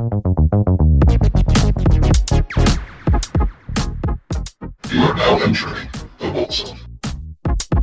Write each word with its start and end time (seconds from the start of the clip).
You 0.00 0.06
are 5.02 5.14
now 5.14 5.38
entering 5.40 5.88
the 6.18 6.30
Bolt 6.32 6.52
Zone. 6.52 6.89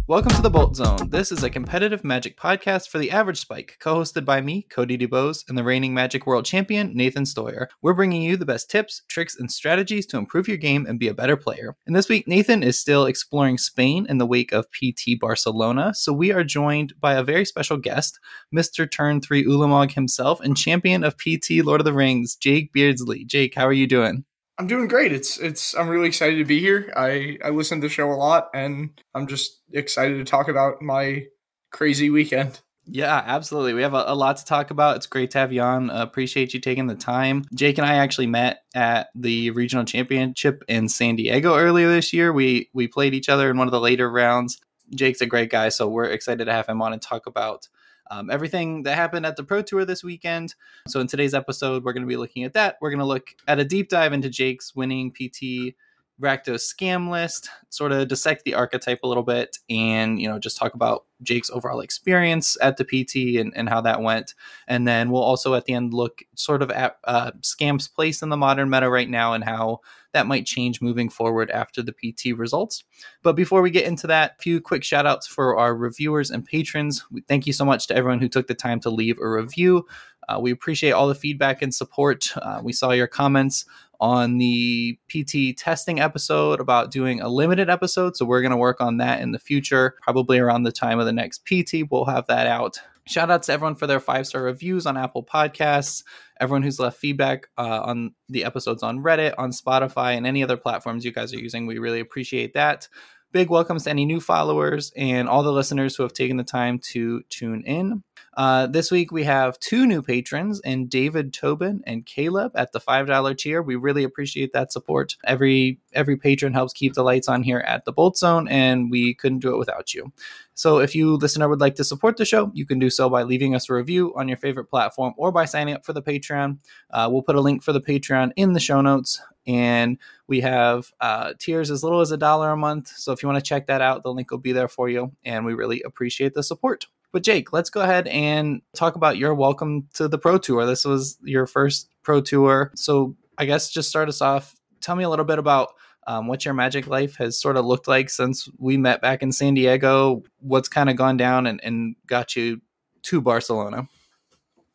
Welcome 0.10 0.32
to 0.36 0.42
the 0.42 0.50
Bolt 0.50 0.74
Zone. 0.74 1.10
This 1.10 1.34
is 1.34 1.44
a 1.44 1.50
competitive 1.50 2.02
Magic 2.02 2.38
podcast 2.38 2.88
for 2.88 2.98
the 2.98 3.12
average 3.12 3.42
spike, 3.42 3.76
co 3.82 3.96
hosted 3.98 4.24
by 4.24 4.40
me, 4.40 4.62
Cody 4.62 4.98
DuBose, 4.98 5.44
and 5.50 5.58
the 5.58 5.66
reigning 5.66 5.94
Magic 5.94 6.26
World 6.26 6.46
Champion, 6.46 6.96
Nathan 6.96 7.26
Steuer. 7.26 7.68
We're 7.82 7.94
bringing 7.94 8.22
you 8.22 8.38
the 8.38 8.46
best 8.46 8.72
tips, 8.72 9.02
tricks, 9.10 9.36
and 9.38 9.52
strategies 9.52 10.06
to 10.06 10.18
improve 10.18 10.48
your 10.48 10.56
game 10.56 10.86
and 10.86 10.98
be 10.98 11.10
a 11.10 11.14
better 11.14 11.36
player. 11.36 11.76
And 11.86 11.94
this 11.94 12.08
week, 12.08 12.26
Nathan 12.26 12.64
is 12.64 12.80
still 12.80 13.06
exploring 13.06 13.58
Spain 13.58 14.06
in 14.08 14.18
the 14.18 14.26
wake 14.26 14.54
of 14.54 14.72
PT 14.72 15.20
Barcelona, 15.20 15.94
so 15.94 16.14
we 16.14 16.32
are 16.32 16.46
joined 16.46 16.94
by 17.02 17.16
a 17.16 17.24
very 17.24 17.44
special 17.44 17.76
guest, 17.76 18.18
Mr. 18.56 18.90
Turn 18.90 19.20
3 19.20 19.44
Ulamog 19.44 19.92
himself 19.92 20.40
and 20.40 20.56
champion 20.56 21.04
of 21.04 21.18
PT 21.18 21.66
Lord 21.66 21.82
of 21.82 21.86
the 21.86 21.92
Rings, 21.92 22.38
Jake 22.38 22.72
Beardsley. 22.72 23.26
Jake, 23.26 23.56
how 23.56 23.68
are 23.68 23.74
you 23.74 23.88
doing? 23.88 24.24
I'm 24.60 24.68
doing 24.68 24.88
great. 24.88 25.12
It's 25.12 25.38
it's 25.38 25.76
I'm 25.76 25.88
really 25.88 26.08
excited 26.08 26.38
to 26.38 26.46
be 26.46 26.60
here. 26.60 26.92
I 26.96 27.38
I 27.44 27.50
listen 27.50 27.80
to 27.82 27.88
the 27.88 27.94
show 27.94 28.12
a 28.12 28.16
lot 28.16 28.50
and 28.54 29.00
I'm 29.14 29.28
just 29.28 29.62
excited 29.72 30.18
to 30.18 30.24
talk 30.24 30.48
about 30.48 30.82
my 30.82 31.26
crazy 31.72 32.10
weekend. 32.10 32.60
Yeah, 32.90 33.22
absolutely. 33.26 33.74
We 33.74 33.82
have 33.82 33.94
a, 33.94 34.06
a, 34.08 34.16
lot 34.16 34.38
to 34.38 34.46
talk 34.46 34.72
about. 34.72 34.96
It's 34.96 35.08
great 35.08 35.32
to 35.32 35.40
have 35.40 35.52
you 35.52 35.62
on. 35.62 35.90
Uh, 35.90 36.02
appreciate 36.02 36.54
you 36.54 36.62
taking 36.62 36.88
the 36.88 36.96
time. 36.96 37.44
Jake 37.54 37.78
and 37.78 37.86
I 37.86 37.96
actually 37.96 38.28
met 38.28 38.62
at 38.74 39.10
the 39.14 39.52
regional 39.52 39.84
championship 39.84 40.64
in 40.70 40.88
San 40.88 41.18
Diego 41.18 41.58
earlier 41.58 41.90
this 41.90 42.14
year. 42.14 42.32
We 42.32 42.70
we 42.74 42.88
played 42.88 43.14
each 43.14 43.28
other 43.28 43.52
in 43.52 43.58
one 43.58 43.68
of 43.68 43.74
the 43.74 43.82
later 43.82 44.10
rounds. 44.10 44.60
Jake's 44.96 45.20
a 45.20 45.26
great 45.26 45.50
guy, 45.50 45.68
so 45.68 45.90
we're 45.90 46.06
excited 46.06 46.46
to 46.46 46.54
have 46.54 46.68
him 46.68 46.82
on 46.82 46.94
and 46.94 47.02
talk 47.02 47.28
about 47.28 47.68
um, 48.12 48.30
everything 48.30 48.84
that 48.84 48.96
happened 48.96 49.26
at 49.26 49.36
the 49.36 49.44
Pro 49.44 49.62
Tour 49.62 49.86
this 49.86 50.04
weekend. 50.04 50.56
So, 50.88 51.00
in 51.00 51.08
today's 51.08 51.34
episode, 51.34 51.84
we're 51.84 51.94
going 51.94 52.04
to 52.04 52.08
be 52.08 52.18
looking 52.18 52.44
at 52.44 52.54
that. 52.54 52.78
We're 52.82 52.90
going 52.90 53.00
to 53.00 53.06
look 53.06 53.36
at 53.48 53.60
a 53.60 53.66
deep 53.66 53.90
dive 53.90 54.14
into 54.14 54.30
Jake's 54.30 54.76
winning 54.76 55.12
PT 55.12 55.76
Rakdos 56.22 56.74
scam 56.74 57.10
list, 57.12 57.50
sort 57.70 57.92
of 57.92 58.08
dissect 58.08 58.44
the 58.44 58.56
archetype 58.56 59.02
a 59.04 59.08
little 59.08 59.24
bit, 59.24 59.60
and 59.70 60.20
you 60.20 60.28
know 60.28 60.40
just 60.40 60.58
talk 60.58 60.74
about 60.74 61.06
Jake's 61.22 61.50
overall 61.50 61.80
experience 61.80 62.58
at 62.62 62.78
the 62.78 62.84
PT 62.86 63.40
and, 63.40 63.54
and 63.56 63.70
how 63.70 63.82
that 63.82 64.02
went. 64.02 64.34
And 64.68 64.88
then 64.88 65.12
we'll 65.12 65.22
also 65.22 65.54
at 65.54 65.66
the 65.66 65.74
end 65.74 65.94
look 65.94 66.24
sort 66.36 66.62
of 66.62 66.72
at 66.72 66.98
uh, 67.04 67.32
scam's 67.42 67.88
place 67.88 68.22
in 68.22 68.30
the 68.30 68.38
modern 68.38 68.70
meta 68.70 68.90
right 68.90 69.10
now 69.10 69.34
and 69.34 69.44
how 69.44 69.82
that 70.14 70.28
might 70.28 70.46
change 70.46 70.82
moving 70.82 71.10
forward 71.10 71.52
after 71.52 71.84
the 71.84 71.94
PT 71.94 72.38
results. 72.38 72.84
But 73.22 73.36
before 73.36 73.62
we 73.62 73.70
get 73.70 73.86
into 73.86 74.08
that, 74.08 74.36
a 74.40 74.42
few 74.42 74.62
quick 74.62 74.84
shout 74.84 75.06
outs 75.06 75.28
for 75.28 75.58
our 75.58 75.76
reviewers 75.76 76.32
and 76.32 76.46
patrons. 76.46 77.04
Thank 77.28 77.46
you 77.46 77.54
so 77.54 77.66
much 77.66 77.88
to 77.88 77.96
everyone 77.96 78.20
who 78.20 78.30
took 78.30 78.48
the 78.48 78.56
time 78.56 78.80
to 78.82 78.90
leave 78.90 79.20
a 79.20 79.30
review. 79.30 79.86
Uh, 80.28 80.40
we 80.40 80.52
appreciate 80.52 80.92
all 80.92 81.08
the 81.08 81.16
feedback 81.16 81.62
and 81.62 81.74
support. 81.74 82.36
Uh, 82.38 82.62
we 82.64 82.74
saw 82.74 82.92
your 82.92 83.08
comments 83.08 83.66
on 84.00 84.38
the 84.38 84.98
PT 85.10 85.58
testing 85.58 86.00
episode 86.00 86.60
about 86.60 86.92
doing 86.92 87.22
a 87.22 87.30
limited 87.30 87.70
episode. 87.70 88.16
So 88.16 88.26
we're 88.26 88.42
going 88.42 88.52
to 88.52 88.58
work 88.58 88.80
on 88.80 88.98
that 88.98 89.22
in 89.22 89.32
the 89.32 89.40
future, 89.40 89.96
probably 90.02 90.40
around 90.40 90.64
the 90.64 90.72
time 90.72 91.00
of 91.00 91.06
the 91.06 91.14
next 91.14 91.46
PT. 91.46 91.90
We'll 91.90 92.06
have 92.06 92.28
that 92.28 92.48
out. 92.48 92.80
Shout 93.08 93.32
out 93.32 93.44
to 93.44 93.54
everyone 93.54 93.76
for 93.76 93.88
their 93.88 94.02
five 94.02 94.28
star 94.28 94.44
reviews 94.44 94.86
on 94.86 94.98
Apple 94.98 95.24
Podcasts, 95.24 96.04
everyone 96.42 96.62
who's 96.62 96.80
left 96.80 97.00
feedback 97.00 97.48
uh, 97.58 97.82
on 97.84 98.14
the 98.28 98.44
episodes 98.44 98.84
on 98.84 99.00
Reddit, 99.00 99.34
on 99.38 99.52
Spotify, 99.52 100.18
and 100.18 100.28
any 100.28 100.44
other 100.44 100.58
platforms 100.58 101.06
you 101.06 101.14
guys 101.14 101.34
are 101.34 101.40
using. 101.40 101.68
We 101.68 101.78
really 101.78 102.02
appreciate 102.02 102.54
that. 102.54 102.90
Big 103.32 103.50
welcomes 103.50 103.86
to 103.86 103.90
any 103.90 104.06
new 104.06 104.20
followers 104.20 104.92
and 104.96 105.30
all 105.30 105.44
the 105.44 105.52
listeners 105.54 105.96
who 105.96 106.04
have 106.04 106.14
taken 106.14 106.38
the 106.38 106.44
time 106.44 106.80
to 106.80 107.22
tune 107.30 107.64
in. 107.64 108.04
Uh, 108.38 108.68
this 108.68 108.92
week 108.92 109.12
we 109.12 109.24
have 109.24 109.60
two 109.60 109.88
new 109.88 110.00
patrons 110.00 110.62
and 110.62 110.92
David 110.92 111.34
Tobin 111.34 111.82
and 111.88 112.06
Caleb 112.06 112.52
at 112.54 112.72
the 112.72 112.80
five 112.80 113.08
dollar 113.08 113.34
tier. 113.34 113.64
We 113.64 113.76
really 113.76 114.04
appreciate 114.04 114.54
that 114.54 114.72
support. 114.72 115.18
Every 115.24 115.80
every 115.94 116.18
patron 116.18 116.54
helps 116.54 116.72
keep 116.72 116.94
the 116.94 117.02
lights 117.02 117.28
on 117.28 117.42
here 117.42 117.60
at 117.62 117.86
the 117.86 117.92
Bolt 117.92 118.16
Zone, 118.16 118.48
and 118.48 118.92
we 118.92 119.16
couldn't 119.16 119.40
do 119.40 119.52
it 119.56 119.58
without 119.58 119.96
you. 119.96 120.14
So 120.54 120.78
if 120.78 120.94
you 120.94 121.16
listener 121.16 121.50
would 121.50 121.62
like 121.62 121.74
to 121.76 121.84
support 121.84 122.18
the 122.18 122.26
show, 122.26 122.52
you 122.54 122.68
can 122.68 122.78
do 122.78 122.92
so 122.92 123.10
by 123.10 123.24
leaving 123.24 123.56
us 123.56 123.72
a 123.72 123.74
review 123.74 124.14
on 124.16 124.28
your 124.28 124.38
favorite 124.38 124.66
platform 124.66 125.16
or 125.18 125.32
by 125.32 125.46
signing 125.46 125.74
up 125.74 125.84
for 125.84 125.94
the 125.94 126.04
Patreon. 126.04 126.60
Uh, 126.92 127.10
we'll 127.12 127.24
put 127.24 127.36
a 127.36 127.42
link 127.42 127.64
for 127.64 127.74
the 127.74 127.82
Patreon 127.82 128.34
in 128.36 128.54
the 128.54 128.60
show 128.60 128.82
notes. 128.82 129.20
And 129.48 129.98
we 130.28 130.42
have 130.42 130.92
uh, 131.00 131.34
tiers 131.40 131.72
as 131.72 131.82
little 131.84 132.02
as 132.02 132.12
a 132.12 132.18
dollar 132.18 132.52
a 132.52 132.58
month. 132.58 132.90
So 132.90 133.14
if 133.14 133.24
you 133.24 133.30
want 133.30 133.44
to 133.44 133.48
check 133.48 133.66
that 133.68 133.82
out, 133.82 134.04
the 134.04 134.14
link 134.14 134.30
will 134.30 134.40
be 134.40 134.52
there 134.52 134.68
for 134.68 134.90
you. 134.90 135.14
And 135.24 135.46
we 135.46 135.54
really 135.54 135.82
appreciate 135.84 136.34
the 136.34 136.44
support. 136.44 136.86
But 137.12 137.24
Jake, 137.24 137.54
let's 137.54 137.70
go 137.70 137.82
ahead 137.82 138.08
and 138.08 138.62
talk 138.76 138.96
about 138.96 139.18
your 139.18 139.34
welcome 139.34 139.88
to 139.94 140.08
the 140.08 140.18
Pro 140.18 140.38
Tour. 140.38 140.66
This 140.66 140.86
was 140.86 141.18
your 141.24 141.48
first 141.48 141.90
Pro 142.04 142.22
Tour. 142.22 142.72
So 142.76 143.16
I 143.38 143.46
guess 143.46 143.70
just 143.70 143.90
start 143.90 144.10
us 144.10 144.22
off. 144.22 144.56
Tell 144.82 144.96
me 144.96 145.04
a 145.04 145.10
little 145.10 145.26
bit 145.26 145.40
about 145.40 145.70
um, 146.06 146.28
what 146.28 146.46
your 146.46 146.54
magic 146.54 146.88
life 146.88 147.16
has 147.18 147.40
sort 147.40 147.58
of 147.58 147.66
looked 147.66 147.88
like 147.88 148.10
since 148.10 148.50
we 148.58 148.78
met 148.78 149.02
back 149.02 149.22
in 149.22 149.32
San 149.32 149.54
Diego. 149.54 150.24
What's 150.40 150.70
kind 150.70 150.90
of 150.90 150.96
gone 150.96 151.18
down 151.18 151.48
and, 151.48 151.60
and 151.64 151.96
got 152.08 152.36
you 152.36 152.62
to 153.04 153.22
Barcelona? 153.22 153.88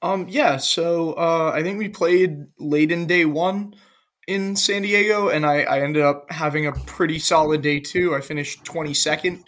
Um, 0.03 0.27
yeah, 0.29 0.57
so 0.57 1.13
uh, 1.13 1.53
I 1.55 1.63
think 1.63 1.79
we 1.79 1.89
played 1.89 2.47
late 2.59 2.91
in 2.91 3.07
day 3.07 3.25
one 3.25 3.75
in 4.27 4.57
San 4.57 4.83
Diego, 4.83 5.29
and 5.29 5.47
I, 5.47 5.63
I 5.63 5.81
ended 5.81 6.03
up 6.03 6.31
having 6.31 6.67
a 6.67 6.73
pretty 6.73 7.19
solid 7.19 7.63
day 7.63 7.79
two. 7.81 8.15
I 8.15 8.21
finished 8.21 8.65
22nd 8.65 9.43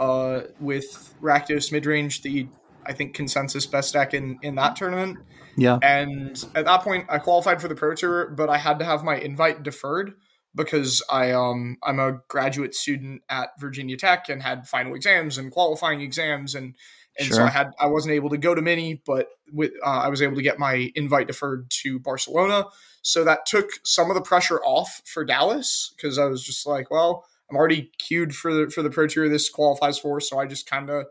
uh, 0.00 0.40
with 0.58 1.14
Rakdos 1.22 1.70
midrange, 1.70 2.22
the 2.22 2.48
I 2.84 2.94
think 2.94 3.14
consensus 3.14 3.66
best 3.66 3.92
deck 3.92 4.14
in 4.14 4.38
in 4.42 4.56
that 4.56 4.74
tournament. 4.74 5.18
Yeah. 5.56 5.78
And 5.82 6.42
at 6.54 6.64
that 6.64 6.82
point, 6.82 7.06
I 7.08 7.18
qualified 7.18 7.60
for 7.60 7.68
the 7.68 7.74
Pro 7.74 7.94
Tour, 7.94 8.30
but 8.30 8.48
I 8.48 8.56
had 8.56 8.78
to 8.78 8.84
have 8.84 9.04
my 9.04 9.16
invite 9.16 9.62
deferred 9.62 10.14
because 10.54 11.02
I 11.10 11.32
um 11.32 11.76
I'm 11.82 12.00
a 12.00 12.20
graduate 12.28 12.74
student 12.74 13.22
at 13.28 13.50
Virginia 13.60 13.96
Tech 13.96 14.28
and 14.28 14.42
had 14.42 14.66
final 14.66 14.94
exams 14.94 15.38
and 15.38 15.52
qualifying 15.52 16.00
exams 16.00 16.54
and 16.54 16.74
and 17.18 17.28
sure. 17.28 17.36
so 17.36 17.44
I 17.44 17.50
had 17.50 17.72
I 17.78 17.86
wasn't 17.86 18.14
able 18.14 18.30
to 18.30 18.38
go 18.38 18.54
to 18.54 18.62
mini, 18.62 19.02
but 19.04 19.28
with 19.52 19.72
uh, 19.84 20.00
I 20.00 20.08
was 20.08 20.22
able 20.22 20.36
to 20.36 20.42
get 20.42 20.58
my 20.58 20.90
invite 20.94 21.26
deferred 21.26 21.70
to 21.82 22.00
Barcelona. 22.00 22.64
So 23.02 23.24
that 23.24 23.46
took 23.46 23.68
some 23.84 24.10
of 24.10 24.14
the 24.14 24.22
pressure 24.22 24.60
off 24.60 25.02
for 25.04 25.24
Dallas 25.24 25.92
because 25.96 26.18
I 26.18 26.24
was 26.26 26.42
just 26.42 26.66
like, 26.66 26.90
well, 26.90 27.24
I'm 27.50 27.56
already 27.56 27.90
queued 27.98 28.34
for 28.34 28.54
the 28.54 28.70
for 28.70 28.82
the 28.82 28.90
Pro 28.90 29.06
Tour 29.06 29.28
this 29.28 29.48
qualifies 29.48 29.98
for, 29.98 30.20
so 30.20 30.38
I 30.38 30.46
just 30.46 30.68
kind 30.68 30.88
of 30.90 31.06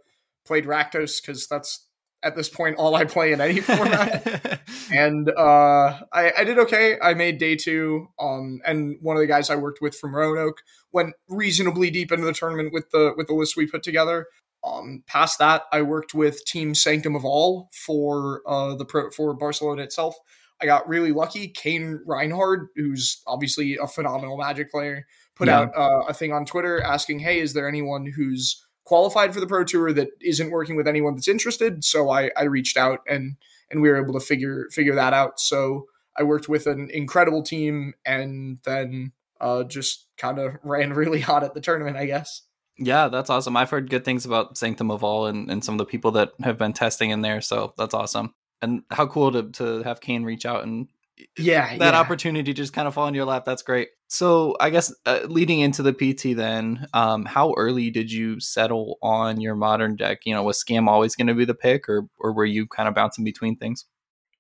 played 0.45 0.65
Rakdos 0.65 1.21
because 1.21 1.47
that's 1.47 1.85
at 2.23 2.35
this 2.35 2.49
point 2.49 2.77
all 2.77 2.95
I 2.95 3.05
play 3.05 3.31
in 3.31 3.41
any 3.41 3.59
format. 3.61 4.61
and 4.91 5.29
uh, 5.29 5.99
I, 6.11 6.33
I, 6.37 6.43
did 6.43 6.59
okay. 6.59 6.97
I 7.01 7.13
made 7.13 7.37
day 7.37 7.55
two. 7.55 8.07
Um, 8.19 8.59
and 8.65 8.97
one 9.01 9.15
of 9.15 9.21
the 9.21 9.27
guys 9.27 9.49
I 9.49 9.55
worked 9.55 9.81
with 9.81 9.95
from 9.95 10.15
Roanoke 10.15 10.61
went 10.91 11.13
reasonably 11.27 11.89
deep 11.89 12.11
into 12.11 12.25
the 12.25 12.33
tournament 12.33 12.73
with 12.73 12.89
the 12.91 13.13
with 13.15 13.27
the 13.27 13.33
list 13.33 13.55
we 13.55 13.67
put 13.67 13.83
together. 13.83 14.27
Um, 14.63 15.03
past 15.07 15.39
that, 15.39 15.63
I 15.71 15.81
worked 15.81 16.13
with 16.13 16.43
Team 16.45 16.75
Sanctum 16.75 17.15
of 17.15 17.23
All 17.23 17.69
for 17.71 18.41
uh, 18.45 18.75
the 18.75 18.85
pro 18.85 19.09
for 19.11 19.33
Barcelona 19.33 19.83
itself. 19.83 20.15
I 20.61 20.65
got 20.65 20.89
really 20.89 21.13
lucky. 21.13 21.47
Kane 21.47 22.01
Reinhard, 22.05 22.67
who's 22.75 23.21
obviously 23.25 23.77
a 23.77 23.87
phenomenal 23.87 24.37
Magic 24.37 24.69
player, 24.69 25.07
put 25.39 25.47
yeah. 25.47 25.61
out 25.61 25.75
uh, 25.75 26.03
a 26.07 26.13
thing 26.13 26.31
on 26.31 26.45
Twitter 26.45 26.81
asking, 26.81 27.19
"Hey, 27.19 27.39
is 27.39 27.53
there 27.53 27.67
anyone 27.67 28.05
who's 28.05 28.63
qualified 28.83 29.33
for 29.33 29.39
the 29.39 29.47
Pro 29.47 29.63
Tour 29.63 29.91
that 29.93 30.09
isn't 30.21 30.51
working 30.51 30.75
with 30.75 30.87
anyone 30.87 31.15
that's 31.15 31.27
interested?" 31.27 31.83
So 31.83 32.11
I, 32.11 32.29
I 32.37 32.43
reached 32.43 32.77
out 32.77 32.99
and 33.07 33.37
and 33.71 33.81
we 33.81 33.89
were 33.89 33.97
able 33.97 34.13
to 34.13 34.19
figure 34.19 34.67
figure 34.71 34.95
that 34.95 35.13
out. 35.13 35.39
So 35.39 35.87
I 36.17 36.23
worked 36.23 36.49
with 36.49 36.67
an 36.67 36.89
incredible 36.91 37.41
team 37.41 37.93
and 38.05 38.59
then 38.65 39.13
uh, 39.39 39.63
just 39.63 40.07
kind 40.17 40.37
of 40.37 40.57
ran 40.63 40.93
really 40.93 41.21
hot 41.21 41.43
at 41.43 41.53
the 41.53 41.61
tournament, 41.61 41.97
I 41.97 42.05
guess. 42.05 42.43
Yeah, 42.77 43.09
that's 43.09 43.29
awesome. 43.29 43.57
I've 43.57 43.69
heard 43.69 43.89
good 43.89 44.05
things 44.05 44.25
about 44.25 44.57
Sanctum 44.57 44.89
of 44.89 45.03
All 45.03 45.25
and, 45.25 45.51
and 45.51 45.63
some 45.63 45.75
of 45.75 45.79
the 45.79 45.85
people 45.85 46.11
that 46.11 46.31
have 46.41 46.57
been 46.57 46.71
testing 46.71 47.09
in 47.09 47.21
there. 47.21 47.41
So 47.41 47.73
that's 47.77 47.93
awesome. 47.93 48.33
And 48.61 48.83
how 48.89 49.05
cool 49.05 49.31
to, 49.33 49.49
to 49.51 49.83
have 49.83 49.99
Kane 49.99 50.23
reach 50.23 50.45
out 50.45 50.63
and 50.63 50.87
yeah 51.37 51.77
that 51.77 51.93
yeah. 51.93 51.99
opportunity 51.99 52.53
just 52.53 52.73
kind 52.73 52.87
of 52.87 52.93
fall 52.93 53.07
in 53.07 53.13
your 53.13 53.25
lap 53.25 53.43
that's 53.45 53.61
great 53.61 53.89
so 54.07 54.55
i 54.59 54.69
guess 54.69 54.93
uh, 55.05 55.19
leading 55.27 55.59
into 55.59 55.83
the 55.83 55.93
pt 55.93 56.35
then 56.35 56.87
um, 56.93 57.25
how 57.25 57.53
early 57.57 57.89
did 57.89 58.11
you 58.11 58.39
settle 58.39 58.97
on 59.01 59.39
your 59.41 59.55
modern 59.55 59.95
deck 59.95 60.19
you 60.25 60.33
know 60.33 60.43
was 60.43 60.63
scam 60.63 60.87
always 60.87 61.15
going 61.15 61.27
to 61.27 61.33
be 61.33 61.45
the 61.45 61.53
pick 61.53 61.87
or 61.89 62.07
or 62.19 62.33
were 62.33 62.45
you 62.45 62.67
kind 62.67 62.87
of 62.87 62.95
bouncing 62.95 63.23
between 63.23 63.55
things 63.55 63.85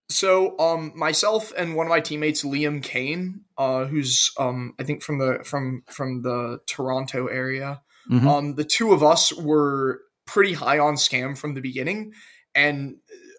so 0.09 0.57
um 0.59 0.91
myself 0.95 1.53
and 1.57 1.75
one 1.75 1.85
of 1.85 1.89
my 1.89 1.99
teammates 1.99 2.43
liam 2.43 2.81
kane 2.81 3.41
uh 3.57 3.85
who's 3.85 4.31
um 4.39 4.73
i 4.79 4.83
think 4.83 5.03
from 5.03 5.19
the 5.19 5.39
from 5.43 5.83
from 5.87 6.21
the 6.21 6.59
toronto 6.65 7.27
area 7.27 7.81
mm-hmm. 8.09 8.27
um 8.27 8.55
the 8.55 8.63
two 8.63 8.93
of 8.93 9.03
us 9.03 9.33
were 9.33 10.01
pretty 10.25 10.53
high 10.53 10.79
on 10.79 10.95
scam 10.95 11.37
from 11.37 11.53
the 11.53 11.61
beginning 11.61 12.13
and 12.55 12.95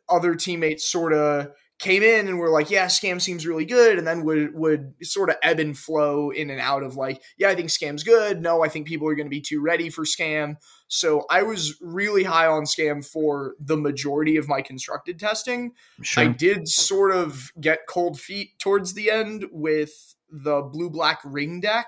other 0.08 0.34
teammates 0.34 0.90
sort 0.90 1.12
of 1.12 1.50
came 1.80 2.02
in 2.02 2.28
and 2.28 2.38
were 2.38 2.50
like, 2.50 2.70
yeah, 2.70 2.86
scam 2.86 3.20
seems 3.20 3.46
really 3.46 3.64
good, 3.64 3.98
and 3.98 4.06
then 4.06 4.22
would 4.24 4.54
would 4.54 4.94
sort 5.02 5.30
of 5.30 5.36
ebb 5.42 5.58
and 5.58 5.76
flow 5.76 6.30
in 6.30 6.50
and 6.50 6.60
out 6.60 6.82
of 6.82 6.94
like, 6.94 7.22
yeah, 7.38 7.48
I 7.48 7.54
think 7.54 7.70
scam's 7.70 8.04
good. 8.04 8.40
No, 8.40 8.62
I 8.62 8.68
think 8.68 8.86
people 8.86 9.08
are 9.08 9.14
going 9.14 9.26
to 9.26 9.30
be 9.30 9.40
too 9.40 9.60
ready 9.60 9.90
for 9.90 10.04
scam. 10.04 10.56
So 10.88 11.24
I 11.30 11.42
was 11.42 11.76
really 11.80 12.22
high 12.22 12.46
on 12.46 12.64
scam 12.64 13.04
for 13.04 13.54
the 13.58 13.76
majority 13.76 14.36
of 14.36 14.48
my 14.48 14.60
constructed 14.60 15.18
testing. 15.18 15.72
Sure. 16.02 16.24
I 16.24 16.26
did 16.28 16.68
sort 16.68 17.12
of 17.12 17.50
get 17.60 17.86
cold 17.88 18.20
feet 18.20 18.58
towards 18.58 18.94
the 18.94 19.10
end 19.10 19.46
with 19.50 20.14
the 20.28 20.62
blue 20.62 20.90
black 20.90 21.20
ring 21.24 21.60
deck 21.60 21.86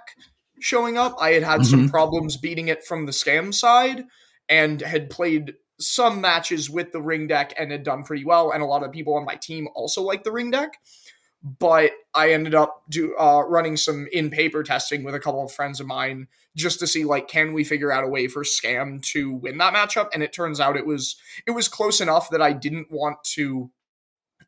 showing 0.61 0.97
up. 0.97 1.17
I 1.21 1.33
had 1.33 1.43
had 1.43 1.67
some 1.67 1.89
Mhm. 1.89 1.91
problems 1.91 2.37
beating 2.37 2.69
it 2.69 2.85
from 2.85 3.07
the 3.07 3.13
scam 3.13 3.53
side 3.53 4.05
and 4.49 4.81
had 4.81 5.11
played 5.11 5.55
some 5.83 6.21
matches 6.21 6.71
with 6.71 6.93
the 6.93 7.03
ring 7.03 7.27
deck 7.27 7.53
and 7.59 7.71
had 7.71 7.83
done 7.83 8.05
pretty 8.05 8.25
well. 8.25 8.51
And 8.53 8.63
a 8.63 8.67
lot 8.67 8.83
of 8.83 8.93
people 8.93 9.15
on 9.15 9.25
my 9.25 9.35
team 9.35 9.69
also 9.75 10.03
like 10.03 10.25
the 10.25 10.33
ring 10.33 10.51
deck. 10.51 10.79
But 11.45 11.91
I 12.15 12.33
ended 12.33 12.55
up 12.55 12.83
do 12.89 13.17
uh, 13.17 13.43
running 13.43 13.77
some 13.77 14.07
in 14.13 14.31
paper 14.31 14.63
testing 14.63 15.03
with 15.03 15.15
a 15.15 15.21
couple 15.21 15.45
of 15.45 15.51
friends 15.51 15.81
of 15.81 15.89
mine 15.89 16.29
just 16.55 16.79
to 16.79 16.87
see 16.87 17.05
like 17.05 17.27
can 17.29 17.53
we 17.53 17.65
figure 17.65 17.91
out 17.91 18.05
a 18.05 18.09
way 18.09 18.29
for 18.29 18.45
scam 18.45 19.03
to 19.03 19.33
win 19.33 19.59
that 19.59 19.75
matchup 19.75 20.09
and 20.13 20.23
it 20.23 20.33
turns 20.33 20.61
out 20.61 20.77
it 20.77 20.87
was 20.87 21.17
it 21.47 21.51
was 21.53 21.67
close 21.67 22.01
enough 22.01 22.31
that 22.31 22.43
I 22.43 22.53
didn't 22.53 22.93
want 22.93 23.25
to 23.35 23.71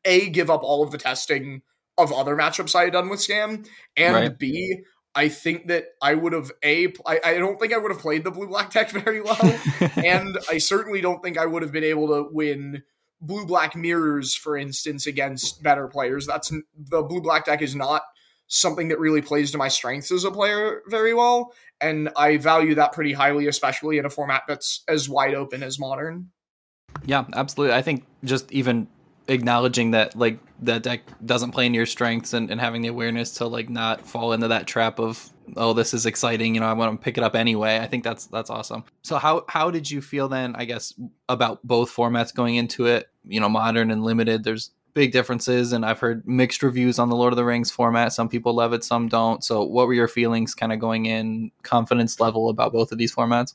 a 0.05 0.29
give 0.29 0.51
up 0.51 0.63
all 0.63 0.83
of 0.85 0.91
the 0.93 0.99
testing 0.99 1.63
of 1.97 2.13
other 2.13 2.37
matchups 2.37 2.75
I 2.75 2.85
had 2.85 2.93
done 2.93 3.09
with 3.09 3.21
scam 3.21 3.67
and 3.97 4.15
Right. 4.15 4.39
b 4.39 4.83
I 5.15 5.29
think 5.29 5.69
that 5.69 5.87
I 6.03 6.15
would 6.15 6.33
have 6.33 6.51
a 6.63 6.93
I, 7.07 7.21
I 7.25 7.35
don't 7.35 7.59
think 7.61 7.73
I 7.73 7.79
would 7.79 7.93
have 7.93 8.01
played 8.01 8.25
the 8.25 8.31
blue 8.31 8.49
black 8.49 8.73
deck 8.73 8.91
very 9.05 9.21
well 9.21 9.59
and 9.97 10.39
I 10.51 10.59
certainly 10.59 11.01
don't 11.01 11.23
think 11.23 11.39
I 11.39 11.47
would 11.47 11.63
have 11.63 11.73
been 11.73 11.85
able 11.85 12.09
to 12.09 12.29
win 12.31 12.83
blue 13.21 13.47
black 13.47 13.75
mirrors, 13.75 14.35
for 14.35 14.57
instance, 14.57 15.07
against 15.07 15.63
better 15.63 15.89
players. 15.89 16.27
That's 16.27 16.53
the 16.77 17.03
blue 17.03 17.21
black 17.21 17.47
deck 17.47 17.63
is 17.63 17.75
not 17.75 18.03
something 18.47 18.89
that 18.89 18.99
really 18.99 19.23
plays 19.23 19.51
to 19.53 19.59
my 19.59 19.69
strengths 19.69 20.13
as 20.13 20.25
a 20.25 20.31
player 20.31 20.83
very 20.89 21.15
well, 21.15 21.55
and 21.81 22.11
I 22.17 22.37
value 22.37 22.75
that 22.75 22.93
pretty 22.93 23.13
highly, 23.13 23.47
especially 23.47 23.99
in 23.99 24.05
a 24.05 24.11
format 24.11 24.43
that's 24.47 24.85
as 24.89 25.09
wide 25.09 25.35
open 25.35 25.63
as 25.63 25.79
modern. 25.79 26.31
Yeah, 27.07 27.25
absolutely. 27.35 27.75
I 27.75 27.83
think 27.83 28.05
just 28.23 28.53
even 28.53 28.89
acknowledging 29.29 29.93
that 29.93 30.17
like 30.17 30.39
that 30.61 30.83
deck 30.83 31.03
doesn't 31.25 31.53
play 31.53 31.67
in 31.67 31.75
your 31.75 31.87
strengths 31.87 32.33
and, 32.33 32.51
and 32.51 32.61
having 32.61 32.83
the 32.83 32.89
awareness 32.89 33.33
to 33.33 33.47
like 33.47 33.69
not 33.69 34.07
fall 34.07 34.33
into 34.33 34.49
that 34.49 34.67
trap 34.67 34.99
of 34.99 35.31
oh 35.57 35.73
this 35.73 35.95
is 35.95 36.07
exciting 36.07 36.55
you 36.55 36.61
know 36.61 36.67
I 36.67 36.73
want 36.73 36.99
to 36.99 37.03
pick 37.03 37.19
it 37.19 37.25
up 37.25 37.35
anyway. 37.35 37.79
I 37.79 37.87
think 37.87 38.05
that's 38.05 38.27
that's 38.27 38.51
awesome. 38.51 38.85
So 39.03 39.17
how 39.17 39.45
how 39.49 39.71
did 39.71 39.91
you 39.91 40.01
feel 40.01 40.29
then 40.29 40.55
I 40.57 40.65
guess 40.65 40.95
about 41.29 41.67
both 41.67 41.95
formats 41.95 42.35
going 42.35 42.57
into 42.57 42.87
it? 42.87 43.09
You 43.27 43.41
know, 43.41 43.49
modern 43.49 43.91
and 43.91 44.05
limited. 44.05 44.45
There's 44.45 44.71
big 44.95 45.11
differences 45.11 45.73
and 45.73 45.85
I've 45.85 45.99
heard 45.99 46.27
mixed 46.27 46.63
reviews 46.63 46.99
on 46.99 47.09
the 47.11 47.17
Lord 47.17 47.33
of 47.33 47.37
the 47.37 47.45
Rings 47.45 47.71
format. 47.71 48.13
Some 48.13 48.29
people 48.29 48.55
love 48.55 48.73
it, 48.73 48.85
some 48.85 49.09
don't. 49.09 49.43
So 49.43 49.63
what 49.65 49.87
were 49.87 49.95
your 49.95 50.09
feelings 50.09 50.55
kind 50.55 50.73
of 50.73 50.79
going 50.79 51.07
in 51.07 51.51
confidence 51.63 52.21
level 52.21 52.49
about 52.49 52.73
both 52.73 52.93
of 52.93 52.99
these 52.99 53.15
formats? 53.15 53.55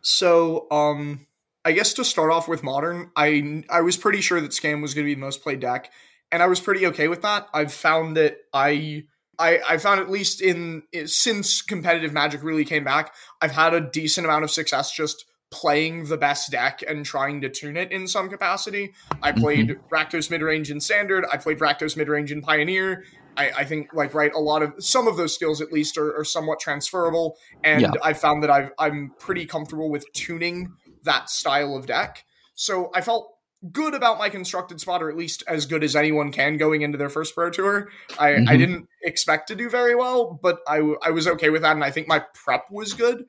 So, 0.00 0.68
um, 0.70 1.26
I 1.68 1.72
guess 1.72 1.92
to 1.94 2.04
start 2.04 2.32
off 2.32 2.48
with 2.48 2.62
modern, 2.62 3.10
I 3.14 3.62
I 3.68 3.82
was 3.82 3.98
pretty 3.98 4.22
sure 4.22 4.40
that 4.40 4.52
Scam 4.52 4.80
was 4.80 4.94
going 4.94 5.04
to 5.04 5.10
be 5.10 5.14
the 5.14 5.20
most 5.20 5.42
played 5.42 5.60
deck, 5.60 5.92
and 6.32 6.42
I 6.42 6.46
was 6.46 6.60
pretty 6.60 6.86
okay 6.86 7.08
with 7.08 7.20
that. 7.22 7.46
I've 7.52 7.72
found 7.72 8.16
that 8.16 8.38
I. 8.54 9.04
I, 9.40 9.60
I 9.68 9.76
found 9.76 10.00
at 10.00 10.10
least 10.10 10.40
in 10.40 10.82
since 11.04 11.62
competitive 11.62 12.12
magic 12.12 12.42
really 12.42 12.64
came 12.64 12.82
back, 12.82 13.14
I've 13.40 13.52
had 13.52 13.72
a 13.72 13.80
decent 13.80 14.26
amount 14.26 14.42
of 14.42 14.50
success 14.50 14.90
just 14.90 15.26
playing 15.52 16.06
the 16.06 16.16
best 16.16 16.50
deck 16.50 16.82
and 16.88 17.04
trying 17.04 17.42
to 17.42 17.48
tune 17.48 17.76
it 17.76 17.92
in 17.92 18.08
some 18.08 18.28
capacity. 18.28 18.94
I 19.22 19.30
mm-hmm. 19.30 19.40
played 19.40 19.80
Rakdos 19.92 20.28
midrange 20.28 20.70
in 20.70 20.80
standard. 20.80 21.24
I 21.30 21.36
played 21.36 21.60
Rakdos 21.60 21.96
midrange 21.96 22.32
in 22.32 22.42
Pioneer. 22.42 23.04
I, 23.36 23.50
I 23.58 23.64
think 23.64 23.94
like 23.94 24.12
right 24.12 24.32
a 24.34 24.40
lot 24.40 24.62
of 24.62 24.72
some 24.80 25.06
of 25.06 25.16
those 25.16 25.34
skills 25.34 25.60
at 25.60 25.70
least 25.70 25.96
are, 25.96 26.18
are 26.18 26.24
somewhat 26.24 26.58
transferable, 26.58 27.36
and 27.62 27.82
Yeah. 27.82 27.92
I 28.02 28.14
found 28.14 28.42
that 28.42 28.50
I've, 28.50 28.72
I'm 28.76 29.12
pretty 29.20 29.46
comfortable 29.46 29.88
with 29.88 30.04
tuning 30.12 30.72
that 31.04 31.30
style 31.30 31.76
of 31.76 31.86
deck. 31.86 32.24
So 32.54 32.90
I 32.94 33.00
felt 33.00 33.34
good 33.72 33.94
about 33.94 34.18
my 34.18 34.28
constructed 34.28 34.80
spot, 34.80 35.02
or 35.02 35.10
at 35.10 35.16
least 35.16 35.42
as 35.48 35.66
good 35.66 35.82
as 35.82 35.96
anyone 35.96 36.30
can 36.30 36.56
going 36.58 36.82
into 36.82 36.96
their 36.98 37.08
first 37.08 37.34
pro 37.34 37.50
tour. 37.50 37.88
I, 38.18 38.34
I 38.34 38.38
Mhm. 38.38 38.58
didn't 38.58 38.88
expect 39.02 39.48
to 39.48 39.56
do 39.56 39.68
very 39.68 39.94
well, 39.96 40.38
but 40.40 40.60
I, 40.68 40.78
I 41.02 41.10
was 41.10 41.26
okay 41.26 41.50
with 41.50 41.62
that, 41.62 41.74
and 41.74 41.82
I 41.84 41.90
think 41.90 42.06
my 42.06 42.22
prep 42.34 42.70
was 42.70 42.94
good. 42.94 43.26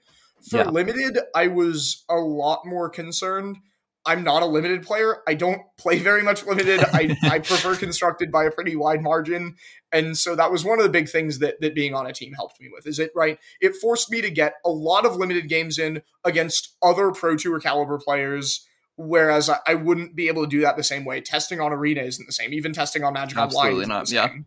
For 0.50 0.58
Yeah. 0.58 0.70
limited, 0.70 1.18
I 1.36 1.48
was 1.48 2.04
a 2.10 2.16
lot 2.16 2.66
more 2.66 2.90
concerned. 2.90 3.58
I'm 4.06 4.24
not 4.24 4.44
a 4.44 4.46
limited 4.46 4.84
player. 4.84 5.18
I 5.28 5.34
don't 5.34 5.62
play 5.78 6.00
very 6.00 6.24
much 6.24 6.46
limited. 6.46 6.80
I, 6.94 7.18
I 7.24 7.40
prefer 7.40 7.76
constructed 7.76 8.32
by 8.32 8.46
a 8.46 8.52
pretty 8.52 8.76
wide 8.76 9.02
margin. 9.02 9.56
And 9.92 10.18
so 10.18 10.36
that 10.36 10.52
was 10.52 10.64
one 10.64 10.80
of 10.80 10.84
the 10.84 10.92
big 10.92 11.10
things 11.10 11.40
that, 11.40 11.60
that 11.62 11.76
being 11.76 11.94
on 11.94 12.08
a 12.08 12.14
team 12.14 12.34
helped 12.34 12.60
me 12.62 12.70
with. 12.72 12.88
Is 12.88 13.00
it 13.00 13.12
right? 13.16 13.38
It 13.62 13.76
forced 13.76 14.10
me 14.10 14.22
to 14.22 14.30
get 14.30 14.54
a 14.66 14.70
lot 14.70 15.06
of 15.06 15.16
limited 15.18 15.50
games 15.50 15.78
in 15.78 16.02
against 16.24 16.76
other 16.82 17.12
Pro 17.12 17.36
Tour 17.36 17.60
caliber 17.60 17.98
players, 17.98 18.66
whereas 18.96 19.50
I, 19.50 19.58
I 19.68 19.74
wouldn't 19.76 20.16
be 20.16 20.28
able 20.28 20.44
to 20.44 20.50
do 20.50 20.62
that 20.62 20.78
the 20.78 20.84
same 20.84 21.06
way. 21.06 21.22
Testing 21.22 21.60
on 21.60 21.74
Arena 21.74 22.02
isn't 22.02 22.26
the 22.26 22.34
same. 22.34 22.54
Even 22.54 22.74
testing 22.74 23.04
on 23.04 23.14
Magic 23.14 23.38
Absolutely 23.38 23.84
Online 23.84 23.88
not, 23.90 24.04
isn't 24.04 24.16
the 24.16 24.22
yeah. 24.22 24.28
same. 24.28 24.46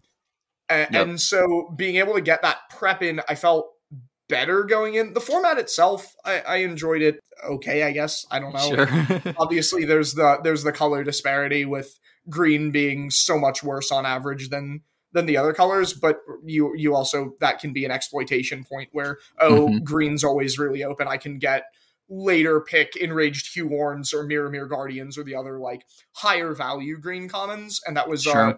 A- 0.71 0.89
Yep. 0.91 1.07
And 1.07 1.21
so 1.21 1.73
being 1.77 1.97
able 1.97 2.15
to 2.15 2.23
get 2.23 2.43
that 2.43 2.57
prep 2.71 3.03
in, 3.03 3.21
I 3.29 3.35
felt 3.35 3.71
better 4.33 4.65
going 4.65 4.95
in. 4.95 5.13
The 5.13 5.21
format 5.21 5.59
itself, 5.59 6.15
I, 6.25 6.41
I 6.41 6.57
enjoyed 6.57 7.03
it 7.03 7.21
okay, 7.45 7.83
I 7.83 7.93
guess. 7.93 8.25
I 8.31 8.39
don't 8.39 8.53
know 8.55 8.75
Sure. 8.75 9.35
obviously 9.39 9.85
there's 9.85 10.15
the 10.15 10.39
there's 10.43 10.63
the 10.63 10.73
color 10.73 11.05
disparity 11.05 11.65
with 11.65 11.99
green 12.29 12.71
being 12.71 13.11
so 13.11 13.39
much 13.39 13.63
worse 13.63 13.91
on 13.91 14.07
average 14.07 14.49
than 14.51 14.83
than 15.13 15.27
the 15.27 15.37
other 15.37 15.53
colors 15.53 15.93
but 15.93 16.21
you 16.45 16.73
you 16.77 16.95
also 16.95 17.33
that 17.41 17.59
can 17.59 17.73
be 17.73 17.85
an 17.85 17.91
exploitation 17.91 18.65
point 18.65 18.89
where 18.93 19.19
oh 19.41 19.69
Mhm. 19.69 19.83
green's 19.85 20.23
always 20.25 20.59
really 20.59 20.85
open 20.85 21.09
i 21.09 21.17
can 21.17 21.39
get 21.39 21.65
later 22.09 22.61
pick 22.61 22.95
enraged 22.97 23.55
Huorns 23.57 24.15
or 24.15 24.25
Mirrormere 24.25 24.69
guardians 24.69 25.19
or 25.19 25.25
the 25.25 25.35
other 25.35 25.59
like 25.59 25.85
higher 26.13 26.55
value 26.55 26.97
green 26.99 27.29
commons 27.29 27.81
and 27.87 27.97
that 27.97 28.09
was 28.09 28.27
uh, 28.27 28.55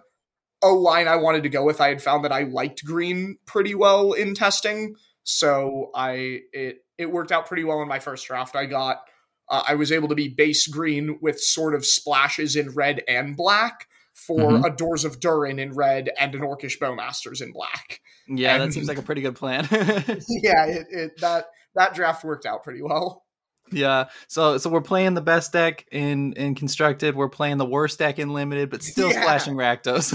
a 0.63 0.67
line 0.69 1.07
i 1.07 1.15
wanted 1.15 1.43
to 1.43 1.49
go 1.49 1.63
with 1.63 1.81
i 1.81 1.89
had 1.89 2.01
found 2.03 2.23
that 2.23 2.31
i 2.31 2.43
liked 2.43 2.85
green 2.85 3.37
pretty 3.45 3.73
well 3.73 4.13
in 4.13 4.35
testing 4.35 4.95
so 5.25 5.91
i 5.93 6.39
it 6.53 6.77
it 6.97 7.11
worked 7.11 7.33
out 7.33 7.45
pretty 7.45 7.65
well 7.65 7.81
in 7.81 7.87
my 7.89 7.99
first 7.99 8.25
draft 8.25 8.55
i 8.55 8.65
got 8.65 9.01
uh, 9.47 9.61
I 9.67 9.75
was 9.75 9.91
able 9.91 10.07
to 10.07 10.15
be 10.15 10.27
base 10.27 10.65
green 10.65 11.19
with 11.21 11.39
sort 11.39 11.75
of 11.75 11.85
splashes 11.85 12.55
in 12.55 12.71
red 12.71 13.03
and 13.07 13.37
black 13.37 13.87
for 14.15 14.39
Mhm. 14.39 14.65
a 14.65 14.75
Doors 14.75 15.05
of 15.05 15.19
Durin 15.19 15.59
in 15.59 15.75
red 15.75 16.09
and 16.19 16.33
an 16.33 16.41
Orcish 16.41 16.79
Bowmasters 16.79 17.43
in 17.43 17.51
black. 17.51 17.99
yeah, 18.27 18.57
that 18.57 18.73
seems 18.73 18.87
like 18.87 18.97
a 18.97 19.03
pretty 19.03 19.21
good 19.21 19.35
plan. 19.35 19.67
yeah, 19.71 20.65
it, 20.65 20.87
it, 20.89 21.11
that 21.21 21.45
that 21.75 21.93
draft 21.93 22.23
worked 22.23 22.47
out 22.47 22.63
pretty 22.63 22.81
well. 22.81 23.23
Yeah. 23.71 24.05
So 24.27 24.57
so 24.57 24.67
we're 24.67 24.81
playing 24.81 25.13
the 25.13 25.21
best 25.21 25.53
deck 25.53 25.85
in 25.91 26.33
in 26.33 26.55
constructed. 26.55 27.15
We're 27.15 27.29
playing 27.29 27.57
the 27.57 27.65
worst 27.65 27.99
deck 27.99 28.17
in 28.17 28.29
limited, 28.33 28.71
but 28.71 28.81
still 28.81 29.09
Yeah. 29.11 29.21
splashing 29.21 29.53
Rakdos. 29.53 30.11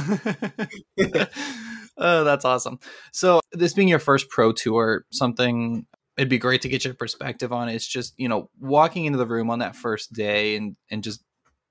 oh, 2.01 2.25
that's 2.25 2.45
awesome. 2.45 2.81
So 3.13 3.41
this 3.53 3.75
being 3.75 3.89
your 3.89 3.99
first 3.99 4.29
pro 4.29 4.53
tour, 4.53 5.05
something 5.11 5.87
it'd 6.17 6.29
be 6.29 6.39
great 6.39 6.63
to 6.63 6.69
get 6.69 6.85
your 6.85 6.95
perspective 6.95 7.53
on 7.53 7.69
is 7.69 7.87
just, 7.87 8.13
you 8.19 8.29
know, 8.29 8.51
walking 8.59 9.05
into 9.07 9.19
the 9.19 9.27
room 9.27 9.49
on 9.51 9.61
that 9.61 9.77
first 9.77 10.13
day 10.13 10.57
and 10.57 10.77
and 10.91 11.05
just 11.05 11.23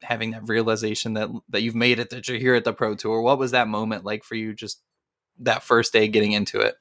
having 0.01 0.31
that 0.31 0.47
realization 0.47 1.13
that 1.13 1.29
that 1.49 1.61
you've 1.61 1.75
made 1.75 1.99
it 1.99 2.09
that 2.11 2.27
you're 2.27 2.37
here 2.37 2.55
at 2.55 2.63
the 2.63 2.73
pro 2.73 2.95
tour. 2.95 3.21
What 3.21 3.37
was 3.37 3.51
that 3.51 3.67
moment 3.67 4.05
like 4.05 4.23
for 4.23 4.35
you 4.35 4.53
just 4.53 4.81
that 5.39 5.63
first 5.63 5.91
day 5.93 6.07
getting 6.07 6.31
into 6.31 6.59
it? 6.61 6.75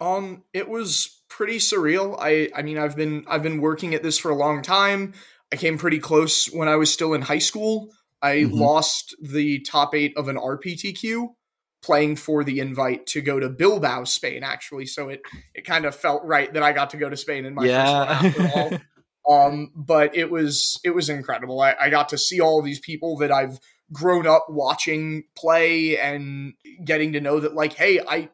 Um, 0.00 0.44
it 0.54 0.68
was 0.68 1.22
pretty 1.28 1.58
surreal. 1.58 2.16
I 2.18 2.48
I 2.54 2.62
mean, 2.62 2.78
I've 2.78 2.96
been 2.96 3.24
I've 3.28 3.42
been 3.42 3.60
working 3.60 3.94
at 3.94 4.02
this 4.02 4.18
for 4.18 4.30
a 4.30 4.34
long 4.36 4.62
time. 4.62 5.12
I 5.52 5.56
came 5.56 5.78
pretty 5.78 5.98
close 5.98 6.46
when 6.46 6.68
I 6.68 6.76
was 6.76 6.92
still 6.92 7.12
in 7.12 7.22
high 7.22 7.38
school. 7.38 7.90
I 8.22 8.38
Mhm. 8.38 8.52
lost 8.52 9.16
the 9.20 9.60
top 9.60 9.94
eight 9.94 10.16
of 10.16 10.28
an 10.28 10.36
RPTQ 10.36 11.34
playing 11.82 12.16
for 12.16 12.44
the 12.44 12.60
invite 12.60 13.06
to 13.06 13.20
go 13.20 13.40
to 13.40 13.48
Bilbao, 13.48 14.04
Spain, 14.04 14.42
actually. 14.42 14.86
So 14.86 15.08
it 15.08 15.22
it 15.54 15.64
kind 15.64 15.84
of 15.84 15.94
felt 15.94 16.24
right 16.24 16.52
that 16.54 16.62
I 16.62 16.72
got 16.72 16.90
to 16.90 16.96
go 16.96 17.08
to 17.08 17.16
Spain 17.16 17.44
in 17.46 17.54
my 17.54 17.66
first 17.66 17.74
one 17.74 18.08
after 18.08 18.40
all. 18.48 18.70
yeah. 18.72 18.78
Um, 19.28 19.70
but 19.76 20.16
it 20.16 20.30
was 20.30 20.80
it 20.82 20.90
was 20.90 21.08
incredible. 21.10 21.60
I, 21.60 21.76
I 21.78 21.90
got 21.90 22.08
to 22.08 22.18
see 22.18 22.40
all 22.40 22.62
these 22.62 22.80
people 22.80 23.18
that 23.18 23.30
I've 23.30 23.60
grown 23.92 24.26
up 24.26 24.46
watching 24.48 25.24
play 25.36 25.98
and 25.98 26.54
getting 26.84 27.12
to 27.12 27.20
know 27.20 27.38
that 27.38 27.54
like, 27.54 27.74
hey, 27.74 28.00
I 28.00 28.30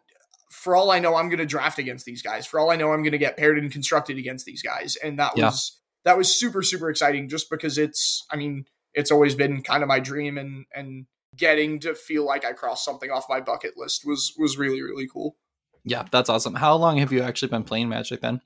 for 0.51 0.77
all 0.77 0.91
I 0.93 1.01
know, 1.01 1.17
I'm 1.17 1.29
gonna 1.29 1.45
draft 1.45 1.79
against 1.81 2.07
these 2.07 2.23
guys. 2.23 2.47
For 2.47 2.61
all 2.61 2.71
I 2.71 2.77
know, 2.77 2.93
I'm 2.93 3.03
gonna 3.03 3.19
get 3.19 3.37
paired 3.37 3.59
and 3.59 3.71
constructed 3.71 4.17
against 4.17 4.47
these 4.47 4.63
guys. 4.63 4.97
And 5.03 5.19
that 5.19 5.33
Yeah. 5.37 5.47
was 5.47 5.79
that 6.05 6.17
was 6.17 6.35
super, 6.39 6.63
super 6.63 6.89
exciting 6.89 7.29
just 7.29 7.51
because 7.51 7.79
it's 7.79 8.25
I 8.31 8.37
mean, 8.37 8.65
it's 8.95 9.11
always 9.11 9.35
been 9.35 9.63
kind 9.63 9.83
of 9.83 9.89
my 9.89 9.99
dream 10.01 10.39
and 10.39 10.67
and 10.73 11.07
getting 11.37 11.79
to 11.81 11.95
feel 11.95 12.25
like 12.25 12.45
I 12.45 12.53
crossed 12.53 12.85
something 12.85 13.11
off 13.11 13.27
my 13.29 13.41
bucket 13.41 13.75
list 13.77 14.05
was 14.07 14.33
was 14.39 14.57
really, 14.59 14.83
really 14.83 15.07
cool. 15.13 15.37
yeah, 15.85 16.05
that's 16.11 16.29
awesome. 16.29 16.55
How 16.55 16.75
long 16.77 16.99
have 16.99 17.13
you 17.13 17.23
actually 17.23 17.49
been 17.49 17.65
playing 17.65 17.89
Magic 17.89 18.21
then? 18.21 18.41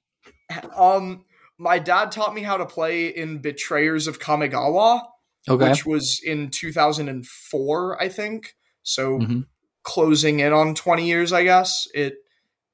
Um 0.76 1.25
my 1.59 1.78
dad 1.78 2.11
taught 2.11 2.35
me 2.35 2.42
how 2.42 2.56
to 2.56 2.64
play 2.66 3.09
in 3.09 3.38
Betrayers 3.38 4.06
of 4.06 4.18
Kamigawa. 4.18 5.02
Okay. 5.49 5.70
which 5.70 5.87
was 5.87 6.20
in 6.25 6.50
2004, 6.50 8.00
I 8.02 8.09
think. 8.09 8.54
So 8.82 9.18
Mhm. 9.18 9.47
closing 9.82 10.40
in 10.40 10.52
on 10.52 10.75
20 10.75 11.06
years, 11.06 11.32
I 11.32 11.44
guess. 11.44 11.88
It 11.94 12.16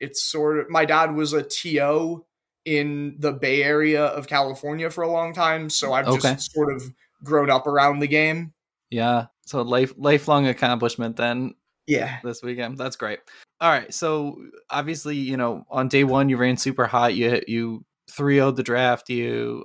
it's 0.01 0.23
sort 0.25 0.59
of 0.59 0.69
my 0.69 0.85
dad 0.85 1.15
was 1.15 1.33
a 1.33 1.43
TO 1.43 2.25
in 2.65 3.17
the 3.19 3.33
Bay 3.33 3.63
Area 3.63 4.05
of 4.07 4.27
California 4.27 4.91
for 4.91 5.03
a 5.03 5.11
long 5.11 5.33
time, 5.33 5.71
so 5.71 5.93
I've 5.93 6.09
Okay. 6.09 6.33
just 6.35 6.53
sort 6.53 6.75
of 6.75 6.83
grown 7.23 7.51
up 7.51 7.67
around 7.67 8.01
the 8.01 8.09
game. 8.09 8.53
Yeah. 8.91 9.27
So 9.47 9.63
life 9.63 9.93
lifelong 9.97 10.47
accomplishment 10.47 11.17
then 11.17 11.55
Yeah. 11.87 12.19
this 12.25 12.43
weekend. 12.43 12.79
That's 12.79 12.97
great. 12.97 13.21
All 13.61 13.71
right. 13.71 13.93
So 13.93 14.37
obviously, 14.71 15.17
you 15.17 15.37
know, 15.37 15.65
on 15.71 15.89
day 15.89 16.05
one 16.05 16.29
you 16.29 16.37
ran 16.37 16.57
super 16.57 16.87
hot. 16.87 17.15
You 17.15 17.43
you 17.47 17.85
3 18.11 18.37
0 18.37 18.51
the 18.53 18.63
draft. 18.63 19.09
You 19.09 19.65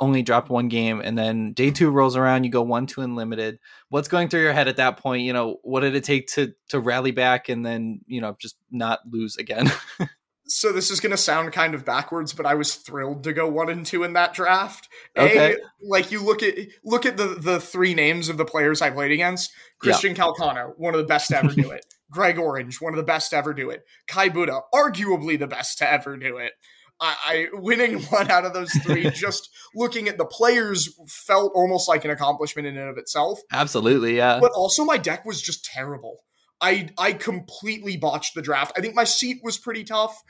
only 0.00 0.22
dropped 0.22 0.50
one 0.50 0.68
game, 0.68 1.00
and 1.00 1.16
then 1.16 1.52
day 1.52 1.70
two 1.70 1.88
rolls 1.90 2.16
around. 2.16 2.44
You 2.44 2.50
go 2.50 2.62
one 2.62 2.86
two 2.86 3.00
and 3.00 3.16
limited. 3.16 3.58
What's 3.88 4.08
going 4.08 4.28
through 4.28 4.42
your 4.42 4.52
head 4.52 4.68
at 4.68 4.76
that 4.76 4.98
point? 4.98 5.22
You 5.22 5.32
know, 5.32 5.58
what 5.62 5.80
did 5.80 5.94
it 5.94 6.04
take 6.04 6.26
to 6.34 6.52
to 6.70 6.80
rally 6.80 7.12
back 7.12 7.48
and 7.48 7.64
then 7.64 8.00
you 8.06 8.20
know 8.20 8.36
just 8.40 8.56
not 8.70 9.00
lose 9.10 9.36
again? 9.36 9.70
So 10.46 10.72
this 10.72 10.90
is 10.90 11.00
going 11.00 11.10
to 11.10 11.16
sound 11.16 11.52
kind 11.52 11.74
of 11.74 11.84
backwards, 11.84 12.34
but 12.34 12.44
I 12.44 12.54
was 12.54 12.74
thrilled 12.74 13.24
to 13.24 13.32
go 13.32 13.48
one 13.48 13.70
and 13.70 13.84
two 13.84 14.02
in 14.02 14.12
that 14.12 14.34
draft. 14.34 14.88
Okay. 15.16 15.54
A, 15.54 15.56
like 15.82 16.10
you 16.10 16.22
look 16.22 16.42
at 16.42 16.54
look 16.84 17.06
at 17.06 17.16
the 17.16 17.36
the 17.38 17.60
three 17.60 17.94
names 17.94 18.28
of 18.28 18.36
the 18.36 18.44
players 18.44 18.82
I 18.82 18.90
played 18.90 19.12
against. 19.12 19.52
Christian 19.78 20.14
Calcano, 20.14 20.72
one 20.76 20.94
of 20.94 21.00
the 21.00 21.06
best 21.06 21.28
to 21.28 21.38
ever 21.38 21.52
do 21.52 21.70
it. 21.70 21.84
Greg 22.10 22.38
Orange, 22.38 22.80
one 22.80 22.92
of 22.92 22.96
the 22.96 23.02
best 23.02 23.30
to 23.30 23.36
ever 23.36 23.52
do 23.52 23.70
it. 23.70 23.84
Kai 24.06 24.28
Budde, 24.28 24.60
arguably 24.72 25.38
the 25.38 25.46
best 25.46 25.78
to 25.78 25.90
ever 25.90 26.16
do 26.16 26.36
it. 26.36 26.52
I, 27.00 27.16
I 27.24 27.48
winning 27.52 28.02
one 28.10 28.30
out 28.30 28.44
of 28.44 28.54
those 28.54 28.72
three, 28.72 29.10
just 29.14 29.50
looking 29.74 30.08
at 30.08 30.18
the 30.18 30.24
players 30.24 30.94
felt 31.08 31.52
almost 31.54 31.88
like 31.88 32.04
an 32.04 32.10
accomplishment 32.10 32.66
in 32.66 32.76
and 32.76 32.88
of 32.88 32.98
itself 32.98 33.40
Absolutely, 33.52 34.16
yeah. 34.16 34.38
but 34.40 34.52
also 34.52 34.84
my 34.84 34.96
deck 34.96 35.24
was 35.24 35.42
just 35.42 35.64
terrible. 35.64 36.18
I 36.60 36.88
I 36.98 37.12
completely 37.12 37.96
botched 37.96 38.34
the 38.34 38.42
draft. 38.42 38.72
I 38.76 38.80
think 38.80 38.94
my 38.94 39.04
seat 39.04 39.40
was 39.42 39.58
pretty 39.58 39.84
tough, 39.84 40.22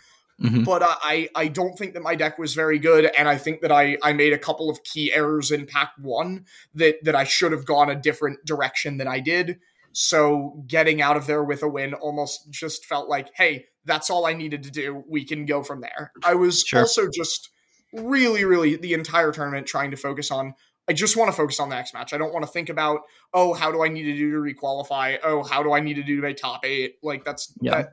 Mhm. 0.43 0.65
but 0.65 0.83
I 0.83 0.97
I 1.03 1.29
I 1.35 1.49
don't 1.49 1.77
think 1.79 1.95
that 1.95 2.03
my 2.03 2.15
deck 2.15 2.39
was 2.39 2.55
very 2.55 2.79
good, 2.79 3.07
and 3.17 3.29
I 3.29 3.37
think 3.39 3.61
that 3.61 3.71
I 3.73 3.97
I 4.03 4.13
made 4.13 4.33
a 4.33 4.39
couple 4.39 4.69
of 4.71 4.83
key 4.83 5.13
errors 5.13 5.51
in 5.51 5.67
pack 5.67 5.93
one 5.99 6.45
that 6.75 6.97
that 7.05 7.15
I 7.15 7.25
should 7.25 7.53
have 7.53 7.65
gone 7.67 7.91
a 7.91 7.95
different 7.95 8.45
direction 8.45 8.97
than 8.97 9.07
I 9.09 9.21
did. 9.21 9.59
So 9.93 10.65
getting 10.67 11.01
out 11.01 11.17
of 11.17 11.27
there 11.27 11.45
with 11.45 11.63
a 11.63 11.69
win 11.69 11.95
almost 11.95 12.51
just 12.51 12.85
felt 12.85 13.09
like, 13.09 13.31
hey, 13.37 13.67
that's 13.85 14.11
all 14.11 14.27
I 14.27 14.33
needed 14.33 14.65
to 14.65 14.71
do. 14.73 15.05
We 15.09 15.25
can 15.25 15.47
go 15.47 15.63
from 15.63 15.83
there. 15.83 16.11
I 16.25 16.35
was 16.35 16.63
Sure. 16.67 16.81
also 16.81 17.09
just 17.09 17.51
really, 17.93 18.45
really 18.45 18.75
the 18.75 18.93
entire 18.93 19.31
tournament 19.31 19.69
trying 19.69 19.93
to 19.93 19.97
focus 19.97 20.33
on. 20.33 20.55
I 20.89 20.93
just 20.93 21.17
want 21.17 21.31
to 21.31 21.37
focus 21.37 21.61
on 21.61 21.71
the 21.71 21.77
next 21.77 21.95
match. 21.95 22.13
I 22.13 22.19
don't 22.19 22.33
want 22.33 22.45
to 22.45 22.51
think 22.51 22.69
about, 22.69 23.01
oh, 23.33 23.55
how 23.55 23.73
do 23.73 23.83
I 23.83 23.89
need 23.89 24.03
to 24.05 24.15
do 24.15 24.31
to 24.33 24.37
requalify? 24.39 25.19
Oh, 25.23 25.43
how 25.43 25.63
do 25.63 25.73
I 25.73 25.81
need 25.81 25.95
to 25.95 26.03
do 26.03 26.17
to 26.17 26.23
make 26.23 26.37
top 26.37 26.65
eight? 26.65 26.97
Like 27.03 27.25
that's 27.25 27.53
Yeah. 27.61 27.71
that. 27.73 27.89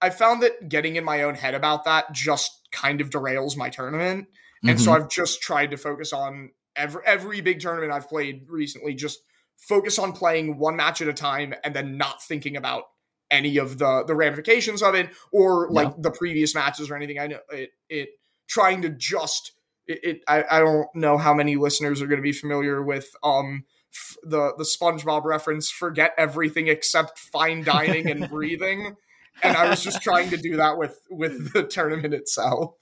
I 0.00 0.10
found 0.10 0.42
that 0.42 0.68
getting 0.68 0.96
in 0.96 1.04
my 1.04 1.22
own 1.22 1.34
head 1.34 1.54
about 1.54 1.84
that 1.84 2.10
just 2.12 2.68
kind 2.72 3.00
of 3.00 3.10
derails 3.10 3.56
my 3.56 3.68
tournament. 3.68 4.28
And 4.66 4.80
so 4.80 4.90
Mhm. 4.92 4.94
I've 4.96 5.08
just 5.08 5.42
tried 5.42 5.70
to 5.72 5.76
focus 5.76 6.12
on 6.12 6.50
every 6.74 7.02
every 7.04 7.40
big 7.40 7.60
tournament 7.60 7.92
I've 7.92 8.08
played 8.08 8.46
recently, 8.48 8.94
just 8.94 9.20
focus 9.56 9.98
on 9.98 10.12
playing 10.12 10.58
one 10.58 10.74
match 10.76 11.02
at 11.02 11.08
a 11.08 11.12
time 11.12 11.54
and 11.64 11.74
then 11.74 11.96
not 11.96 12.22
thinking 12.22 12.56
about 12.56 12.84
any 13.30 13.58
of 13.58 13.78
the 13.78 14.04
the 14.06 14.14
ramifications 14.14 14.82
of 14.82 14.94
it 14.94 15.10
or 15.32 15.68
like 15.70 15.92
the 15.98 16.10
previous 16.10 16.54
matches 16.54 16.90
or 16.90 16.96
anything. 16.96 17.18
I 17.18 17.26
know 17.26 17.40
it 17.50 17.70
it 17.88 18.08
trying 18.48 18.82
to 18.82 18.88
just 18.88 19.52
it, 19.86 20.00
it 20.02 20.20
I, 20.28 20.44
I 20.50 20.60
don't 20.60 20.88
know 20.94 21.18
how 21.18 21.34
many 21.34 21.56
listeners 21.56 22.02
are 22.02 22.06
going 22.06 22.20
to 22.20 22.22
be 22.22 22.32
familiar 22.32 22.82
with 22.82 23.08
um 23.22 23.64
f- 23.92 24.16
the 24.22 24.54
the 24.56 24.64
SpongeBob 24.64 25.24
reference 25.24 25.70
forget 25.70 26.12
everything 26.16 26.68
except 26.68 27.18
fine 27.18 27.64
dining 27.64 28.10
and 28.10 28.28
breathing 28.28 28.96
and 29.42 29.56
I 29.56 29.68
was 29.68 29.82
just 29.82 30.02
trying 30.02 30.30
to 30.30 30.36
do 30.36 30.56
that 30.56 30.78
with 30.78 31.00
with 31.10 31.52
the 31.52 31.64
tournament 31.64 32.14
itself. 32.14 32.74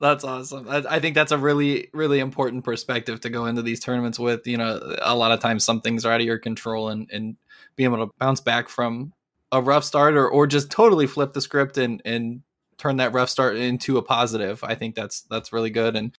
That's 0.00 0.24
awesome. 0.24 0.68
I, 0.68 0.82
I 0.88 1.00
think 1.00 1.14
that's 1.14 1.32
a 1.32 1.38
really, 1.38 1.88
really 1.92 2.18
important 2.18 2.64
perspective 2.64 3.20
to 3.20 3.30
go 3.30 3.46
into 3.46 3.62
these 3.62 3.80
tournaments 3.80 4.18
with. 4.18 4.46
You 4.46 4.58
know, 4.58 4.96
a 5.00 5.14
lot 5.14 5.32
of 5.32 5.40
times 5.40 5.64
some 5.64 5.80
things 5.80 6.04
are 6.04 6.12
out 6.12 6.20
of 6.20 6.26
your 6.26 6.38
control, 6.38 6.88
and 6.88 7.08
and 7.12 7.36
being 7.76 7.92
able 7.92 8.06
to 8.06 8.12
bounce 8.18 8.40
back 8.40 8.68
from 8.68 9.12
a 9.52 9.62
rough 9.62 9.84
start, 9.84 10.14
or 10.14 10.28
or 10.28 10.46
just 10.46 10.70
totally 10.70 11.06
flip 11.06 11.32
the 11.32 11.40
script 11.40 11.78
and 11.78 12.02
and 12.04 12.42
turn 12.76 12.96
that 12.96 13.12
rough 13.12 13.30
start 13.30 13.56
into 13.56 13.96
a 13.96 14.02
positive. 14.02 14.62
I 14.64 14.74
think 14.74 14.94
that's 14.94 15.22
that's 15.22 15.52
really 15.52 15.70
good, 15.70 15.96
and 15.96 16.16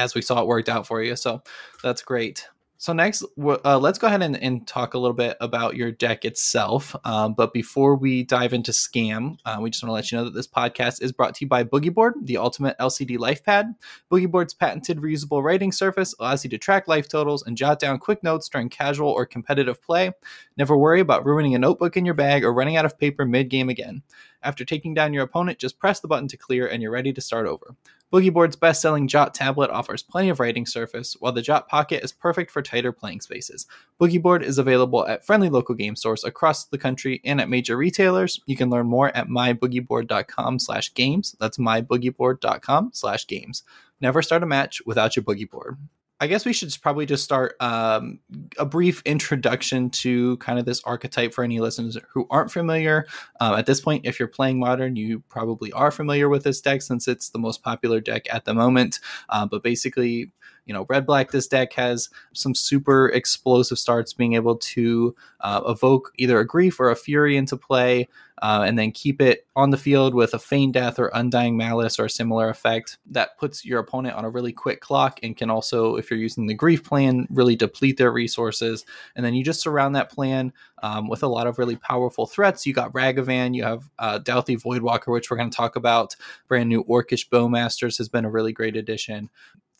as 0.00 0.14
we 0.14 0.22
saw, 0.22 0.40
it 0.40 0.46
worked 0.46 0.68
out 0.68 0.86
for 0.86 1.02
you. 1.02 1.16
So 1.16 1.42
that's 1.82 2.02
great. 2.02 2.48
So 2.80 2.94
next, 2.94 3.22
uh, 3.38 3.78
let's 3.78 3.98
go 3.98 4.06
ahead 4.06 4.22
and, 4.22 4.42
and 4.42 4.66
talk 4.66 4.94
a 4.94 4.98
little 4.98 5.14
bit 5.14 5.36
about 5.38 5.76
your 5.76 5.92
deck 5.92 6.24
itself. 6.24 6.96
Um, 7.04 7.34
but 7.34 7.52
before 7.52 7.94
we 7.94 8.22
dive 8.22 8.54
into 8.54 8.72
Scam, 8.72 9.36
uh, 9.44 9.58
we 9.60 9.68
just 9.68 9.82
want 9.84 9.90
to 9.90 9.92
let 9.92 10.10
you 10.10 10.16
know 10.16 10.24
that 10.24 10.32
this 10.32 10.48
podcast 10.48 11.02
is 11.02 11.12
brought 11.12 11.34
to 11.34 11.44
you 11.44 11.46
by 11.46 11.62
Boogie 11.62 11.92
Board, 11.92 12.14
the 12.22 12.38
ultimate 12.38 12.78
LCD 12.78 13.18
life 13.18 13.44
pad. 13.44 13.74
Boogie 14.10 14.30
Board's 14.30 14.54
patented 14.54 14.96
reusable 14.96 15.42
writing 15.42 15.72
surface 15.72 16.14
allows 16.18 16.42
you 16.42 16.48
to 16.48 16.56
track 16.56 16.88
life 16.88 17.06
totals 17.06 17.42
and 17.46 17.54
jot 17.54 17.80
down 17.80 17.98
quick 17.98 18.22
notes 18.22 18.48
during 18.48 18.70
casual 18.70 19.10
or 19.10 19.26
competitive 19.26 19.82
play. 19.82 20.12
Never 20.56 20.74
worry 20.74 21.00
about 21.00 21.26
ruining 21.26 21.54
a 21.54 21.58
notebook 21.58 21.98
in 21.98 22.06
your 22.06 22.14
bag 22.14 22.44
or 22.44 22.54
running 22.54 22.76
out 22.76 22.86
of 22.86 22.98
paper 22.98 23.26
mid 23.26 23.50
game 23.50 23.68
again. 23.68 24.04
After 24.42 24.64
taking 24.64 24.94
down 24.94 25.12
your 25.12 25.24
opponent, 25.24 25.58
just 25.58 25.78
press 25.78 26.00
the 26.00 26.08
button 26.08 26.28
to 26.28 26.38
clear 26.38 26.66
and 26.66 26.82
you're 26.82 26.90
ready 26.90 27.12
to 27.12 27.20
start 27.20 27.46
over. 27.46 27.76
Boogie 28.12 28.32
Board's 28.32 28.56
best 28.56 28.82
selling 28.82 29.06
Jot 29.06 29.34
tablet 29.34 29.70
offers 29.70 30.02
plenty 30.02 30.30
of 30.30 30.40
writing 30.40 30.66
surface, 30.66 31.16
while 31.20 31.30
the 31.30 31.42
Jot 31.42 31.68
Pocket 31.68 32.02
is 32.02 32.10
perfect 32.10 32.50
for 32.50 32.60
tighter 32.60 32.90
playing 32.90 33.20
spaces. 33.20 33.66
Boogie 34.00 34.20
Board 34.20 34.42
is 34.42 34.58
available 34.58 35.06
at 35.06 35.24
friendly 35.24 35.48
local 35.48 35.76
game 35.76 35.94
stores 35.94 36.24
across 36.24 36.64
the 36.64 36.78
country 36.78 37.20
and 37.24 37.40
at 37.40 37.48
major 37.48 37.76
retailers. 37.76 38.40
You 38.46 38.56
can 38.56 38.68
learn 38.68 38.88
more 38.88 39.16
at 39.16 39.28
myboogieboard.com 39.28 40.58
slash 40.58 40.92
games. 40.94 41.36
That's 41.38 41.58
myboogieboard.com 41.58 42.90
slash 42.92 43.26
games. 43.28 43.62
Never 44.00 44.22
start 44.22 44.42
a 44.42 44.46
match 44.46 44.82
without 44.84 45.14
your 45.14 45.22
Boogie 45.22 45.48
Board. 45.48 45.78
I 46.20 46.26
guess 46.26 46.44
we 46.44 46.52
should 46.52 46.76
probably 46.82 47.06
just 47.06 47.24
start 47.24 47.56
um, 47.60 48.20
a 48.58 48.66
brief 48.66 49.00
introduction 49.06 49.88
to 49.90 50.36
kind 50.36 50.58
of 50.58 50.66
this 50.66 50.82
archetype 50.84 51.32
for 51.32 51.42
any 51.42 51.60
listeners 51.60 51.96
who 52.12 52.26
aren't 52.30 52.52
familiar. 52.52 53.06
Um, 53.40 53.54
at 53.54 53.64
this 53.64 53.80
point, 53.80 54.04
if 54.04 54.18
you're 54.18 54.28
playing 54.28 54.58
modern, 54.58 54.96
you 54.96 55.20
probably 55.30 55.72
are 55.72 55.90
familiar 55.90 56.28
with 56.28 56.44
this 56.44 56.60
deck 56.60 56.82
since 56.82 57.08
it's 57.08 57.30
the 57.30 57.38
most 57.38 57.62
popular 57.62 58.00
deck 58.00 58.26
at 58.32 58.44
the 58.44 58.52
moment. 58.52 59.00
Uh, 59.30 59.46
but 59.46 59.62
basically, 59.62 60.30
you 60.70 60.74
know, 60.74 60.86
red 60.88 61.04
black, 61.04 61.32
this 61.32 61.48
deck 61.48 61.72
has 61.72 62.10
some 62.32 62.54
super 62.54 63.08
explosive 63.08 63.76
starts, 63.76 64.12
being 64.12 64.34
able 64.34 64.54
to 64.54 65.16
uh, 65.40 65.60
evoke 65.66 66.12
either 66.16 66.38
a 66.38 66.46
grief 66.46 66.78
or 66.78 66.92
a 66.92 66.94
fury 66.94 67.36
into 67.36 67.56
play, 67.56 68.08
uh, 68.40 68.62
and 68.64 68.78
then 68.78 68.92
keep 68.92 69.20
it 69.20 69.48
on 69.56 69.70
the 69.70 69.76
field 69.76 70.14
with 70.14 70.32
a 70.32 70.38
feign 70.38 70.70
death 70.70 71.00
or 71.00 71.10
undying 71.12 71.56
malice 71.56 71.98
or 71.98 72.04
a 72.04 72.10
similar 72.10 72.48
effect 72.48 72.98
that 73.04 73.36
puts 73.36 73.64
your 73.64 73.80
opponent 73.80 74.14
on 74.14 74.24
a 74.24 74.30
really 74.30 74.52
quick 74.52 74.80
clock 74.80 75.18
and 75.24 75.36
can 75.36 75.50
also, 75.50 75.96
if 75.96 76.08
you're 76.08 76.20
using 76.20 76.46
the 76.46 76.54
grief 76.54 76.84
plan, 76.84 77.26
really 77.30 77.56
deplete 77.56 77.96
their 77.96 78.12
resources. 78.12 78.86
And 79.16 79.26
then 79.26 79.34
you 79.34 79.42
just 79.42 79.60
surround 79.60 79.96
that 79.96 80.12
plan 80.12 80.52
um, 80.84 81.08
with 81.08 81.24
a 81.24 81.26
lot 81.28 81.48
of 81.48 81.58
really 81.58 81.76
powerful 81.76 82.28
threats. 82.28 82.64
You 82.64 82.74
got 82.74 82.92
Ragavan, 82.92 83.56
you 83.56 83.64
have 83.64 83.90
uh, 83.98 84.20
Dauthi 84.20 84.56
Voidwalker, 84.62 85.08
which 85.08 85.32
we're 85.32 85.36
going 85.36 85.50
to 85.50 85.56
talk 85.56 85.74
about. 85.74 86.14
Brand 86.46 86.68
new 86.68 86.84
Orcish 86.84 87.28
Bowmasters 87.28 87.98
has 87.98 88.08
been 88.08 88.24
a 88.24 88.30
really 88.30 88.52
great 88.52 88.76
addition. 88.76 89.30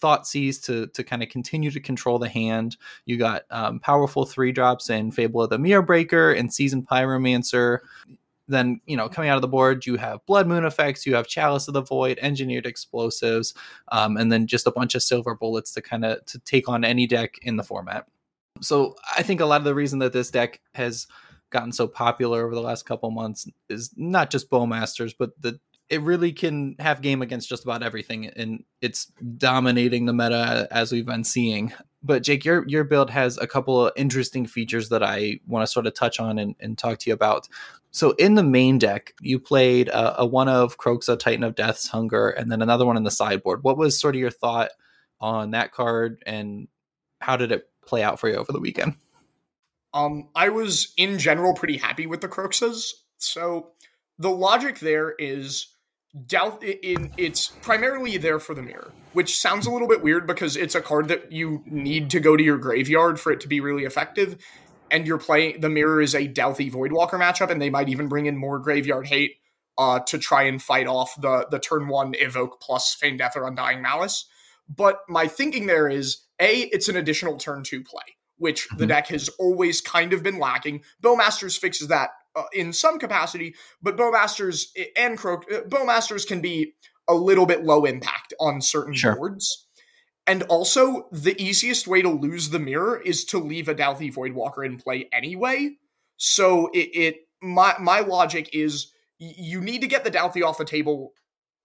Thoughtseize 0.00 0.62
to 0.64 0.86
to 0.88 1.04
kind 1.04 1.22
of 1.22 1.28
continue 1.28 1.70
to 1.70 1.80
control 1.80 2.18
the 2.18 2.28
hand. 2.28 2.76
You 3.04 3.16
got 3.16 3.42
um, 3.50 3.80
powerful 3.80 4.24
three 4.24 4.52
drops 4.52 4.90
in 4.90 5.10
Fable 5.10 5.42
of 5.42 5.50
the 5.50 5.58
Mirror 5.58 5.82
Breaker 5.82 6.32
and 6.32 6.52
Seasoned 6.52 6.88
Pyromancer. 6.88 7.78
Then 8.48 8.80
you 8.86 8.96
know 8.96 9.08
coming 9.08 9.30
out 9.30 9.36
of 9.36 9.42
the 9.42 9.48
board, 9.48 9.86
you 9.86 9.96
have 9.96 10.24
Blood 10.26 10.46
Moon 10.46 10.64
effects, 10.64 11.06
you 11.06 11.14
have 11.14 11.28
Chalice 11.28 11.68
of 11.68 11.74
the 11.74 11.82
Void, 11.82 12.18
Engineered 12.20 12.66
Explosives, 12.66 13.54
um, 13.92 14.16
and 14.16 14.30
then 14.30 14.46
just 14.46 14.66
a 14.66 14.72
bunch 14.72 14.94
of 14.94 15.02
silver 15.02 15.34
bullets 15.34 15.72
to 15.72 15.82
kind 15.82 16.04
of 16.04 16.24
to 16.26 16.38
take 16.40 16.68
on 16.68 16.84
any 16.84 17.06
deck 17.06 17.38
in 17.42 17.56
the 17.56 17.64
format. 17.64 18.06
So 18.60 18.96
I 19.16 19.22
think 19.22 19.40
a 19.40 19.46
lot 19.46 19.60
of 19.60 19.64
the 19.64 19.74
reason 19.74 20.00
that 20.00 20.12
this 20.12 20.30
deck 20.30 20.60
has 20.74 21.06
gotten 21.50 21.72
so 21.72 21.86
popular 21.86 22.44
over 22.44 22.54
the 22.54 22.60
last 22.60 22.84
couple 22.84 23.10
months 23.10 23.48
is 23.68 23.90
not 23.96 24.30
just 24.30 24.50
Bowmasters, 24.50 25.14
but 25.18 25.30
the 25.40 25.58
it 25.90 26.02
really 26.02 26.32
can 26.32 26.76
have 26.78 27.02
game 27.02 27.20
against 27.20 27.48
just 27.48 27.64
about 27.64 27.82
everything, 27.82 28.26
and 28.26 28.64
it's 28.80 29.06
dominating 29.36 30.06
the 30.06 30.12
meta 30.12 30.68
as 30.70 30.92
we've 30.92 31.04
been 31.04 31.24
seeing. 31.24 31.72
But 32.02 32.22
Jake, 32.22 32.44
your 32.44 32.66
your 32.68 32.84
build 32.84 33.10
has 33.10 33.36
a 33.36 33.46
couple 33.46 33.86
of 33.86 33.92
interesting 33.96 34.46
features 34.46 34.88
that 34.90 35.02
I 35.02 35.40
want 35.46 35.64
to 35.64 35.70
sort 35.70 35.86
of 35.86 35.94
touch 35.94 36.20
on 36.20 36.38
and, 36.38 36.54
and 36.60 36.78
talk 36.78 37.00
to 37.00 37.10
you 37.10 37.14
about. 37.14 37.48
So 37.90 38.12
in 38.12 38.36
the 38.36 38.44
main 38.44 38.78
deck, 38.78 39.14
you 39.20 39.40
played 39.40 39.88
a, 39.88 40.20
a 40.20 40.26
one 40.26 40.48
of 40.48 40.78
Kroxa, 40.78 41.18
Titan 41.18 41.42
of 41.42 41.56
Death's 41.56 41.88
Hunger, 41.88 42.30
and 42.30 42.50
then 42.50 42.62
another 42.62 42.86
one 42.86 42.96
in 42.96 43.02
the 43.02 43.10
sideboard. 43.10 43.64
What 43.64 43.76
was 43.76 44.00
sort 44.00 44.14
of 44.14 44.20
your 44.20 44.30
thought 44.30 44.70
on 45.20 45.50
that 45.50 45.72
card, 45.72 46.22
and 46.24 46.68
how 47.20 47.36
did 47.36 47.50
it 47.50 47.68
play 47.84 48.04
out 48.04 48.20
for 48.20 48.28
you 48.28 48.36
over 48.36 48.52
the 48.52 48.60
weekend? 48.60 48.94
Um, 49.92 50.28
I 50.36 50.50
was 50.50 50.92
in 50.96 51.18
general 51.18 51.52
pretty 51.52 51.76
happy 51.76 52.06
with 52.06 52.20
the 52.20 52.28
Kroxas. 52.28 52.92
So 53.18 53.72
the 54.20 54.30
logic 54.30 54.78
there 54.78 55.14
is 55.18 55.69
Doubt 56.26 56.64
in 56.64 57.12
it's 57.16 57.46
primarily 57.46 58.16
there 58.16 58.40
for 58.40 58.54
the 58.54 58.62
mirror, 58.62 58.92
which 59.12 59.38
sounds 59.38 59.66
a 59.66 59.70
little 59.70 59.86
bit 59.86 60.02
weird 60.02 60.26
because 60.26 60.56
it's 60.56 60.74
a 60.74 60.80
card 60.80 61.08
that 61.08 61.30
you 61.30 61.62
need 61.66 62.10
to 62.10 62.20
go 62.20 62.36
to 62.36 62.42
your 62.42 62.58
graveyard 62.58 63.20
for 63.20 63.30
it 63.30 63.40
to 63.40 63.48
be 63.48 63.60
really 63.60 63.84
effective. 63.84 64.36
and 64.90 65.06
you're 65.06 65.18
playing 65.18 65.60
the 65.60 65.68
mirror 65.68 66.00
is 66.00 66.14
a 66.14 66.26
Dauthi 66.28 66.70
Voidwalker 66.70 67.18
matchup, 67.18 67.50
and 67.50 67.60
they 67.60 67.70
might 67.70 67.88
even 67.88 68.08
bring 68.08 68.26
in 68.26 68.36
more 68.36 68.58
Graveyard 68.58 69.06
Hate 69.06 69.36
uh, 69.78 70.00
to 70.00 70.18
try 70.18 70.42
and 70.42 70.60
fight 70.60 70.86
off 70.86 71.20
the 71.20 71.46
the 71.50 71.58
turn 71.58 71.88
one 71.88 72.14
evoke 72.18 72.60
plus 72.60 72.94
Feign 72.94 73.16
Death 73.16 73.36
or 73.36 73.46
Undying 73.46 73.82
Malice. 73.82 74.26
But 74.68 75.00
my 75.08 75.26
thinking 75.26 75.66
there 75.66 75.88
is 75.88 76.24
a 76.40 76.62
it's 76.72 76.88
an 76.88 76.96
additional 76.96 77.36
turn 77.36 77.62
two 77.62 77.82
play, 77.82 78.16
which 78.36 78.68
mm-hmm. 78.68 78.78
the 78.78 78.86
deck 78.86 79.08
has 79.08 79.28
always 79.38 79.80
kind 79.80 80.12
of 80.12 80.22
been 80.22 80.38
lacking. 80.38 80.82
Bowmasters 81.02 81.58
fixes 81.58 81.88
that 81.88 82.10
uh, 82.36 82.44
in 82.52 82.72
some 82.72 82.98
capacity, 82.98 83.54
but 83.82 83.96
Bowmasters 83.96 84.66
and 84.96 85.18
Croak 85.18 85.44
uh, 85.52 85.60
Bowmasters 85.62 86.26
can 86.26 86.40
be 86.40 86.74
a 87.08 87.14
little 87.14 87.46
bit 87.46 87.64
low 87.64 87.84
impact 87.84 88.34
on 88.38 88.60
certain 88.60 88.94
sure. 88.94 89.16
boards. 89.16 89.66
And 90.26 90.42
also, 90.44 91.08
the 91.10 91.40
easiest 91.42 91.88
way 91.88 92.02
to 92.02 92.08
lose 92.08 92.50
the 92.50 92.60
mirror 92.60 93.00
is 93.00 93.24
to 93.26 93.38
leave 93.38 93.68
a 93.68 93.74
Dauthi 93.74 94.14
Voidwalker 94.14 94.64
in 94.64 94.76
play 94.76 95.08
anyway. 95.12 95.70
So 96.18 96.68
it, 96.72 96.90
it 96.94 97.16
my 97.42 97.74
my 97.80 98.00
logic 98.00 98.50
is 98.52 98.92
you 99.18 99.60
need 99.60 99.80
to 99.80 99.88
get 99.88 100.04
the 100.04 100.10
Dauthi 100.10 100.44
off 100.44 100.58
the 100.58 100.64
table 100.64 101.14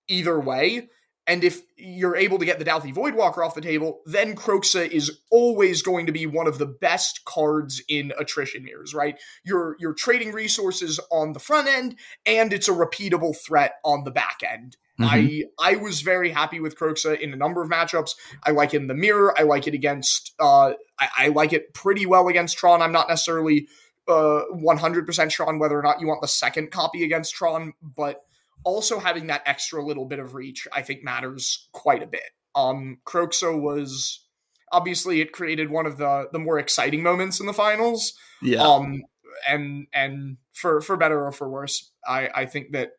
either 0.08 0.40
way. 0.40 0.90
And 1.28 1.44
if 1.44 1.62
you're 1.76 2.16
able 2.16 2.38
to 2.38 2.46
get 2.46 2.60
the 2.60 2.66
Dauthi 2.66 2.94
Voidwalker 2.94 3.44
off 3.44 3.56
the 3.56 3.62
table, 3.62 4.02
then 4.06 4.36
Kroxa 4.36 4.88
is 4.88 5.20
always 5.32 5.82
going 5.82 6.06
to 6.06 6.12
be 6.12 6.28
one 6.28 6.48
of 6.48 6.60
the 6.60 6.68
best 6.68 7.26
cards 7.26 7.82
in 7.88 8.14
attrition 8.20 8.64
mirrors, 8.64 8.94
right? 8.94 9.20
You're 9.44 9.76
you're 9.80 9.94
trading 9.94 10.32
resources 10.34 11.00
on 11.12 11.34
the 11.34 11.40
front 11.40 11.68
end, 11.68 11.96
and 12.26 12.54
it's 12.54 12.68
a 12.68 12.74
repeatable 12.74 13.36
threat 13.36 13.76
on 13.84 14.04
the 14.04 14.12
back 14.12 14.42
end. 14.48 14.78
Mm-hmm. 15.00 15.46
I 15.60 15.74
I 15.74 15.76
was 15.78 16.02
very 16.02 16.30
happy 16.30 16.60
with 16.60 16.78
Kroxa 16.78 17.20
in 17.20 17.34
a 17.34 17.38
number 17.38 17.64
of 17.64 17.70
matchups. 17.70 18.12
I 18.44 18.52
like 18.52 18.74
it 18.74 18.82
in 18.82 18.88
the 18.88 18.94
mirror. 18.94 19.34
I 19.38 19.44
like 19.44 19.68
it 19.68 19.74
against. 19.74 20.34
Uh, 20.40 20.74
I, 21.00 21.10
I 21.18 21.28
like 21.30 21.54
it 21.54 21.74
pretty 21.74 22.06
well 22.06 22.28
against 22.28 22.58
Tron. 22.58 22.82
I'm 22.82 22.92
not 22.92 23.10
necessarily 23.10 23.68
uh 24.08 24.44
100% 24.54 25.32
sure 25.32 25.48
on 25.48 25.58
whether 25.58 25.78
or 25.80 25.82
not 25.82 26.00
you 26.00 26.06
want 26.06 26.22
the 26.22 26.28
second 26.28 26.70
copy 26.70 27.04
against 27.04 27.34
Tron, 27.34 27.74
but 27.82 28.22
also 28.66 29.00
having 29.00 29.28
that 29.28 29.44
extra 29.46 29.84
little 29.86 30.06
bit 30.06 30.20
of 30.20 30.34
reach, 30.34 30.68
I 30.74 30.82
think 30.82 31.04
matters 31.04 31.70
quite 31.72 32.04
a 32.04 32.08
bit. 32.08 32.30
Um, 32.56 32.98
Kroxa 33.06 33.58
was 33.60 34.26
obviously 34.72 35.22
it 35.22 35.32
created 35.32 35.70
one 35.70 35.86
of 35.86 35.98
the 35.98 36.28
the 36.34 36.40
more 36.40 36.60
exciting 36.60 37.02
moments 37.02 37.40
in 37.40 37.46
the 37.46 37.54
finals. 37.54 38.14
Yeah. 38.42 38.64
Um, 38.64 39.04
and 39.48 39.88
and 39.94 40.38
for 40.54 40.82
for 40.82 40.98
better 40.98 41.26
or 41.26 41.32
for 41.32 41.48
worse, 41.48 41.92
I 42.06 42.30
I 42.34 42.46
think 42.46 42.72
that 42.74 42.92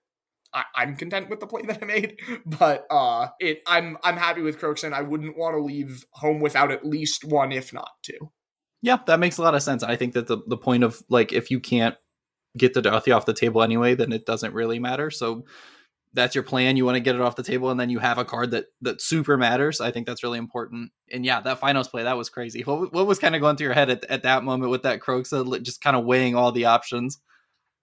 I, 0.55 0.65
am 0.83 0.97
content 0.97 1.29
with 1.29 1.41
the 1.41 1.47
play 1.47 1.63
that 1.67 1.83
I 1.83 1.87
made, 1.87 2.21
but 2.47 2.87
uh, 2.91 3.29
it 3.41 3.63
I'm 3.67 3.99
I'm 4.03 4.17
happy 4.17 4.43
with 4.43 4.59
Kroxa, 4.59 4.93
I 4.93 5.03
wouldn't 5.03 5.37
want 5.37 5.55
to 5.55 5.63
leave 5.63 6.07
home 6.13 6.41
without 6.41 6.71
at 6.71 6.87
least 6.87 7.25
one, 7.25 7.53
if 7.53 7.73
not 7.73 7.91
two. 8.03 8.33
Yeah, 8.83 8.99
that 9.07 9.21
makes 9.21 9.39
a 9.39 9.43
lot 9.43 9.55
of 9.55 9.63
sense. 9.63 9.83
I 9.83 9.97
think 9.97 10.15
that 10.15 10.29
the 10.29 10.39
the 10.47 10.57
point 10.57 10.85
of 10.85 11.03
like 11.09 11.33
if 11.33 11.51
you 11.51 11.61
can't 11.61 11.97
get 12.57 12.75
the 12.75 12.83
Dauthi 12.83 13.15
off 13.15 13.27
the 13.27 13.35
table 13.35 13.63
anyway, 13.63 13.95
then 13.95 14.13
it 14.13 14.27
doesn't 14.27 14.55
really 14.55 14.79
matter. 14.79 15.11
So 15.11 15.45
that's 16.17 16.35
your 16.35 16.45
plan. 16.45 16.77
You 16.77 16.85
want 16.85 16.97
to 16.97 17.01
get 17.01 17.15
it 17.15 17.21
off 17.21 17.37
the 17.37 17.43
table, 17.43 17.71
and 17.71 17.79
then 17.79 17.91
you 17.91 17.99
have 17.99 18.19
a 18.19 18.25
card 18.25 18.53
that 18.53 18.67
that 18.81 19.01
super 19.01 19.37
matters. 19.37 19.81
I 19.81 19.91
think 19.91 20.07
that's 20.07 20.23
really 20.23 20.39
important. 20.39 20.91
And 21.13 21.25
yeah, 21.25 21.41
that 21.41 21.61
finals 21.61 21.89
play 21.89 22.03
that 22.05 22.17
was 22.17 22.31
crazy. 22.31 22.63
What 22.63 22.93
what 22.93 23.07
was 23.07 23.19
kind 23.19 23.35
of 23.35 23.41
going 23.41 23.57
through 23.57 23.67
your 23.67 23.75
head 23.75 23.91
at, 23.91 24.05
at 24.05 24.23
that 24.23 24.43
moment 24.43 24.71
with 24.71 24.83
that 24.83 25.01
Kroxa, 25.01 25.63
just 25.63 25.83
kind 25.83 25.97
of 25.97 26.05
weighing 26.05 26.35
all 26.35 26.53
the 26.53 26.65
options? 26.65 27.21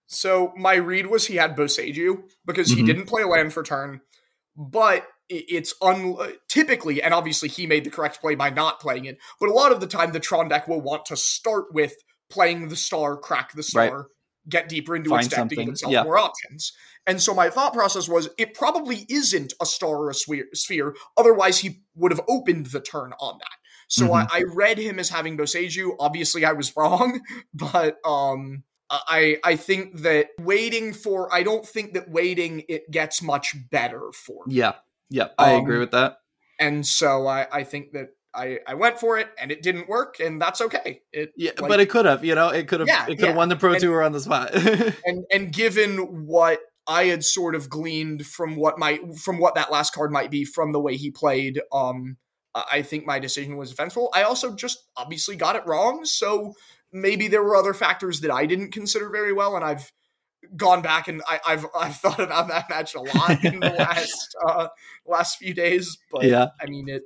So 0.07 0.51
my 0.57 0.75
read 0.75 1.07
was 1.07 1.27
he 1.27 1.35
had 1.35 1.55
Boseiju 1.55 2.23
because 2.45 2.69
mm-hmm. 2.69 2.77
he 2.77 2.85
didn't 2.85 3.05
play 3.05 3.23
land 3.23 3.53
for 3.53 3.63
turn, 3.63 4.01
but 4.57 5.07
it's 5.29 5.73
un 5.81 6.17
typically 6.49 7.01
and 7.01 7.13
obviously 7.13 7.49
he 7.49 7.65
made 7.65 7.83
the 7.85 7.89
correct 7.89 8.19
play 8.19 8.35
by 8.35 8.49
not 8.49 8.79
playing 8.79 9.05
it. 9.05 9.17
But 9.39 9.49
a 9.49 9.53
lot 9.53 9.71
of 9.71 9.79
the 9.79 9.87
time, 9.87 10.11
the 10.11 10.19
Tron 10.19 10.49
deck 10.49 10.67
will 10.67 10.81
want 10.81 11.05
to 11.05 11.15
start 11.15 11.73
with 11.73 11.95
playing 12.29 12.69
the 12.69 12.75
star, 12.75 13.17
crack 13.17 13.53
the 13.53 13.63
star, 13.63 13.97
right. 13.97 14.05
Get 14.49 14.69
deeper 14.69 14.95
into 14.95 15.09
Find 15.09 15.21
its 15.21 15.29
deck 15.29 15.39
something. 15.39 15.69
itself 15.69 15.91
yeah. 15.91 16.03
more 16.03 16.17
options. 16.17 16.73
And 17.05 17.21
so 17.21 17.33
my 17.33 17.49
thought 17.49 17.73
process 17.73 18.07
was 18.07 18.29
it 18.37 18.53
probably 18.53 19.05
isn't 19.09 19.53
a 19.61 19.65
star 19.65 19.97
or 19.97 20.09
a 20.09 20.13
sphere. 20.55 20.95
Otherwise, 21.17 21.59
he 21.59 21.81
would 21.95 22.11
have 22.11 22.21
opened 22.27 22.67
the 22.67 22.79
turn 22.79 23.13
on 23.19 23.37
that. 23.39 23.57
So 23.89 24.05
mm-hmm. 24.05 24.13
I, 24.33 24.39
I, 24.39 24.43
read 24.53 24.77
him 24.77 24.97
as 24.99 25.09
having 25.09 25.37
Boseiju. 25.37 25.95
Obviously, 25.99 26.45
I 26.45 26.53
was 26.53 26.73
wrong, 26.77 27.19
but 27.53 27.97
um, 28.05 28.63
I 28.89 29.37
I 29.43 29.55
think 29.55 30.01
that 30.01 30.27
waiting 30.39 30.93
for 30.93 31.33
I 31.33 31.43
don't 31.43 31.65
think 31.65 31.93
that 31.93 32.09
waiting 32.09 32.63
it 32.69 32.89
gets 32.89 33.21
much 33.21 33.55
better 33.69 34.11
for. 34.13 34.45
Me. 34.45 34.55
Yeah, 34.55 34.73
yeah, 35.09 35.27
I 35.37 35.55
um, 35.55 35.61
agree 35.61 35.79
with 35.79 35.91
that. 35.91 36.17
And 36.59 36.85
so 36.85 37.27
I 37.27 37.47
I 37.51 37.63
think 37.63 37.91
that 37.91 38.09
I, 38.35 38.59
I 38.65 38.73
went 38.73 38.99
for 38.99 39.17
it 39.17 39.29
and 39.39 39.51
it 39.51 39.61
didn't 39.61 39.87
work 39.87 40.19
and 40.19 40.41
that's 40.41 40.61
okay. 40.61 41.01
It 41.11 41.33
yeah, 41.37 41.51
like, 41.59 41.69
but 41.69 41.79
it 41.79 41.89
could 41.89 42.05
have, 42.05 42.25
you 42.25 42.35
know, 42.35 42.49
it 42.49 42.67
could 42.67 42.79
have 42.79 42.89
yeah, 42.89 43.05
it 43.07 43.17
could 43.17 43.27
have 43.27 43.35
won 43.35 43.49
the 43.49 43.55
pro 43.55 43.73
and, 43.73 43.81
tour 43.81 44.01
on 44.01 44.11
the 44.11 44.19
spot. 44.19 44.53
and 45.05 45.25
and 45.31 45.53
given 45.53 46.25
what 46.25 46.59
I 46.87 47.05
had 47.05 47.23
sort 47.23 47.55
of 47.55 47.69
gleaned 47.69 48.25
from 48.25 48.55
what 48.55 48.79
might 48.79 49.01
from 49.15 49.39
what 49.39 49.55
that 49.55 49.71
last 49.71 49.93
card 49.93 50.11
might 50.11 50.31
be 50.31 50.45
from 50.45 50.71
the 50.71 50.79
way 50.79 50.97
he 50.97 51.11
played, 51.11 51.61
um, 51.71 52.17
I 52.55 52.81
think 52.81 53.05
my 53.05 53.19
decision 53.19 53.57
was 53.57 53.69
defensible. 53.69 54.09
I 54.13 54.23
also 54.23 54.55
just 54.55 54.83
obviously 54.97 55.35
got 55.35 55.55
it 55.55 55.63
wrong, 55.65 56.05
so 56.05 56.53
maybe 56.91 57.27
there 57.27 57.43
were 57.43 57.55
other 57.55 57.73
factors 57.73 58.21
that 58.21 58.31
I 58.31 58.45
didn't 58.45 58.71
consider 58.71 59.09
very 59.09 59.33
well, 59.33 59.55
and 59.55 59.63
I've 59.63 59.91
gone 60.55 60.81
back 60.81 61.07
and 61.07 61.21
I, 61.27 61.39
have 61.45 61.65
I've 61.75 61.95
thought 61.97 62.19
about 62.19 62.47
that 62.49 62.69
match 62.69 62.95
a 62.95 63.01
lot 63.01 63.43
in 63.43 63.59
the 63.59 63.69
last 63.79 64.35
uh, 64.45 64.67
last 65.05 65.37
few 65.37 65.53
days. 65.53 65.97
But 66.11 66.25
yeah, 66.25 66.47
I 66.61 66.65
mean 66.65 66.89
it 66.89 67.03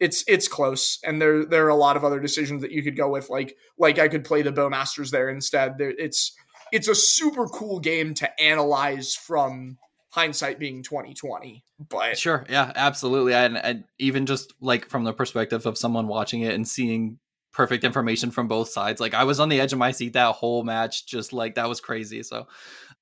it's 0.00 0.24
it's 0.26 0.48
close, 0.48 0.98
and 1.04 1.20
there 1.20 1.44
there 1.44 1.64
are 1.66 1.70
a 1.70 1.76
lot 1.76 1.96
of 1.96 2.04
other 2.04 2.20
decisions 2.20 2.62
that 2.62 2.70
you 2.70 2.82
could 2.82 2.96
go 2.96 3.10
with. 3.10 3.30
Like 3.30 3.56
like 3.78 3.98
I 3.98 4.08
could 4.08 4.24
play 4.24 4.42
the 4.42 4.52
Bowmasters 4.52 5.10
there 5.10 5.28
instead. 5.28 5.78
There, 5.78 5.90
it's 5.90 6.32
it's 6.72 6.88
a 6.88 6.94
super 6.94 7.46
cool 7.46 7.80
game 7.80 8.14
to 8.14 8.40
analyze 8.40 9.14
from 9.14 9.78
hindsight 10.10 10.58
being 10.58 10.82
2020 10.82 11.62
but 11.90 12.16
sure 12.16 12.46
yeah 12.48 12.72
absolutely 12.74 13.34
and, 13.34 13.58
and 13.58 13.84
even 13.98 14.24
just 14.24 14.54
like 14.62 14.88
from 14.88 15.04
the 15.04 15.12
perspective 15.12 15.66
of 15.66 15.76
someone 15.76 16.08
watching 16.08 16.40
it 16.40 16.54
and 16.54 16.66
seeing 16.66 17.18
perfect 17.56 17.84
information 17.84 18.30
from 18.30 18.48
both 18.48 18.68
sides. 18.68 19.00
Like 19.00 19.14
I 19.14 19.24
was 19.24 19.40
on 19.40 19.48
the 19.48 19.60
edge 19.60 19.72
of 19.72 19.78
my 19.78 19.90
seat 19.90 20.12
that 20.12 20.34
whole 20.34 20.62
match, 20.62 21.06
just 21.06 21.32
like 21.32 21.54
that 21.54 21.68
was 21.68 21.80
crazy. 21.80 22.22
So 22.22 22.46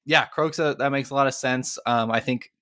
yeah, 0.06 0.26
Kroxa, 0.26 0.78
that 0.78 0.90
makes 0.90 1.10
a 1.10 1.14
lot 1.14 1.26
of 1.26 1.34
sense. 1.34 1.76
Um, 1.84 2.12
I 2.12 2.20
think 2.20 2.52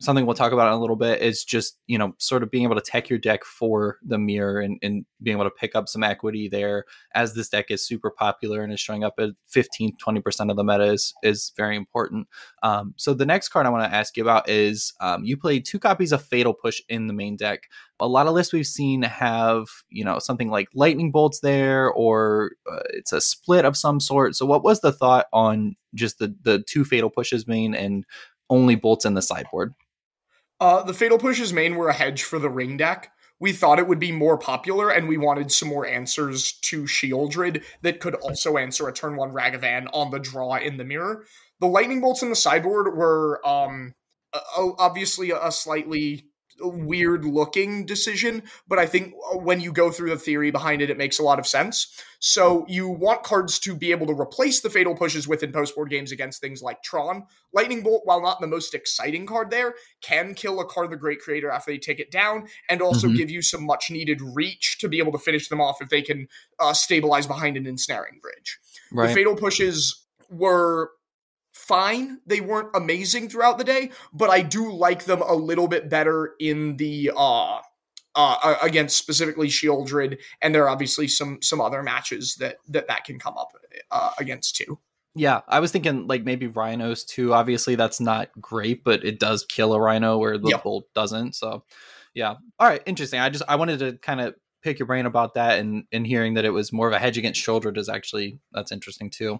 something 0.00 0.24
we'll 0.24 0.34
talk 0.34 0.52
about 0.52 0.68
in 0.68 0.74
a 0.74 0.80
little 0.80 0.96
bit 0.96 1.20
is 1.20 1.44
just 1.44 1.78
you 1.88 1.98
know 1.98 2.14
sort 2.18 2.42
of 2.42 2.50
being 2.50 2.62
able 2.62 2.76
to 2.76 2.80
tech 2.80 3.10
your 3.10 3.18
deck 3.18 3.44
for 3.44 3.98
the 4.02 4.18
mirror 4.18 4.60
and, 4.60 4.78
and 4.82 5.04
being 5.22 5.36
able 5.36 5.44
to 5.44 5.50
pick 5.50 5.74
up 5.74 5.88
some 5.88 6.04
equity 6.04 6.48
there 6.48 6.84
as 7.14 7.34
this 7.34 7.48
deck 7.48 7.66
is 7.70 7.84
super 7.84 8.10
popular 8.10 8.62
and 8.62 8.72
is 8.72 8.80
showing 8.80 9.02
up 9.02 9.14
at 9.18 9.30
15 9.48 9.96
20% 9.96 10.50
of 10.50 10.56
the 10.56 10.64
meta 10.64 10.84
is, 10.84 11.14
is 11.22 11.52
very 11.56 11.76
important. 11.76 12.28
Um, 12.62 12.94
so 12.96 13.12
the 13.12 13.26
next 13.26 13.48
card 13.48 13.66
i 13.66 13.70
want 13.70 13.90
to 13.90 13.96
ask 13.96 14.16
you 14.16 14.22
about 14.22 14.48
is 14.48 14.92
um, 15.00 15.24
you 15.24 15.36
played 15.36 15.64
two 15.64 15.78
copies 15.78 16.12
of 16.12 16.22
fatal 16.22 16.54
push 16.54 16.80
in 16.88 17.08
the 17.08 17.12
main 17.12 17.36
deck. 17.36 17.68
A 18.00 18.06
lot 18.06 18.28
of 18.28 18.34
lists 18.34 18.52
we've 18.52 18.66
seen 18.66 19.02
have 19.02 19.66
you 19.88 20.04
know 20.04 20.20
something 20.20 20.48
like 20.48 20.68
lightning 20.74 21.10
bolts 21.10 21.40
there 21.40 21.90
or 21.90 22.52
uh, 22.70 22.80
it's 22.90 23.12
a 23.12 23.20
split 23.20 23.64
of 23.64 23.76
some 23.76 23.98
sort. 23.98 24.36
So 24.36 24.46
what 24.46 24.62
was 24.62 24.80
the 24.80 24.92
thought 24.92 25.26
on 25.32 25.74
just 25.94 26.20
the 26.20 26.34
the 26.42 26.62
two 26.62 26.84
fatal 26.84 27.10
pushes 27.10 27.48
main 27.48 27.74
and 27.74 28.04
only 28.50 28.76
bolts 28.76 29.04
in 29.04 29.14
the 29.14 29.22
sideboard 29.22 29.74
uh, 30.60 30.82
the 30.82 30.94
Fatal 30.94 31.18
Pushes 31.18 31.52
main 31.52 31.76
were 31.76 31.88
a 31.88 31.94
hedge 31.94 32.22
for 32.22 32.38
the 32.38 32.50
ring 32.50 32.76
deck. 32.76 33.12
We 33.40 33.52
thought 33.52 33.78
it 33.78 33.86
would 33.86 34.00
be 34.00 34.10
more 34.10 34.36
popular, 34.36 34.90
and 34.90 35.06
we 35.06 35.16
wanted 35.16 35.52
some 35.52 35.68
more 35.68 35.86
answers 35.86 36.52
to 36.62 36.84
Sheoldred 36.84 37.62
that 37.82 38.00
could 38.00 38.16
also 38.16 38.56
answer 38.56 38.88
a 38.88 38.92
turn 38.92 39.16
one 39.16 39.32
Ragavan 39.32 39.86
on 39.92 40.10
the 40.10 40.18
draw 40.18 40.56
in 40.56 40.76
the 40.76 40.84
mirror. 40.84 41.24
The 41.60 41.68
lightning 41.68 42.00
bolts 42.00 42.22
in 42.22 42.30
the 42.30 42.36
sideboard 42.36 42.96
were 42.96 43.40
um, 43.46 43.94
obviously 44.56 45.30
a 45.30 45.52
slightly 45.52 46.27
weird 46.60 47.24
looking 47.24 47.86
decision, 47.86 48.42
but 48.66 48.78
I 48.78 48.86
think 48.86 49.14
uh, 49.32 49.38
when 49.38 49.60
you 49.60 49.72
go 49.72 49.90
through 49.90 50.10
the 50.10 50.18
theory 50.18 50.50
behind 50.50 50.82
it, 50.82 50.90
it 50.90 50.98
makes 50.98 51.18
a 51.18 51.22
lot 51.22 51.38
of 51.38 51.46
sense. 51.46 52.02
So 52.20 52.64
you 52.68 52.88
want 52.88 53.22
cards 53.22 53.58
to 53.60 53.76
be 53.76 53.92
able 53.92 54.06
to 54.08 54.12
replace 54.12 54.60
the 54.60 54.70
fatal 54.70 54.94
pushes 54.94 55.28
within 55.28 55.52
post 55.52 55.74
board 55.74 55.90
games 55.90 56.10
against 56.10 56.40
things 56.40 56.62
like 56.62 56.82
Tron. 56.82 57.26
Lightning 57.52 57.82
Bolt, 57.82 58.02
while 58.04 58.20
not 58.20 58.40
the 58.40 58.46
most 58.46 58.74
exciting 58.74 59.24
card 59.24 59.50
there, 59.50 59.74
can 60.02 60.34
kill 60.34 60.60
a 60.60 60.64
card 60.64 60.86
of 60.86 60.90
the 60.90 60.96
Great 60.96 61.20
Creator 61.20 61.50
after 61.50 61.70
they 61.70 61.78
take 61.78 62.00
it 62.00 62.10
down, 62.10 62.48
and 62.68 62.82
also 62.82 63.06
mm-hmm. 63.06 63.16
give 63.16 63.30
you 63.30 63.42
some 63.42 63.64
much 63.64 63.90
needed 63.90 64.20
reach 64.20 64.78
to 64.78 64.88
be 64.88 64.98
able 64.98 65.12
to 65.12 65.18
finish 65.18 65.48
them 65.48 65.60
off 65.60 65.80
if 65.80 65.88
they 65.88 66.02
can 66.02 66.28
uh, 66.58 66.72
stabilize 66.72 67.26
behind 67.26 67.56
an 67.56 67.66
ensnaring 67.66 68.18
bridge. 68.20 68.58
Right. 68.92 69.08
The 69.08 69.14
fatal 69.14 69.36
pushes 69.36 70.04
were 70.30 70.90
fine. 71.68 72.20
They 72.26 72.40
weren't 72.40 72.70
amazing 72.74 73.28
throughout 73.28 73.58
the 73.58 73.64
day, 73.64 73.90
but 74.12 74.30
I 74.30 74.42
do 74.42 74.72
like 74.72 75.04
them 75.04 75.22
a 75.22 75.34
little 75.34 75.68
bit 75.68 75.88
better 75.88 76.34
in 76.40 76.78
the 76.78 77.12
uh 77.16 77.60
uh, 78.14 78.56
against 78.62 78.96
specifically 78.98 79.46
Sheoldred, 79.46 80.18
and 80.42 80.52
there 80.52 80.64
are 80.64 80.68
obviously 80.68 81.06
some 81.06 81.38
some 81.40 81.60
other 81.60 81.84
matches 81.84 82.34
that 82.36 82.56
that 82.68 82.88
that 82.88 83.04
can 83.04 83.18
come 83.18 83.36
up 83.38 83.52
uh, 83.92 84.10
against 84.18 84.56
too. 84.56 84.80
Yeah, 85.14 85.42
I 85.46 85.60
was 85.60 85.70
thinking 85.70 86.08
like 86.08 86.24
maybe 86.24 86.48
rhinos 86.48 87.04
too. 87.04 87.32
Obviously, 87.32 87.76
that's 87.76 88.00
not 88.00 88.30
great, 88.40 88.82
but 88.82 89.04
it 89.04 89.20
does 89.20 89.46
kill 89.48 89.72
a 89.72 89.80
rhino 89.80 90.18
where 90.18 90.36
the 90.36 90.48
yep. 90.48 90.64
bolt 90.64 90.86
doesn't. 90.94 91.36
So, 91.36 91.64
yeah. 92.12 92.34
All 92.58 92.68
right, 92.68 92.82
interesting. 92.86 93.20
I 93.20 93.28
just 93.28 93.44
I 93.48 93.54
wanted 93.54 93.78
to 93.80 93.92
kind 93.98 94.20
of 94.20 94.34
pick 94.62 94.80
your 94.80 94.86
brain 94.86 95.06
about 95.06 95.34
that 95.34 95.60
and 95.60 95.84
and 95.92 96.04
hearing 96.04 96.34
that 96.34 96.44
it 96.44 96.50
was 96.50 96.72
more 96.72 96.88
of 96.88 96.94
a 96.94 96.98
hedge 96.98 97.18
against 97.18 97.44
Sheoldred 97.44 97.78
is 97.78 97.88
actually 97.88 98.40
that's 98.52 98.72
interesting 98.72 99.10
too 99.10 99.38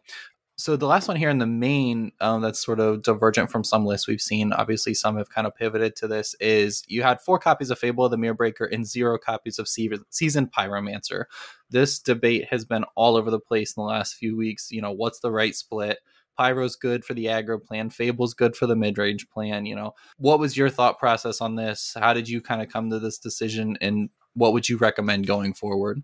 so 0.58 0.76
the 0.76 0.88
last 0.88 1.06
one 1.06 1.16
here 1.16 1.30
in 1.30 1.38
the 1.38 1.46
main 1.46 2.10
um, 2.20 2.42
that's 2.42 2.60
sort 2.60 2.80
of 2.80 3.02
divergent 3.02 3.48
from 3.50 3.62
some 3.62 3.86
lists 3.86 4.08
we've 4.08 4.20
seen 4.20 4.52
obviously 4.52 4.92
some 4.92 5.16
have 5.16 5.30
kind 5.30 5.46
of 5.46 5.54
pivoted 5.54 5.94
to 5.94 6.08
this 6.08 6.34
is 6.40 6.82
you 6.88 7.02
had 7.02 7.20
four 7.20 7.38
copies 7.38 7.70
of 7.70 7.78
fable 7.78 8.04
of 8.04 8.10
the 8.10 8.16
mirror 8.16 8.34
breaker 8.34 8.64
and 8.64 8.86
zero 8.86 9.16
copies 9.16 9.58
of 9.58 9.68
Season 9.68 10.46
pyromancer. 10.46 11.24
This 11.70 12.00
debate 12.00 12.48
has 12.50 12.64
been 12.64 12.84
all 12.96 13.16
over 13.16 13.30
the 13.30 13.38
place 13.38 13.74
in 13.76 13.80
the 13.80 13.86
last 13.88 14.16
few 14.16 14.36
weeks 14.36 14.70
you 14.70 14.82
know 14.82 14.92
what's 14.92 15.20
the 15.20 15.30
right 15.30 15.54
split? 15.54 15.98
Pyro's 16.38 16.76
good 16.76 17.04
for 17.04 17.14
the 17.14 17.26
aggro 17.26 17.62
plan 17.62 17.88
fable's 17.88 18.34
good 18.34 18.56
for 18.56 18.66
the 18.66 18.76
mid-range 18.76 19.30
plan 19.30 19.64
you 19.64 19.76
know. 19.76 19.94
What 20.18 20.40
was 20.40 20.56
your 20.56 20.70
thought 20.70 20.98
process 20.98 21.40
on 21.40 21.54
this? 21.54 21.96
How 21.98 22.12
did 22.12 22.28
you 22.28 22.40
kind 22.40 22.60
of 22.60 22.68
come 22.68 22.90
to 22.90 22.98
this 22.98 23.18
decision 23.18 23.78
and 23.80 24.10
what 24.34 24.52
would 24.52 24.68
you 24.68 24.76
recommend 24.76 25.26
going 25.26 25.54
forward? 25.54 26.02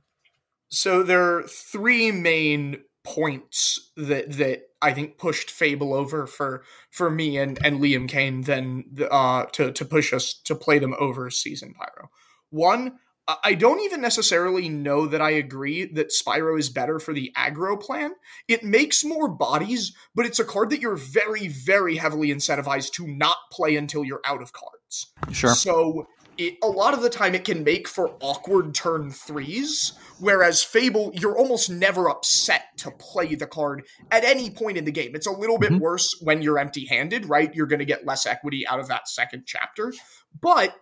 So 0.70 1.02
there 1.02 1.22
are 1.22 1.42
three 1.42 2.10
main 2.10 2.82
points 3.04 3.90
that 3.96 4.32
that 4.32 4.62
I 4.80 4.92
think 4.92 5.18
pushed 5.18 5.50
Fable 5.50 5.94
over 5.94 6.26
for 6.26 6.64
for 6.90 7.10
me 7.10 7.38
and 7.38 7.58
and 7.64 7.80
Liam 7.80 8.08
Kane 8.08 8.42
then 8.42 8.84
uh 9.10 9.44
to 9.52 9.72
to 9.72 9.84
push 9.84 10.12
us 10.12 10.34
to 10.44 10.54
play 10.54 10.78
them 10.78 10.94
over 10.98 11.30
Season 11.30 11.74
Pyro. 11.74 12.10
One, 12.50 12.98
I 13.42 13.54
don't 13.54 13.80
even 13.80 14.02
necessarily 14.02 14.68
know 14.68 15.06
that 15.06 15.22
I 15.22 15.30
agree 15.30 15.86
that 15.86 16.10
Spyro 16.10 16.58
is 16.58 16.68
better 16.68 16.98
for 16.98 17.14
the 17.14 17.32
aggro 17.36 17.80
plan. 17.80 18.12
It 18.48 18.62
makes 18.62 19.02
more 19.02 19.28
bodies, 19.28 19.94
but 20.14 20.26
it's 20.26 20.38
a 20.38 20.44
card 20.44 20.68
that 20.70 20.80
you're 20.80 20.96
very, 20.96 21.48
very 21.48 21.96
heavily 21.96 22.28
incentivized 22.28 22.92
to 22.92 23.06
not 23.06 23.38
play 23.50 23.76
until 23.76 24.04
you're 24.04 24.20
out 24.26 24.42
of 24.42 24.52
cards. 24.52 25.12
Sure. 25.32 25.54
So 25.54 26.06
it, 26.38 26.58
a 26.62 26.68
lot 26.68 26.94
of 26.94 27.02
the 27.02 27.10
time 27.10 27.34
it 27.34 27.44
can 27.44 27.64
make 27.64 27.88
for 27.88 28.16
awkward 28.20 28.74
turn 28.74 29.10
threes, 29.10 29.92
whereas 30.18 30.62
Fable, 30.62 31.12
you're 31.14 31.36
almost 31.36 31.70
never 31.70 32.08
upset 32.08 32.62
to 32.78 32.90
play 32.90 33.34
the 33.34 33.46
card 33.46 33.84
at 34.10 34.24
any 34.24 34.50
point 34.50 34.76
in 34.76 34.84
the 34.84 34.92
game. 34.92 35.14
It's 35.14 35.26
a 35.26 35.32
little 35.32 35.58
bit 35.58 35.70
mm-hmm. 35.70 35.82
worse 35.82 36.16
when 36.20 36.42
you're 36.42 36.58
empty 36.58 36.86
handed, 36.86 37.26
right? 37.26 37.54
You're 37.54 37.66
going 37.66 37.80
to 37.80 37.84
get 37.84 38.06
less 38.06 38.26
equity 38.26 38.66
out 38.66 38.80
of 38.80 38.88
that 38.88 39.08
second 39.08 39.44
chapter. 39.46 39.92
But 40.40 40.74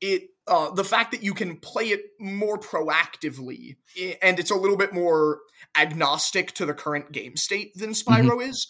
it 0.00 0.30
uh, 0.46 0.70
the 0.70 0.84
fact 0.84 1.12
that 1.12 1.22
you 1.22 1.34
can 1.34 1.56
play 1.58 1.88
it 1.88 2.00
more 2.18 2.58
proactively 2.58 3.76
and 4.22 4.38
it's 4.38 4.50
a 4.50 4.56
little 4.56 4.76
bit 4.76 4.92
more 4.92 5.40
agnostic 5.76 6.52
to 6.52 6.66
the 6.66 6.74
current 6.74 7.12
game 7.12 7.36
state 7.36 7.72
than 7.76 7.90
Spyro 7.90 8.30
mm-hmm. 8.30 8.50
is, 8.50 8.66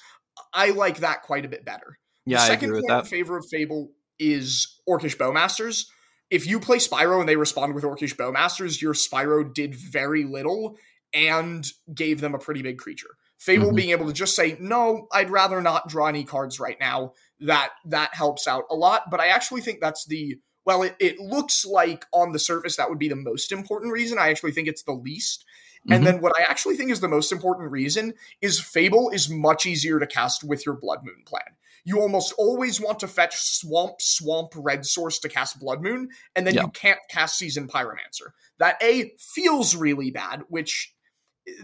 I 0.53 0.71
like 0.71 0.99
that 0.99 1.23
quite 1.23 1.45
a 1.45 1.49
bit 1.49 1.65
better. 1.65 1.99
Yeah, 2.27 2.39
the 2.39 2.47
second 2.47 2.73
point 2.73 2.91
in 2.91 3.05
favor 3.05 3.39
of 3.39 3.47
Fable 3.51 3.93
is 4.19 4.81
Orcish 4.89 5.17
Bowmasters 5.17 5.87
if 6.31 6.47
you 6.47 6.61
play 6.61 6.79
Spyro 6.79 7.21
and 7.21 7.29
they 7.29 7.37
respond 7.37 7.75
with 7.75 7.85
Orcish 7.85 8.17
Bowmasters, 8.17 8.81
your 8.81 8.95
Spyro 8.95 9.53
did 9.53 9.75
very 9.75 10.25
little 10.25 10.77
and 11.13 11.67
gave 11.93 12.21
them 12.21 12.35
a 12.35 12.39
pretty 12.39 12.63
big 12.63 12.79
creature. 12.79 13.11
Fable 13.39 13.69
mm-hmm. 13.69 13.77
being 13.77 13.91
able 13.91 14.07
to 14.07 14.13
just 14.13 14.37
say, 14.37 14.57
no, 14.61 15.09
I'd 15.13 15.31
rather 15.31 15.61
not 15.61 15.89
draw 15.89 16.07
any 16.07 16.25
cards 16.25 16.61
right 16.61 16.77
now, 16.79 17.15
that 17.41 17.71
that 17.87 18.15
helps 18.15 18.47
out 18.47 18.65
a 18.71 18.75
lot. 18.75 19.11
But 19.11 19.21
I 19.21 19.29
actually 19.29 19.63
think 19.63 19.81
that's 19.81 20.07
the 20.07 20.37
well, 20.67 20.83
it, 20.83 20.95
it 21.01 21.19
looks 21.19 21.65
like 21.65 22.05
on 22.13 22.33
the 22.33 22.39
surface 22.39 22.77
that 22.77 22.89
would 22.91 22.99
be 22.99 23.09
the 23.09 23.17
most 23.17 23.51
important 23.51 23.93
reason. 23.93 24.19
I 24.19 24.29
actually 24.29 24.53
think 24.53 24.69
it's 24.69 24.83
the 24.83 24.93
least. 24.93 25.45
Mm-hmm. 25.81 25.93
And 25.95 26.07
then 26.07 26.21
what 26.21 26.35
I 26.39 26.43
actually 26.43 26.77
think 26.77 26.91
is 26.91 27.01
the 27.01 27.09
most 27.09 27.33
important 27.33 27.71
reason 27.71 28.13
is 28.43 28.61
Fable 28.61 29.09
is 29.09 29.31
much 29.31 29.65
easier 29.65 29.99
to 29.99 30.07
cast 30.07 30.45
with 30.45 30.67
your 30.67 30.77
Blood 30.77 31.01
Moon 31.03 31.25
plan 31.27 31.57
you 31.85 32.01
almost 32.01 32.35
always 32.39 32.81
want 32.81 33.01
to 33.01 33.09
fetch 33.09 33.37
Swamp 33.37 34.01
Swamp 34.01 34.53
Red 34.57 34.85
Source 34.87 35.19
to 35.21 35.29
cast 35.29 35.59
Blood 35.59 35.83
Moon, 35.83 36.09
and 36.37 36.47
then 36.47 36.55
you 36.55 36.69
can't 36.69 37.01
cast 37.11 37.39
Season 37.39 37.69
Pyromancer. 37.69 38.31
That 38.59 38.77
A 38.83 39.13
feels 39.19 39.75
really 39.75 40.11
bad, 40.11 40.43
which 40.49 40.95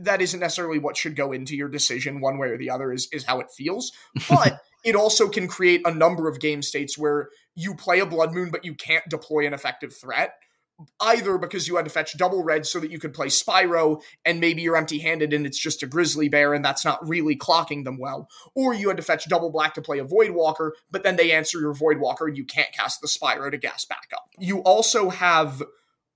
that 0.00 0.20
isn't 0.20 0.40
necessarily 0.40 0.78
what 0.78 0.96
should 0.96 1.16
go 1.16 1.32
into 1.32 1.56
your 1.56 1.68
decision 1.68 2.20
one 2.20 2.38
way 2.38 2.48
or 2.48 2.58
the 2.58 2.70
other 2.70 2.92
is 2.92 3.08
is 3.12 3.24
how 3.24 3.40
it 3.40 3.50
feels 3.50 3.92
but 4.28 4.60
it 4.84 4.94
also 4.96 5.28
can 5.28 5.46
create 5.46 5.82
a 5.84 5.94
number 5.94 6.28
of 6.28 6.40
game 6.40 6.62
states 6.62 6.96
where 6.96 7.28
you 7.54 7.74
play 7.74 8.00
a 8.00 8.06
blood 8.06 8.32
moon 8.32 8.50
but 8.50 8.64
you 8.64 8.74
can't 8.74 9.04
deploy 9.08 9.46
an 9.46 9.54
effective 9.54 9.94
threat 9.94 10.34
either 11.00 11.38
because 11.38 11.66
you 11.66 11.76
had 11.76 11.84
to 11.84 11.90
fetch 11.90 12.16
double 12.18 12.42
red 12.42 12.66
so 12.66 12.78
that 12.80 12.90
you 12.90 12.98
could 12.98 13.14
play 13.14 13.28
Spyro 13.28 14.02
and 14.24 14.40
maybe 14.40 14.62
you're 14.62 14.76
empty 14.76 14.98
handed 14.98 15.32
and 15.32 15.46
it's 15.46 15.58
just 15.58 15.82
a 15.82 15.86
grizzly 15.86 16.28
bear 16.28 16.52
and 16.52 16.64
that's 16.64 16.84
not 16.84 17.06
really 17.06 17.36
clocking 17.36 17.84
them 17.84 17.98
well, 17.98 18.28
or 18.54 18.74
you 18.74 18.88
had 18.88 18.96
to 18.96 19.02
fetch 19.02 19.28
double 19.28 19.50
black 19.50 19.74
to 19.74 19.82
play 19.82 19.98
a 19.98 20.04
Void 20.04 20.30
Walker, 20.32 20.74
but 20.90 21.02
then 21.02 21.16
they 21.16 21.32
answer 21.32 21.58
your 21.58 21.74
Void 21.74 21.98
Walker 21.98 22.26
and 22.26 22.36
you 22.36 22.44
can't 22.44 22.72
cast 22.72 23.00
the 23.00 23.08
Spyro 23.08 23.50
to 23.50 23.58
gas 23.58 23.84
back 23.84 24.10
up. 24.14 24.28
You 24.38 24.60
also 24.60 25.10
have 25.10 25.62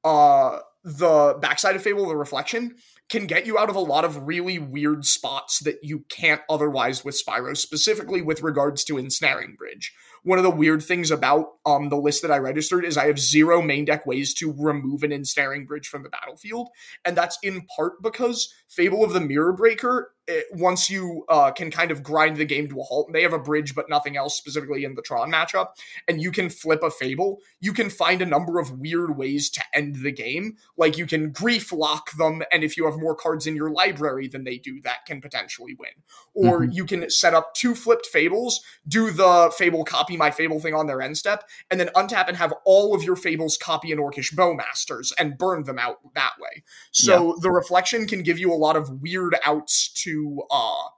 uh 0.05 0.59
the 0.83 1.37
backside 1.41 1.77
of 1.77 1.83
Fable, 1.83 2.09
the 2.09 2.17
reflection, 2.17 2.77
can 3.11 3.27
get 3.27 3.45
you 3.45 3.59
out 3.59 3.69
of 3.69 3.77
a 3.77 3.81
lot 3.81 4.05
of 4.05 4.27
really 4.27 4.59
weird 4.59 5.05
spots 5.05 5.59
that 5.61 5.81
you 5.83 6.05
can't 6.09 6.41
otherwise 6.49 7.05
with 7.05 7.21
Spyro, 7.23 7.55
specifically 7.57 8.23
with 8.23 8.43
regards 8.43 8.83
to 8.85 8.97
Ensnaring 8.97 9.57
Bridge 9.57 9.93
one 10.23 10.39
of 10.39 10.45
the 10.45 10.51
weird 10.51 10.83
things 10.83 11.11
about 11.11 11.47
um 11.67 11.89
the 11.89 11.97
list 11.97 12.23
that 12.23 12.31
I 12.31 12.39
registered 12.39 12.85
is 12.85 12.97
I 12.97 13.07
have 13.07 13.19
zero 13.19 13.63
main 13.63 13.85
deck 13.85 14.07
ways 14.07 14.35
to 14.35 14.55
remove 14.57 15.03
an 15.03 15.13
ensnaring 15.13 15.67
bridge 15.67 15.89
from 15.89 16.03
the 16.03 16.11
battlefield, 16.11 16.69
and 17.05 17.17
that's 17.17 17.39
in 17.43 17.67
part 17.77 18.03
because 18.03 18.53
Fable 18.69 19.05
of 19.05 19.13
the 19.13 19.21
Mirror 19.21 19.55
Breaker 19.55 20.13
it, 20.31 20.47
once 20.53 20.89
you 20.89 21.25
uh, 21.29 21.51
can 21.51 21.71
kind 21.71 21.91
of 21.91 22.03
grind 22.03 22.37
the 22.37 22.45
game 22.45 22.69
to 22.69 22.81
a 22.81 22.83
halt, 22.83 23.13
they 23.13 23.23
have 23.23 23.33
a 23.33 23.39
bridge 23.39 23.75
but 23.75 23.91
nothing 23.91 24.17
else 24.17 24.37
specifically 24.37 24.85
in 24.85 24.95
the 24.95 25.03
Tron 25.03 25.31
matchup, 25.31 25.71
and 26.07 26.23
you 26.23 26.31
can 26.31 26.49
flip 26.49 26.83
a 26.83 26.91
Fable, 26.91 27.41
you 27.61 27.73
can 27.73 27.91
find 27.91 28.23
a 28.23 28.27
number 28.27 28.59
of 28.59 28.79
weird 28.79 29.17
ways 29.17 29.51
to 29.51 29.63
end 29.75 29.97
the 29.97 30.13
game. 30.13 30.57
Like 30.77 30.97
you 30.97 31.07
can 31.07 31.33
grief 31.33 31.73
lock 31.73 32.13
them, 32.13 32.43
and 32.53 32.63
if 32.63 32.77
you 32.77 32.85
have 32.87 32.99
more 32.99 33.15
cards 33.15 33.47
in 33.47 33.57
your 33.57 33.71
library 33.71 34.29
than 34.29 34.45
they 34.45 34.59
do, 34.59 34.81
that 34.83 35.05
can 35.07 35.21
potentially 35.21 35.75
win. 35.79 35.91
Or 36.35 36.61
mm-hmm. 36.61 36.73
you 36.73 36.85
can 36.85 37.11
set 37.11 37.35
up 37.35 37.55
two 37.55 37.75
flipped 37.75 38.07
Fables, 38.07 38.61
do 38.87 39.11
the 39.11 39.53
Fable 39.57 39.85
copy 39.85 40.17
my 40.17 40.31
Fable 40.31 40.61
thing 40.61 40.75
on 40.75 40.87
their 40.87 41.03
end 41.03 41.19
step, 41.19 41.45
and 41.71 41.81
then 41.81 41.89
untap 41.97 42.29
and 42.29 42.37
have 42.37 42.55
all 42.65 42.95
of 42.95 43.03
your 43.03 43.17
Fables 43.17 43.57
copy 43.57 43.93
an 43.93 43.99
Orcish 43.99 44.35
Bowmasters 44.35 45.13
and 45.19 45.37
burn 45.37 45.65
them 45.65 45.79
out 45.79 45.97
that 46.15 46.33
way. 46.41 46.63
So 46.93 47.29
yeah. 47.29 47.33
the 47.41 47.51
reflection 47.51 48.07
can 48.07 48.23
give 48.23 48.39
you 48.39 48.53
a 48.53 48.55
lot 48.55 48.77
of 48.77 49.01
weird 49.01 49.37
outs 49.45 49.89
to 50.05 50.20
uh 50.51 50.89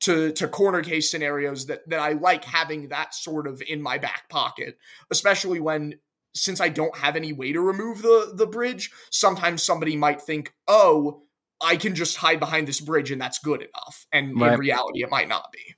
to 0.00 0.32
to 0.32 0.48
corner 0.48 0.82
case 0.82 1.10
scenarios 1.10 1.66
that 1.66 1.88
that 1.88 2.00
I 2.00 2.12
like 2.12 2.44
having 2.44 2.88
that 2.88 3.14
sort 3.14 3.46
of 3.46 3.62
in 3.62 3.82
my 3.82 3.98
back 3.98 4.28
pocket, 4.28 4.78
especially 5.10 5.60
when 5.60 5.94
since 6.34 6.60
I 6.60 6.68
don't 6.68 6.96
have 6.96 7.16
any 7.16 7.32
way 7.32 7.52
to 7.52 7.60
remove 7.60 8.02
the 8.02 8.32
the 8.34 8.46
bridge, 8.46 8.90
sometimes 9.10 9.62
somebody 9.62 9.96
might 9.96 10.22
think, 10.22 10.54
"Oh, 10.66 11.22
I 11.60 11.76
can 11.76 11.94
just 11.94 12.16
hide 12.16 12.40
behind 12.40 12.66
this 12.66 12.80
bridge 12.80 13.10
and 13.10 13.20
that's 13.20 13.38
good 13.38 13.60
enough." 13.60 14.06
And 14.12 14.40
right. 14.40 14.54
in 14.54 14.58
reality, 14.58 15.02
it 15.02 15.10
might 15.10 15.28
not 15.28 15.52
be. 15.52 15.74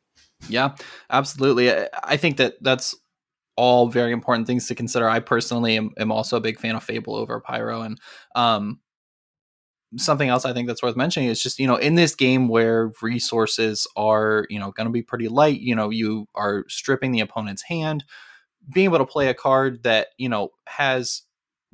Yeah, 0.49 0.75
absolutely. 1.11 1.73
I 2.03 2.17
think 2.17 2.37
that 2.37 2.55
that's 2.63 2.95
all 3.57 3.89
very 3.89 4.13
important 4.13 4.47
things 4.47 4.67
to 4.67 4.75
consider. 4.75 5.09
I 5.09 5.21
personally 5.21 5.77
am, 5.77 5.91
am 5.99 6.11
also 6.11 6.37
a 6.37 6.41
big 6.41 6.59
fan 6.59 6.75
of 6.75 6.83
Fable 6.83 7.15
over 7.15 7.41
Pyro, 7.41 7.83
and 7.83 7.99
um, 8.35 8.81
something 9.97 10.29
else 10.29 10.45
I 10.45 10.53
think 10.53 10.69
that's 10.69 10.83
worth 10.83 10.97
mentioning 10.97 11.29
is 11.29 11.43
just, 11.43 11.59
you 11.59 11.67
know, 11.67 11.77
in 11.77 11.95
this 11.95 12.15
game 12.15 12.49
where 12.49 12.93
resources 13.03 13.87
are, 13.97 14.47
you 14.49 14.59
know, 14.59 14.71
going 14.71 14.87
to 14.87 14.93
be 14.93 15.03
pretty 15.03 15.29
light, 15.29 15.61
you 15.61 15.75
know, 15.75 15.91
you 15.91 16.27
are 16.35 16.65
stripping 16.69 17.13
the 17.13 17.21
opponent's 17.21 17.63
hand, 17.63 18.05
being 18.73 18.87
able 18.87 18.99
to 18.99 19.07
play 19.07 19.29
a 19.29 19.35
card 19.35 19.83
that, 19.83 20.09
you 20.19 20.29
know, 20.29 20.51
has 20.67 21.23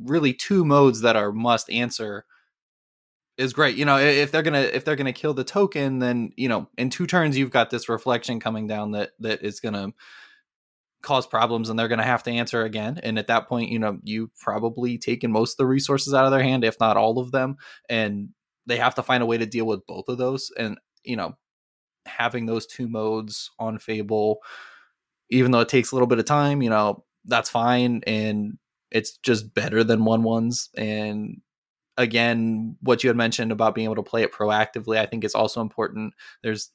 really 0.03 0.33
two 0.33 0.65
modes 0.65 1.01
that 1.03 1.17
are 1.17 1.33
must 1.33 1.71
answer 1.71 2.25
is 3.37 3.53
great. 3.53 3.77
You 3.77 3.85
know, 3.85 3.99
if 3.99 4.33
they're 4.33 4.43
going 4.43 4.55
to 4.55 4.77
if 4.77 4.85
they're 4.85 4.97
going 4.97 5.07
to 5.07 5.13
kill 5.13 5.35
the 5.35 5.45
token, 5.45 6.01
then, 6.01 6.33
you 6.37 6.49
know, 6.49 6.69
in 6.77 6.91
two 6.91 7.07
turns 7.07 7.39
you've 7.39 7.51
got 7.51 7.71
this 7.71 7.89
reflection 7.89 8.41
coming 8.41 8.67
down 8.67 8.93
that 8.93 9.11
that 9.21 9.43
is 9.43 9.61
going 9.61 9.75
to 9.75 9.93
cause 11.03 11.27
problems 11.27 11.69
and 11.69 11.79
they're 11.79 11.89
going 11.89 11.99
to 11.99 12.05
have 12.05 12.23
to 12.25 12.31
answer 12.31 12.63
again 12.65 12.99
and 13.03 13.19
at 13.19 13.29
that 13.29 13.49
point 13.49 13.71
you 13.71 13.79
know 13.79 13.99
you've 14.03 14.35
probably 14.37 14.99
taken 14.99 15.31
most 15.31 15.53
of 15.53 15.57
the 15.59 15.67
resources 15.67 16.13
out 16.13 16.25
of 16.25 16.33
their 16.33 16.43
hand 16.43 16.65
if 16.65 16.79
not 16.81 16.97
all 16.97 17.19
of 17.19 17.31
them 17.31 17.57
and 17.89 18.31
they 18.67 18.77
have 18.77 18.95
to 18.95 19.03
find 19.03 19.23
a 19.23 19.27
way 19.27 19.39
to 19.39 19.47
deal 19.47 19.65
with 19.65 19.87
both 19.87 20.09
of 20.09 20.19
those 20.19 20.51
and 20.59 20.77
you 21.05 21.17
know 21.17 21.37
having 22.07 22.47
those 22.47 22.67
two 22.67 22.89
modes 22.89 23.51
on 23.59 23.79
fable 23.79 24.39
even 25.31 25.53
though 25.53 25.61
it 25.61 25.69
takes 25.69 25.93
a 25.93 25.95
little 25.95 26.09
bit 26.09 26.19
of 26.19 26.25
time 26.25 26.63
you 26.63 26.71
know 26.71 27.05
that's 27.27 27.51
fine 27.51 28.01
and 28.07 28.59
it's 28.91 29.19
just 29.19 29.55
better 29.55 29.85
than 29.85 30.05
one 30.05 30.23
ones 30.25 30.71
and 30.77 31.41
again 31.97 32.77
what 32.81 33.05
you 33.05 33.09
had 33.09 33.17
mentioned 33.17 33.53
about 33.53 33.75
being 33.75 33.85
able 33.85 33.95
to 33.95 34.03
play 34.03 34.23
it 34.23 34.33
proactively 34.33 34.99
i 34.99 35.07
think 35.07 35.25
is 35.25 35.35
also 35.35 35.61
important. 35.61 36.15
There's 36.43 36.71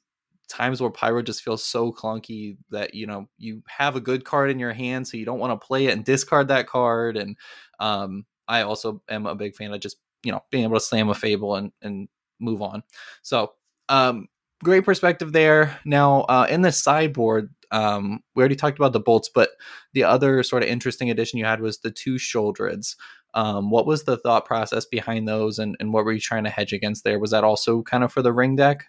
times 0.48 0.80
where 0.80 0.90
pyro 0.90 1.22
just 1.22 1.42
feels 1.42 1.64
so 1.64 1.92
clunky 1.92 2.56
that 2.70 2.94
you 2.94 3.06
know 3.06 3.26
you 3.38 3.62
have 3.68 3.96
a 3.96 4.00
good 4.00 4.24
card 4.24 4.50
in 4.50 4.58
your 4.58 4.72
hand 4.72 5.06
so 5.06 5.16
you 5.16 5.24
don't 5.24 5.38
want 5.38 5.58
to 5.58 5.66
play 5.66 5.86
it 5.86 5.92
and 5.92 6.04
discard 6.04 6.48
that 6.48 6.66
card 6.66 7.16
and 7.16 7.36
um 7.80 8.24
i 8.48 8.62
also 8.62 9.02
am 9.08 9.26
a 9.26 9.34
big 9.34 9.54
fan 9.56 9.72
of 9.72 9.80
just 9.80 9.96
you 10.22 10.32
know 10.32 10.40
being 10.50 10.64
able 10.64 10.74
to 10.74 10.80
slam 10.80 11.08
a 11.08 11.14
fable 11.14 11.54
and 11.56 11.72
and 11.82 12.08
move 12.40 12.60
on 12.62 12.82
so 13.22 13.52
um 13.88 14.26
great 14.62 14.84
perspective 14.84 15.32
there 15.32 15.78
now 15.84 16.22
uh 16.22 16.46
in 16.48 16.62
the 16.62 16.72
sideboard 16.72 17.50
um 17.70 18.20
we 18.34 18.40
already 18.40 18.56
talked 18.56 18.78
about 18.78 18.92
the 18.92 19.00
bolts 19.00 19.30
but 19.34 19.50
the 19.92 20.04
other 20.04 20.42
sort 20.42 20.62
of 20.62 20.68
interesting 20.68 21.10
addition 21.10 21.38
you 21.38 21.44
had 21.44 21.60
was 21.60 21.78
the 21.78 21.90
two 21.90 22.14
Sheoldreds 22.14 22.96
Um, 23.34 23.70
what 23.70 23.86
was 23.86 24.04
the 24.04 24.16
thought 24.16 24.44
process 24.46 24.86
behind 24.86 25.26
those, 25.26 25.58
and, 25.58 25.76
and 25.80 25.92
what 25.92 26.04
were 26.04 26.12
you 26.12 26.20
trying 26.20 26.44
to 26.44 26.50
hedge 26.50 26.72
against 26.72 27.02
there? 27.04 27.18
Was 27.18 27.32
that 27.32 27.42
also 27.44 27.82
kind 27.82 28.04
of 28.04 28.12
for 28.12 28.22
the 28.22 28.32
ring 28.32 28.54
deck? 28.56 28.84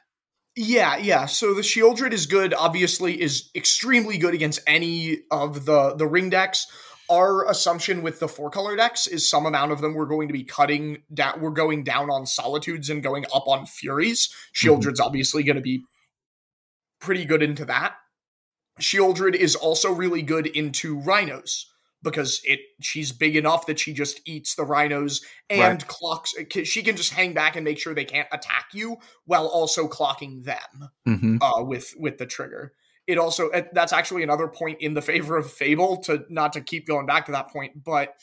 Yeah, 0.56 0.98
yeah. 0.98 1.26
So 1.26 1.54
the 1.54 1.62
Sheoldred 1.62 2.14
is 2.14 2.26
good. 2.26 2.54
Obviously, 2.54 3.22
is 3.22 3.50
extremely 3.54 4.18
good 4.18 4.34
against 4.34 4.62
any 4.66 5.20
of 5.30 5.66
the 5.66 5.96
the 5.96 6.08
ring 6.08 6.30
decks. 6.30 6.68
Our 7.10 7.48
assumption 7.48 8.02
with 8.02 8.20
the 8.20 8.28
four 8.28 8.50
color 8.50 8.76
decks 8.76 9.06
is 9.06 9.30
some 9.30 9.46
amount 9.46 9.72
of 9.72 9.82
them 9.82 9.94
we're 9.94 10.08
going 10.08 10.28
to 10.28 10.34
be 10.34 10.44
cutting 10.44 11.04
down. 11.14 11.42
We're 11.42 11.52
going 11.52 11.84
down 11.84 12.10
on 12.10 12.26
Solitudes 12.26 12.90
and 12.90 13.04
going 13.04 13.26
up 13.34 13.48
on 13.48 13.66
Furies. 13.66 14.34
Sheoldred's 14.56 15.00
mm-hmm. 15.00 15.08
obviously 15.08 15.44
going 15.44 15.58
to 15.58 15.62
be 15.62 15.84
pretty 17.00 17.26
good 17.26 17.44
into 17.44 17.66
that. 17.66 17.96
Sheoldred 18.82 19.36
is 19.36 19.56
also 19.56 19.92
really 19.92 20.22
good 20.22 20.48
into 20.48 21.00
Rhinos 21.00 21.72
because 22.06 22.40
it 22.46 22.62
she's 22.80 23.12
big 23.12 23.36
enough 23.36 23.66
that 23.66 23.80
she 23.80 23.92
just 23.92 24.22
eats 24.26 24.56
the 24.56 24.64
rhinos 24.64 25.22
and 25.50 25.82
right. 25.82 25.88
clocks 25.88 26.34
she 26.64 26.82
can 26.82 26.96
just 26.96 27.12
hang 27.12 27.34
back 27.34 27.58
and 27.58 27.66
make 27.66 27.78
sure 27.78 27.94
they 27.94 28.06
can't 28.06 28.30
attack 28.32 28.68
you 28.72 28.96
while 29.26 29.48
also 29.48 29.90
clocking 29.90 30.46
them 30.46 30.90
mm-hmm. 31.06 31.38
uh, 31.42 31.62
with 31.62 31.94
with 31.98 32.18
the 32.18 32.26
trigger 32.26 32.72
it 33.08 33.18
also 33.18 33.50
that's 33.74 33.92
actually 33.92 34.24
another 34.24 34.48
point 34.48 34.80
in 34.80 34.94
the 34.94 35.02
favor 35.02 35.36
of 35.36 35.52
fable 35.52 35.98
to 35.98 36.24
not 36.30 36.54
to 36.54 36.62
keep 36.62 36.88
going 36.88 37.06
back 37.06 37.26
to 37.26 37.34
that 37.34 37.50
point 37.50 37.84
but 37.84 38.16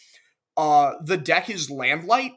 uh 0.56 0.94
the 1.02 1.16
deck 1.16 1.50
is 1.50 1.68
landlight 1.68 2.32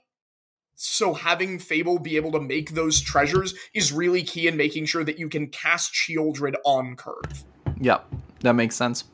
so 0.78 1.14
having 1.14 1.58
fable 1.58 2.00
be 2.00 2.18
able 2.18 2.34
to 2.34 2.42
make 2.42 2.72
those 2.72 3.00
treasures 3.00 3.54
is 3.74 3.94
really 3.94 4.24
key 4.24 4.48
in 4.48 4.58
making 4.58 4.86
sure 4.86 5.06
that 5.06 5.18
you 5.18 5.30
can 5.30 5.48
cast 5.48 5.94
sheoldred 5.94 6.56
on 6.66 6.96
curve 6.96 7.46
yep 7.80 8.06
that 8.42 8.54
makes 8.54 8.76
sense 8.76 9.06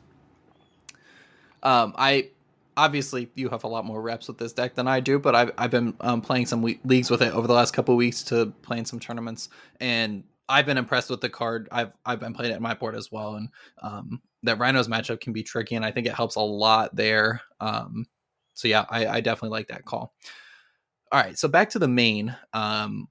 um, 1.62 1.94
I 1.96 2.30
obviously 2.76 3.30
you 3.34 3.48
have 3.50 3.64
a 3.64 3.68
lot 3.68 3.84
more 3.84 4.00
reps 4.00 4.28
with 4.28 4.38
this 4.38 4.52
deck 4.52 4.74
than 4.74 4.88
I 4.88 5.00
do, 5.00 5.18
but 5.18 5.34
I've 5.34 5.52
I've 5.58 5.70
been 5.70 5.94
um, 6.00 6.20
playing 6.20 6.46
some 6.46 6.62
leagues 6.62 7.10
with 7.10 7.22
it 7.22 7.32
over 7.32 7.46
the 7.46 7.54
last 7.54 7.72
couple 7.72 7.96
weeks 7.96 8.22
to 8.24 8.52
playing 8.62 8.86
some 8.86 9.00
tournaments, 9.00 9.48
and 9.80 10.24
I've 10.48 10.66
been 10.66 10.78
impressed 10.78 11.10
with 11.10 11.20
the 11.20 11.30
card. 11.30 11.68
I've 11.70 11.92
I've 12.04 12.20
been 12.20 12.34
playing 12.34 12.52
it 12.52 12.56
in 12.56 12.62
my 12.62 12.74
board 12.74 12.94
as 12.94 13.10
well, 13.10 13.36
and 13.36 13.48
um, 13.82 14.22
that 14.42 14.58
Rhinos 14.58 14.88
matchup 14.88 15.20
can 15.20 15.32
be 15.32 15.42
tricky, 15.42 15.74
and 15.74 15.84
I 15.84 15.90
think 15.90 16.06
it 16.06 16.14
helps 16.14 16.36
a 16.36 16.40
lot 16.40 16.94
there. 16.94 17.40
Um, 17.60 18.06
so 18.54 18.68
yeah, 18.68 18.84
I, 18.90 19.06
I 19.06 19.20
definitely 19.20 19.56
like 19.56 19.68
that 19.68 19.84
call. 19.84 20.14
All 21.10 21.20
right, 21.20 21.38
so 21.38 21.48
back 21.48 21.70
to 21.70 21.78
the 21.78 21.88
main. 21.88 22.34
Um, 22.52 23.08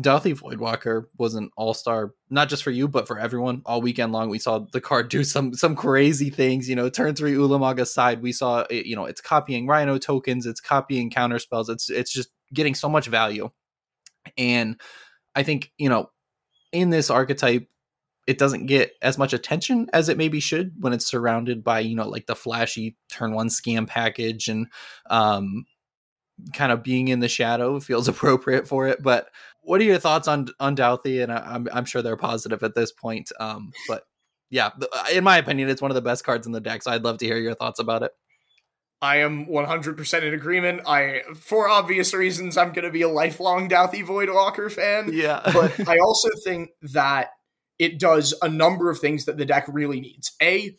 Dauthi 0.00 0.38
Voidwalker 0.38 1.06
was 1.16 1.34
an 1.34 1.50
all 1.56 1.72
star, 1.72 2.12
not 2.28 2.50
just 2.50 2.62
for 2.62 2.70
you, 2.70 2.86
but 2.86 3.08
for 3.08 3.18
everyone. 3.18 3.62
All 3.64 3.80
weekend 3.80 4.12
long, 4.12 4.28
we 4.28 4.38
saw 4.38 4.58
the 4.72 4.80
card 4.80 5.08
do 5.08 5.24
some 5.24 5.54
some 5.54 5.74
crazy 5.74 6.28
things. 6.28 6.68
You 6.68 6.76
know, 6.76 6.90
turn 6.90 7.14
three 7.14 7.32
Ulamog 7.32 7.80
aside, 7.80 8.20
we 8.20 8.32
saw 8.32 8.66
it, 8.68 8.84
you 8.84 8.94
know 8.94 9.06
it's 9.06 9.22
copying 9.22 9.66
Rhino 9.66 9.96
tokens, 9.96 10.44
it's 10.44 10.60
copying 10.60 11.10
counter 11.10 11.38
spells, 11.38 11.70
it's 11.70 11.88
it's 11.88 12.12
just 12.12 12.28
getting 12.52 12.74
so 12.74 12.90
much 12.90 13.06
value. 13.06 13.50
And 14.36 14.78
I 15.34 15.42
think 15.44 15.72
you 15.78 15.88
know, 15.88 16.10
in 16.72 16.90
this 16.90 17.08
archetype, 17.08 17.66
it 18.26 18.36
doesn't 18.36 18.66
get 18.66 18.92
as 19.00 19.16
much 19.16 19.32
attention 19.32 19.88
as 19.94 20.10
it 20.10 20.18
maybe 20.18 20.40
should 20.40 20.74
when 20.78 20.92
it's 20.92 21.06
surrounded 21.06 21.64
by 21.64 21.80
you 21.80 21.96
know 21.96 22.08
like 22.08 22.26
the 22.26 22.36
flashy 22.36 22.96
turn 23.10 23.32
one 23.32 23.48
scam 23.48 23.86
package 23.86 24.48
and 24.48 24.66
um 25.08 25.64
kind 26.52 26.72
of 26.72 26.82
being 26.82 27.08
in 27.08 27.20
the 27.20 27.28
shadow 27.28 27.80
feels 27.80 28.08
appropriate 28.08 28.68
for 28.68 28.86
it. 28.88 29.02
But 29.02 29.28
what 29.66 29.80
are 29.80 29.84
your 29.84 29.98
thoughts 29.98 30.28
on 30.28 30.48
on 30.60 30.76
Dauthi? 30.76 31.22
And 31.22 31.32
I, 31.32 31.54
am 31.54 31.68
I'm 31.72 31.84
sure 31.84 32.00
they're 32.00 32.16
positive 32.16 32.62
at 32.62 32.74
this 32.74 32.92
point. 32.92 33.32
Um, 33.38 33.72
but 33.88 34.04
yeah, 34.48 34.70
in 35.12 35.24
my 35.24 35.38
opinion, 35.38 35.68
it's 35.68 35.82
one 35.82 35.90
of 35.90 35.96
the 35.96 36.02
best 36.02 36.24
cards 36.24 36.46
in 36.46 36.52
the 36.52 36.60
deck. 36.60 36.82
So 36.82 36.92
I'd 36.92 37.02
love 37.02 37.18
to 37.18 37.26
hear 37.26 37.36
your 37.36 37.54
thoughts 37.54 37.80
about 37.80 38.02
it. 38.02 38.12
I 39.02 39.18
am 39.18 39.46
100% 39.46 40.22
in 40.22 40.34
agreement. 40.34 40.82
I, 40.86 41.20
for 41.34 41.68
obvious 41.68 42.14
reasons, 42.14 42.56
I'm 42.56 42.72
going 42.72 42.84
to 42.84 42.90
be 42.90 43.02
a 43.02 43.08
lifelong 43.08 43.68
Dauthi 43.68 44.06
Voidwalker 44.06 44.72
fan. 44.72 45.10
Yeah. 45.12 45.42
but 45.52 45.86
I 45.86 45.98
also 45.98 46.30
think 46.44 46.70
that 46.92 47.30
it 47.78 47.98
does 47.98 48.34
a 48.40 48.48
number 48.48 48.88
of 48.88 48.98
things 48.98 49.26
that 49.26 49.36
the 49.36 49.44
deck 49.44 49.66
really 49.68 50.00
needs. 50.00 50.32
A, 50.40 50.74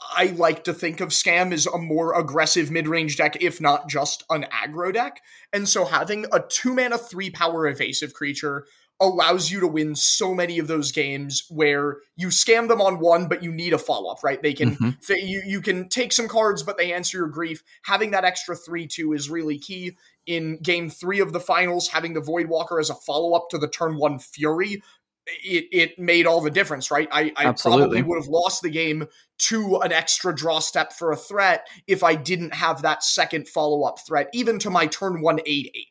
I 0.00 0.26
like 0.26 0.64
to 0.64 0.74
think 0.74 1.00
of 1.00 1.10
Scam 1.10 1.52
as 1.52 1.66
a 1.66 1.78
more 1.78 2.18
aggressive 2.18 2.70
mid 2.70 2.88
range 2.88 3.16
deck, 3.16 3.36
if 3.40 3.60
not 3.60 3.88
just 3.88 4.24
an 4.30 4.46
aggro 4.52 4.92
deck. 4.92 5.20
And 5.52 5.68
so 5.68 5.84
having 5.84 6.26
a 6.32 6.40
two 6.40 6.74
mana, 6.74 6.98
three 6.98 7.30
power 7.30 7.66
evasive 7.66 8.12
creature 8.14 8.66
allows 9.00 9.50
you 9.50 9.60
to 9.60 9.66
win 9.66 9.94
so 9.94 10.34
many 10.34 10.58
of 10.58 10.68
those 10.68 10.92
games 10.92 11.44
where 11.50 11.98
you 12.16 12.28
scam 12.28 12.68
them 12.68 12.80
on 12.80 13.00
one, 13.00 13.26
but 13.26 13.42
you 13.42 13.52
need 13.52 13.72
a 13.72 13.78
follow 13.78 14.10
up, 14.10 14.22
right? 14.22 14.40
They 14.40 14.52
can, 14.52 14.76
mm-hmm. 14.76 15.14
you, 15.26 15.42
you 15.44 15.60
can 15.60 15.88
take 15.88 16.12
some 16.12 16.28
cards, 16.28 16.62
but 16.62 16.78
they 16.78 16.92
answer 16.92 17.18
your 17.18 17.28
grief. 17.28 17.62
Having 17.82 18.12
that 18.12 18.24
extra 18.24 18.54
3 18.54 18.86
2 18.86 19.12
is 19.12 19.30
really 19.30 19.58
key. 19.58 19.96
In 20.26 20.58
game 20.62 20.88
three 20.88 21.20
of 21.20 21.34
the 21.34 21.40
finals, 21.40 21.88
having 21.88 22.14
the 22.14 22.20
Voidwalker 22.22 22.80
as 22.80 22.88
a 22.88 22.94
follow 22.94 23.34
up 23.34 23.50
to 23.50 23.58
the 23.58 23.68
turn 23.68 23.98
one 23.98 24.18
Fury 24.18 24.82
it, 25.26 25.66
it 25.72 25.98
made 25.98 26.26
all 26.26 26.40
the 26.40 26.50
difference, 26.50 26.90
right? 26.90 27.08
I, 27.10 27.32
I 27.36 27.52
probably 27.52 28.02
would 28.02 28.16
have 28.16 28.28
lost 28.28 28.62
the 28.62 28.70
game 28.70 29.06
to 29.38 29.78
an 29.78 29.92
extra 29.92 30.34
draw 30.34 30.58
step 30.58 30.92
for 30.92 31.12
a 31.12 31.16
threat 31.16 31.66
if 31.86 32.02
I 32.02 32.14
didn't 32.14 32.54
have 32.54 32.82
that 32.82 33.02
second 33.02 33.48
follow 33.48 33.82
up 33.84 33.98
threat, 34.06 34.28
even 34.32 34.58
to 34.60 34.70
my 34.70 34.86
turn 34.86 35.20
one 35.20 35.40
eight 35.46 35.70
eight. 35.74 35.88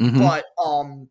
Mm-hmm. 0.00 0.18
But 0.20 0.44
um, 0.64 1.08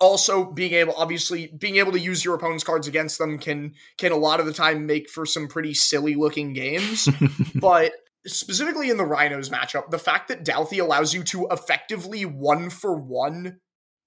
also 0.00 0.44
being 0.44 0.72
able, 0.72 0.94
obviously, 0.96 1.52
being 1.56 1.76
able 1.76 1.92
to 1.92 2.00
use 2.00 2.24
your 2.24 2.34
opponent's 2.34 2.64
cards 2.64 2.88
against 2.88 3.18
them 3.18 3.38
can 3.38 3.74
can 3.98 4.12
a 4.12 4.16
lot 4.16 4.40
of 4.40 4.46
the 4.46 4.52
time 4.52 4.86
make 4.86 5.08
for 5.08 5.24
some 5.24 5.46
pretty 5.46 5.74
silly 5.74 6.14
looking 6.14 6.52
games. 6.52 7.08
but 7.54 7.92
specifically 8.26 8.90
in 8.90 8.96
the 8.96 9.04
Rhinos 9.04 9.48
matchup, 9.48 9.90
the 9.90 9.98
fact 9.98 10.28
that 10.28 10.44
Dauthi 10.44 10.80
allows 10.80 11.14
you 11.14 11.22
to 11.24 11.46
effectively 11.50 12.24
one 12.24 12.70
for 12.70 12.96
one 12.96 13.60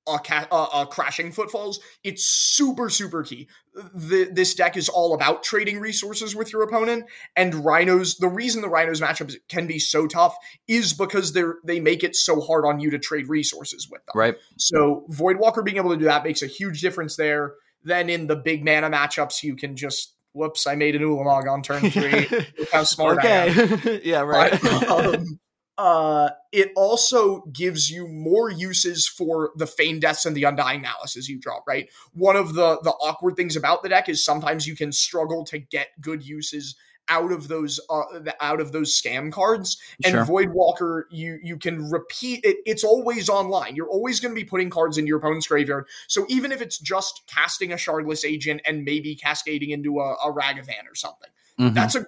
uh, 0.08 0.18
ca- 0.18 0.48
uh, 0.52 0.68
uh, 0.72 0.86
crashing 0.86 1.32
footfalls, 1.32 1.80
it's 2.04 2.26
super, 2.26 2.90
super 2.90 3.24
key. 3.24 3.48
The, 3.94 4.30
this 4.32 4.54
deck 4.54 4.78
is 4.78 4.90
all 4.90 5.14
about 5.14 5.44
trading 5.44 5.80
resources 5.80 6.36
with 6.36 6.54
your 6.54 6.64
opponent, 6.64 7.06
and 7.36 7.66
rhinos. 7.66 8.18
The 8.18 8.28
reason 8.28 8.62
the 8.62 8.70
rhinos 8.70 9.02
matchups 9.02 9.36
can 9.50 9.66
be 9.66 9.80
so 9.80 10.06
tough 10.08 10.36
is 10.68 10.94
because 10.94 11.34
they're 11.34 11.56
they 11.64 11.80
make 11.80 12.04
it 12.04 12.16
so 12.16 12.40
hard 12.42 12.66
on 12.66 12.80
you 12.80 12.92
to 12.92 13.00
trade 13.00 13.30
resources 13.30 13.88
with 13.90 14.06
them. 14.06 14.14
Right. 14.16 14.36
So 14.58 15.06
Voidwalker 15.12 15.64
being 15.66 15.78
able 15.78 15.92
to 15.92 15.98
do 15.98 16.06
that 16.06 16.24
makes 16.24 16.42
a 16.42 16.48
huge 16.48 16.82
difference 16.82 17.16
there. 17.16 17.56
Then 17.84 18.10
in 18.10 18.28
the 18.28 18.36
big 18.36 18.64
mana 18.64 18.90
matchups, 18.90 19.44
you 19.44 19.56
can 19.56 19.76
just 19.76 20.14
whoops, 20.34 20.68
I 20.68 20.76
made 20.76 20.96
an 20.96 21.04
Ulamog 21.04 21.50
on 21.50 21.62
turn 21.62 21.90
three. 21.90 22.28
how 22.72 22.84
smart 22.84 23.20
okay. 23.20 23.32
I 23.32 23.46
am. 23.46 24.02
yeah, 24.04 24.22
right. 24.22 24.60
But, 24.62 24.88
um, 24.88 25.40
uh, 25.78 26.30
it 26.52 26.72
also 26.76 27.42
gives 27.52 27.90
you 27.90 28.08
more 28.08 28.50
uses 28.50 29.08
for 29.08 29.52
the 29.56 29.66
feign 29.66 30.00
deaths 30.00 30.26
and 30.26 30.36
the 30.36 30.44
undying 30.44 30.84
malices 30.84 31.28
you 31.28 31.40
draw. 31.40 31.60
Right, 31.68 31.90
one 32.14 32.36
of 32.36 32.54
the 32.54 32.80
the 32.82 32.92
awkward 32.92 33.36
things 33.36 33.56
about 33.56 33.84
the 33.84 33.90
deck 33.90 34.10
is 34.10 34.24
sometimes 34.24 34.68
you 34.68 34.76
can 34.76 34.92
struggle 34.92 35.44
to 35.46 35.60
get 35.60 35.90
good 36.00 36.26
uses 36.26 36.76
out 37.10 37.32
of 37.32 37.48
those 37.48 37.80
uh, 37.90 38.04
out 38.40 38.62
of 38.62 38.72
those 38.72 39.00
scam 39.00 39.32
cards 39.32 39.78
and 40.06 40.14
sure. 40.14 40.26
voidwalker 40.26 41.04
you 41.12 41.38
you 41.44 41.58
can 41.58 41.90
repeat 41.90 42.40
it 42.46 42.58
it's 42.66 42.84
always 42.84 43.28
online 43.28 43.76
you're 43.76 43.90
always 43.90 44.20
going 44.20 44.34
to 44.34 44.40
be 44.40 44.46
putting 44.46 44.70
cards 44.70 44.98
into 44.98 45.10
your 45.10 45.18
opponent's 45.18 45.48
graveyard 45.48 45.86
so 46.08 46.26
even 46.30 46.52
if 46.52 46.62
it's 46.62 46.80
just 46.80 47.22
casting 47.28 47.74
a 47.74 47.76
shardless 47.76 48.24
agent 48.24 48.62
and 48.66 48.86
maybe 48.86 49.16
cascading 49.16 49.72
into 49.72 50.00
a, 50.00 50.14
a 50.14 50.34
ragavan 50.34 50.90
or 50.90 50.96
something 50.96 51.30
Mm-hmm. 51.60 51.74
That's 51.74 51.96
a 51.96 52.06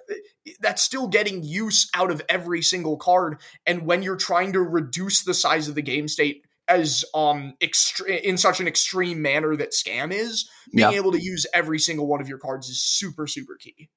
that's 0.60 0.82
still 0.82 1.08
getting 1.08 1.42
use 1.42 1.88
out 1.94 2.10
of 2.10 2.22
every 2.28 2.62
single 2.62 2.96
card. 2.96 3.40
And 3.66 3.82
when 3.86 4.02
you're 4.02 4.16
trying 4.16 4.52
to 4.52 4.60
reduce 4.60 5.24
the 5.24 5.34
size 5.34 5.68
of 5.68 5.74
the 5.74 5.82
game 5.82 6.08
state 6.08 6.42
as 6.68 7.04
um 7.14 7.54
extre- 7.62 8.20
in 8.22 8.36
such 8.36 8.60
an 8.60 8.66
extreme 8.66 9.22
manner 9.22 9.56
that 9.56 9.72
scam 9.72 10.12
is, 10.12 10.48
being 10.72 10.90
yeah. 10.90 10.96
able 10.96 11.12
to 11.12 11.22
use 11.22 11.46
every 11.54 11.78
single 11.78 12.06
one 12.06 12.20
of 12.20 12.28
your 12.28 12.38
cards 12.38 12.68
is 12.68 12.82
super 12.82 13.26
super 13.26 13.56
key. 13.56 13.88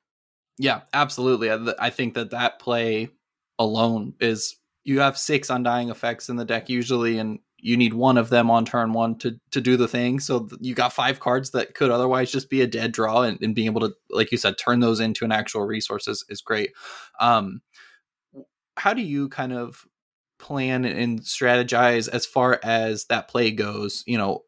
Yeah, 0.57 0.81
absolutely. 0.93 1.49
I, 1.49 1.57
I 1.79 1.89
think 1.89 2.15
that 2.15 2.31
that 2.31 2.59
play 2.59 3.09
alone 3.57 4.13
is 4.19 4.55
you 4.83 4.99
have 4.99 5.17
six 5.17 5.49
undying 5.49 5.89
effects 5.89 6.29
in 6.29 6.35
the 6.35 6.45
deck 6.45 6.69
usually, 6.69 7.17
and 7.17 7.39
you 7.61 7.77
need 7.77 7.93
one 7.93 8.17
of 8.17 8.29
them 8.29 8.49
on 8.49 8.65
turn 8.65 8.93
one 8.93 9.17
to 9.19 9.39
to 9.51 9.61
do 9.61 9.77
the 9.77 9.87
thing. 9.87 10.19
So 10.19 10.47
you 10.59 10.73
got 10.73 10.93
five 10.93 11.19
cards 11.19 11.51
that 11.51 11.75
could 11.75 11.91
otherwise 11.91 12.31
just 12.31 12.49
be 12.49 12.61
a 12.61 12.67
dead 12.67 12.91
draw, 12.91 13.21
and, 13.21 13.41
and 13.41 13.55
being 13.55 13.67
able 13.67 13.81
to, 13.81 13.93
like 14.09 14.31
you 14.31 14.37
said, 14.37 14.57
turn 14.57 14.79
those 14.79 14.99
into 14.99 15.25
an 15.25 15.31
actual 15.31 15.65
resource 15.65 16.07
is, 16.07 16.23
is 16.29 16.41
great. 16.41 16.71
Um, 17.19 17.61
how 18.77 18.93
do 18.93 19.01
you 19.01 19.29
kind 19.29 19.53
of 19.53 19.85
plan 20.39 20.85
and 20.85 21.21
strategize 21.21 22.07
as 22.07 22.25
far 22.25 22.59
as 22.63 23.05
that 23.05 23.27
play 23.27 23.51
goes? 23.51 24.03
You 24.07 24.17
know, 24.17 24.43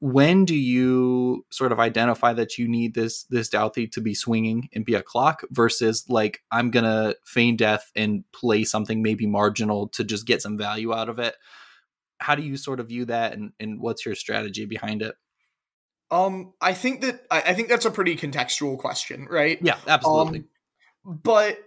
when 0.00 0.46
do 0.46 0.56
you 0.56 1.44
sort 1.50 1.72
of 1.72 1.78
identify 1.78 2.32
that 2.32 2.56
you 2.56 2.66
need 2.66 2.94
this 2.94 3.24
this 3.24 3.50
Dauthi 3.50 3.92
to 3.92 4.00
be 4.00 4.14
swinging 4.14 4.70
and 4.74 4.84
be 4.84 4.94
a 4.94 5.02
clock 5.02 5.42
versus 5.50 6.06
like 6.08 6.40
I'm 6.50 6.70
gonna 6.70 7.14
feign 7.24 7.56
death 7.56 7.90
and 7.94 8.24
play 8.32 8.64
something 8.64 9.02
maybe 9.02 9.26
marginal 9.26 9.88
to 9.88 10.04
just 10.04 10.26
get 10.26 10.40
some 10.40 10.56
value 10.56 10.94
out 10.94 11.10
of 11.10 11.18
it? 11.18 11.36
How 12.20 12.34
do 12.34 12.42
you 12.42 12.56
sort 12.56 12.80
of 12.80 12.88
view 12.88 13.06
that 13.06 13.32
and, 13.32 13.52
and 13.58 13.80
what's 13.80 14.04
your 14.04 14.14
strategy 14.14 14.66
behind 14.66 15.02
it? 15.02 15.14
Um, 16.10 16.52
I 16.60 16.74
think 16.74 17.00
that 17.02 17.24
I, 17.30 17.40
I 17.40 17.54
think 17.54 17.68
that's 17.68 17.84
a 17.84 17.90
pretty 17.90 18.16
contextual 18.16 18.78
question, 18.78 19.26
right? 19.30 19.58
Yeah, 19.62 19.78
absolutely. 19.86 20.44
Um, 21.06 21.20
but 21.22 21.58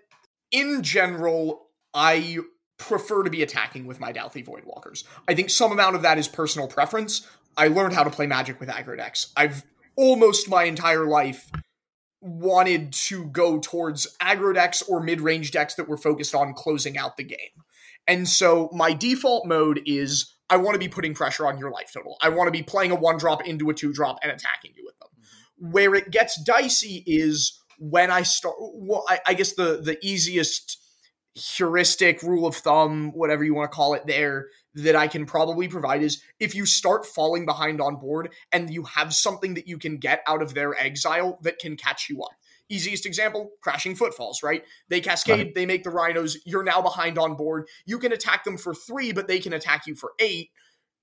in 0.52 0.84
general, 0.84 1.68
I 1.94 2.40
prefer 2.78 3.24
to 3.24 3.30
be 3.30 3.42
attacking 3.42 3.86
with 3.88 4.00
my 4.00 4.12
Dauthi 4.12 4.46
Voidwalkers. 4.46 5.06
I 5.28 5.34
think 5.34 5.50
some 5.50 5.72
amount 5.72 5.96
of 5.96 6.02
that 6.02 6.18
is 6.18 6.28
personal 6.28 6.68
preference. 6.68 7.28
I 7.56 7.68
learned 7.70 7.94
how 7.94 8.04
to 8.04 8.10
play 8.10 8.28
Magic 8.28 8.60
with 8.60 8.70
aggro 8.70 8.98
decks. 8.98 9.32
I've 9.38 9.64
almost 9.96 10.50
my 10.50 10.64
entire 10.64 11.06
life 11.06 11.50
wanted 12.20 12.94
to 12.94 13.26
go 13.26 13.60
towards 13.60 14.16
aggro 14.22 14.54
decks 14.54 14.82
or 14.82 15.02
mid-range 15.02 15.52
decks 15.52 15.76
that 15.76 15.88
were 15.88 15.98
focused 15.98 16.34
on 16.34 16.54
closing 16.54 16.98
out 16.98 17.18
the 17.18 17.24
game. 17.24 17.64
And 18.08 18.28
so 18.28 18.70
my 18.74 18.94
default 18.94 19.46
mode 19.46 19.82
is 19.86 20.33
I 20.50 20.58
want 20.58 20.76
to 20.76 20.80
be 20.80 20.90
putting 20.90 21.14
pressure 21.14 21.48
on 21.48 21.58
your 21.58 21.72
life 21.72 21.92
total. 21.94 22.18
I 22.22 22.30
want 22.30 22.48
to 22.48 22.52
be 22.52 22.64
playing 22.64 22.92
a 22.92 22.96
one 22.96 23.18
drop 23.18 23.48
into 23.48 23.70
a 23.70 23.74
two 23.74 23.94
drop 23.94 24.20
and 24.22 24.32
attacking 24.32 24.72
you 24.76 24.84
with 24.86 24.98
them. 25.00 25.10
Mm-hmm. 25.12 25.72
Where 25.72 25.96
it 25.96 26.12
gets 26.12 26.42
dicey 26.42 27.04
is 27.06 27.60
when 27.80 28.12
I 28.12 28.24
start. 28.24 28.56
Well, 28.60 29.06
I, 29.08 29.20
I 29.28 29.34
guess 29.34 29.54
the 29.54 29.82
the 29.82 29.98
easiest 30.02 30.80
heuristic 31.36 32.22
rule 32.22 32.46
of 32.46 32.56
thumb, 32.56 33.12
whatever 33.14 33.44
you 33.44 33.56
want 33.56 33.72
to 33.72 33.76
call 33.76 33.96
it, 33.96 34.06
there 34.06 34.50
that 34.76 34.96
I 34.96 35.08
can 35.08 35.26
probably 35.26 35.68
provide 35.68 36.02
is 36.02 36.22
if 36.40 36.56
you 36.56 36.66
start 36.66 37.06
falling 37.06 37.46
behind 37.46 37.82
on 37.82 37.96
board 37.98 38.34
and 38.52 38.72
you 38.72 38.84
have 38.84 39.14
something 39.14 39.56
that 39.56 39.68
you 39.68 39.78
can 39.78 39.98
get 39.98 40.24
out 40.28 40.42
of 40.42 40.54
their 40.54 40.76
exile 40.76 41.40
that 41.42 41.60
can 41.60 41.76
catch 41.76 42.10
you 42.10 42.22
up. 42.24 42.32
Easiest 42.70 43.06
example, 43.06 43.52
crashing 43.62 43.96
footfalls, 43.96 44.42
right? 44.42 44.64
They 44.90 45.02
cascade, 45.02 45.38
right. 45.38 45.56
they 45.56 45.66
make 45.66 45.84
the 45.84 45.90
rhinos, 45.90 46.38
you're 46.46 46.64
now 46.64 46.82
behind 46.82 47.18
on 47.18 47.36
board. 47.36 47.68
You 47.86 48.00
can 48.00 48.12
attack 48.12 48.44
them 48.44 48.58
for 48.58 48.74
three, 48.74 49.12
but 49.12 49.28
they 49.28 49.40
can 49.40 49.54
attack 49.54 49.86
you 49.86 49.96
for 49.96 50.14
eight. 50.20 50.50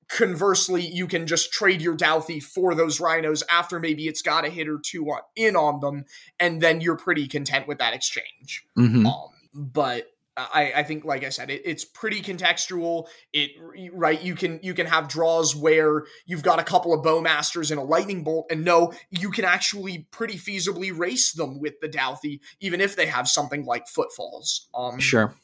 Conversely, 0.08 0.84
you 0.84 1.06
can 1.06 1.26
just 1.26 1.52
trade 1.52 1.80
your 1.80 1.96
Dauthi 1.96 2.42
for 2.42 2.74
those 2.74 2.98
rhinos 2.98 3.44
after 3.48 3.78
maybe 3.78 4.08
it's 4.08 4.22
got 4.22 4.44
a 4.44 4.50
hit 4.50 4.68
or 4.68 4.80
two 4.84 5.04
on, 5.04 5.20
in 5.36 5.54
on 5.54 5.78
them, 5.80 6.04
and 6.40 6.60
then 6.60 6.80
you're 6.80 6.96
pretty 6.96 7.28
content 7.28 7.68
with 7.68 7.78
that 7.78 7.94
exchange. 7.94 8.64
Mm-hmm. 8.76 9.06
Um, 9.06 9.28
but 9.54 10.06
I, 10.53 10.72
I 10.76 10.83
think, 10.83 11.05
like 11.05 11.24
I 11.24 11.29
said, 11.29 11.50
it, 11.50 11.62
it's 11.64 11.85
pretty 11.85 12.22
contextual. 12.22 13.07
It 13.33 13.50
right, 13.92 14.20
you 14.20 14.35
can 14.35 14.61
you 14.62 14.74
can 14.74 14.87
have 14.87 15.09
draws 15.09 15.55
where 15.55 16.05
you've 16.26 16.42
got 16.42 16.59
a 16.59 16.64
couple 16.64 16.92
of 16.92 17.05
bowmasters 17.05 17.70
and 17.70 17.81
a 17.81 17.83
lightning 17.83 18.24
bolt, 18.24 18.46
and 18.50 18.64
no, 18.64 18.92
you 19.11 19.31
can 19.31 19.44
actually 19.44 20.07
pretty 20.11 20.37
feasibly 20.37 20.96
race 20.96 21.33
them 21.33 21.61
with 21.61 21.74
the 21.81 21.88
Dauthi, 21.88 22.40
even 22.61 22.81
if 22.81 22.96
they 22.96 23.07
have 23.07 23.29
something 23.29 23.64
like 23.64 23.88
footfalls. 23.88 24.68
Um, 24.74 24.98
sure. 24.98 25.35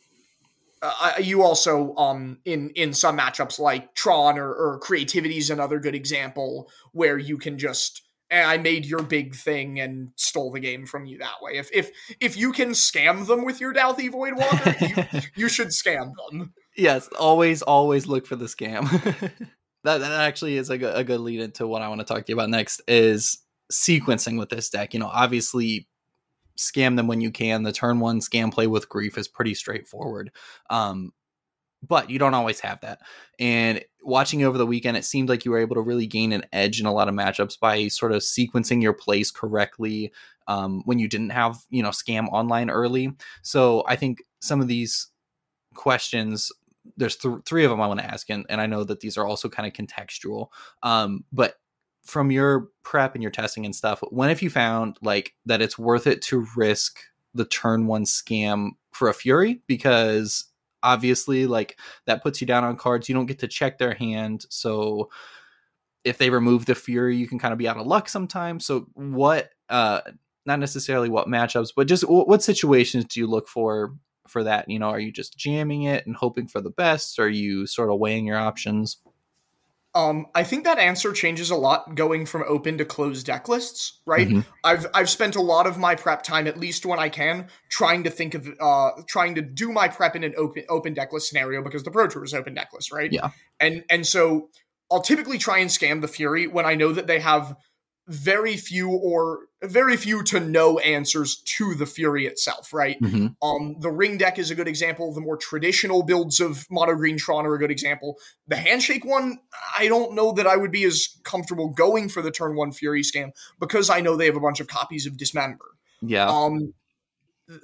Uh, 0.83 1.13
you 1.21 1.43
also 1.43 1.95
um 1.97 2.39
in 2.45 2.71
in 2.77 2.93
some 2.93 3.19
matchups 3.19 3.59
like 3.59 3.95
Tron 3.95 4.39
or, 4.39 4.53
or 4.53 4.79
Creativity 4.79 5.39
is 5.39 5.49
another 5.51 5.81
good 5.81 5.95
example 5.95 6.71
where 6.93 7.17
you 7.17 7.39
can 7.39 7.59
just 7.59 8.03
and 8.31 8.47
I 8.47 8.59
made 8.59 8.87
your 8.87 9.03
big 9.03 9.35
thing 9.35 9.81
and 9.81 10.11
stole 10.17 10.51
the 10.51 10.61
game 10.61 10.87
from 10.87 11.07
you 11.07 11.19
that 11.19 11.37
way. 11.41 11.53
If 11.57 11.71
if 11.73 11.91
if 12.21 12.37
you 12.37 12.53
can 12.53 12.71
scam 12.71 13.27
them 13.27 13.45
with 13.45 13.61
your 13.61 13.73
Dauthi 13.73 14.11
Voidwalker, 14.11 15.15
you, 15.15 15.21
you 15.43 15.49
should 15.49 15.69
scam 15.69 16.13
them. 16.31 16.53
Yes, 16.77 17.09
always 17.19 17.63
always 17.63 18.07
look 18.07 18.27
for 18.27 18.37
the 18.37 18.47
scam. 18.47 18.91
that 19.85 19.99
that 19.99 20.21
actually 20.21 20.57
is 20.57 20.71
a 20.71 20.79
good, 20.79 20.97
a 20.97 21.05
good 21.05 21.21
lead 21.21 21.41
into 21.41 21.67
what 21.67 21.83
I 21.83 21.89
want 21.89 22.01
to 22.01 22.07
talk 22.07 22.27
to 22.27 22.33
you 22.33 22.37
about 22.37 22.51
next 22.51 22.83
is 22.89 23.39
sequencing 23.73 24.39
with 24.39 24.49
this 24.49 24.71
deck. 24.71 24.93
You 24.93 25.01
know, 25.01 25.11
obviously 25.13 25.87
scam 26.59 26.97
them 26.97 27.07
when 27.07 27.21
you 27.21 27.31
can. 27.31 27.63
The 27.63 27.73
turn 27.73 28.01
one 28.01 28.21
scam 28.21 28.53
play 28.53 28.67
with 28.67 28.89
grief 28.89 29.17
is 29.19 29.29
pretty 29.29 29.55
straightforward. 29.55 30.33
Um, 30.71 31.13
but 31.83 32.11
you 32.11 32.19
don't 32.19 32.35
always 32.35 32.61
have 32.61 32.81
that. 32.81 33.01
And 33.39 33.85
watching 34.03 34.45
over 34.45 34.59
the 34.59 34.67
weekend, 34.67 34.97
it 34.97 35.05
seemed 35.05 35.29
like 35.29 35.45
you 35.45 35.51
were 35.51 35.59
able 35.59 35.75
to 35.77 35.81
really 35.81 36.07
gain 36.07 36.33
an 36.33 36.45
edge 36.53 36.81
in 36.81 36.87
a 36.87 36.93
lot 36.93 37.09
of 37.09 37.15
matchups 37.15 37.59
by 37.59 37.89
sort 37.89 38.13
of 38.13 38.23
sequencing 38.23 38.83
your 38.83 38.93
plays 38.93 39.31
correctly 39.31 40.13
um, 40.49 40.83
when 40.85 40.99
you 40.99 41.09
didn't 41.09 41.31
have, 41.31 41.59
you 41.71 41.83
know, 41.83 41.91
scam 41.91 42.29
online 42.33 42.71
early. 42.71 43.13
So 43.43 43.85
I 43.87 43.97
think 43.97 44.23
some 44.41 44.61
of 44.61 44.69
these 44.69 45.09
questions, 45.75 46.51
there's 46.97 47.17
th- 47.17 47.39
three 47.45 47.65
of 47.65 47.71
them 47.71 47.81
I 47.81 47.89
want 47.89 48.01
to 48.01 48.07
ask, 48.07 48.31
and, 48.31 48.47
and 48.49 48.61
I 48.61 48.67
know 48.67 48.85
that 48.85 49.01
these 49.01 49.19
are 49.19 49.27
also 49.27 49.49
kind 49.49 49.67
of 49.67 49.73
contextual. 49.73 50.49
Um, 50.83 51.25
but 51.33 51.57
from 52.05 52.31
your 52.31 52.69
prep 52.85 53.15
and 53.15 53.23
your 53.23 53.33
testing 53.33 53.65
and 53.65 53.75
stuff, 53.75 54.01
when 54.11 54.29
have 54.29 54.41
you 54.41 54.51
found 54.51 54.97
like 55.03 55.35
that 55.45 55.61
it's 55.61 55.79
worth 55.79 56.07
it 56.07 56.23
to 56.23 56.47
risk 56.57 57.01
the 57.35 57.45
turn 57.45 57.87
one 57.89 58.05
scam 58.05 58.71
for 58.93 59.09
a 59.09 59.15
Fury? 59.15 59.63
Because 59.67 60.45
obviously 60.87 61.47
like 61.47 61.79
that 62.07 62.23
puts 62.23 62.41
you 62.41 62.47
down 62.47 62.65
on 62.65 62.77
cards. 62.77 63.09
You 63.09 63.15
don't 63.15 63.27
get 63.27 63.41
to 63.41 63.49
check 63.49 63.79
their 63.79 63.95
hand 63.95 64.47
so 64.49 65.11
if 66.05 66.19
they 66.19 66.31
remove 66.31 66.67
the 66.67 66.75
fury 66.75 67.17
you 67.17 67.27
can 67.27 67.39
kind 67.39 67.53
of 67.53 67.59
be 67.59 67.69
out 67.69 67.77
of 67.77 67.87
luck 67.87 68.09
sometimes. 68.09 68.65
So 68.65 68.87
what 68.95 69.51
uh 69.69 70.01
not 70.47 70.61
necessarily 70.61 71.09
what 71.09 71.27
matchups 71.27 71.73
but 71.77 71.89
just 71.89 72.05
what 72.09 72.43
situations 72.43 73.05
do 73.07 73.21
you 73.21 73.27
look 73.27 73.49
for 73.49 73.95
for 74.29 74.45
that? 74.45 74.71
You 74.71 74.79
know 74.79 74.89
are 74.89 75.01
you 75.01 75.13
just 75.13 75.37
jamming 75.37 75.83
it 75.83 76.07
and 76.07 76.17
hoping 76.17 76.47
for 76.47 76.61
the 76.61 76.71
best? 76.71 77.19
Are 77.19 77.29
you 77.29 77.67
sort 77.67 77.91
of 77.91 77.99
weighing 77.99 78.27
your 78.27 78.39
options 78.39 78.99
um, 79.97 80.27
I 80.35 80.45
think 80.45 80.65
that 80.65 80.79
answer 80.79 81.11
changes 81.15 81.51
a 81.51 81.57
lot 81.57 81.95
going 81.95 82.27
from 82.27 82.45
open 82.47 82.77
to 82.77 82.85
closed 82.85 83.25
deck 83.25 83.49
lists, 83.49 83.99
right? 84.05 84.29
Mm-hmm. 84.29 84.41
I've 84.63 84.87
I've 84.93 85.09
spent 85.09 85.37
a 85.37 85.41
lot 85.41 85.67
of 85.67 85.79
my 85.79 85.95
prep 85.95 86.23
time, 86.23 86.47
at 86.47 86.59
least 86.59 86.85
when 86.85 86.99
I 86.99 87.09
can, 87.09 87.49
trying 87.71 88.05
to 88.05 88.11
think 88.11 88.35
of 88.35 88.47
uh 88.61 88.91
trying 89.09 89.35
to 89.37 89.43
do 89.43 89.73
my 89.73 89.89
prep 89.89 90.15
in 90.15 90.23
an 90.23 90.35
open 90.37 90.65
open 90.69 90.93
deck 90.93 91.15
list 91.15 91.31
scenario 91.31 91.63
because 91.63 91.83
the 91.83 91.91
Pro 91.91 92.09
Tour 92.09 92.25
is 92.25 92.35
open 92.35 92.53
deck 92.53 92.69
list, 92.75 92.93
right? 92.93 93.11
Yeah. 93.11 93.31
And 93.59 93.85
and 93.89 94.07
so 94.07 94.51
I'll 94.93 95.01
typically 95.01 95.39
try 95.39 95.59
and 95.59 95.71
scam 95.71 96.03
the 96.03 96.09
Fury 96.09 96.47
when 96.47 96.67
I 96.67 96.75
know 96.75 96.93
that 96.93 97.07
they 97.07 97.21
have 97.21 97.57
very 98.07 98.59
few 98.59 98.91
or 98.91 99.47
very 99.71 99.97
few 99.97 100.23
to 100.25 100.41
no 100.41 100.79
answers 100.79 101.37
to 101.37 101.75
the 101.75 101.87
Fury 101.87 102.27
itself, 102.27 102.73
right? 102.73 103.01
Mm-hmm. 103.01 103.29
Um, 103.47 103.77
the 103.81 103.91
ring 103.91 104.19
deck 104.19 104.39
is 104.39 104.51
a 104.51 104.55
good 104.55 104.69
example. 104.69 105.13
The 105.13 105.21
more 105.21 105.37
traditional 105.37 106.03
builds 106.03 106.41
of 106.41 106.67
Mono 106.71 106.95
Green 106.95 107.17
Tron 107.17 107.47
are 107.47 107.55
a 107.55 107.59
good 107.59 107.71
example. 107.71 108.19
The 108.49 108.57
handshake 108.57 109.05
one, 109.05 109.39
I 109.79 109.89
don't 109.89 110.15
know 110.15 110.33
that 110.33 110.47
I 110.47 110.57
would 110.57 110.73
be 110.73 110.85
as 110.85 111.19
comfortable 111.25 111.69
going 111.69 112.09
for 112.09 112.23
the 112.23 112.31
turn 112.31 112.57
one 112.57 112.73
Fury 112.73 113.03
scam 113.03 113.31
because 113.61 113.91
I 113.91 114.01
know 114.01 114.17
they 114.17 114.27
have 114.27 114.37
a 114.37 114.41
bunch 114.41 114.61
of 114.61 114.69
copies 114.69 115.07
of 115.07 115.17
Dismember. 115.17 115.67
Yeah. 116.03 116.29
Um, 116.29 116.75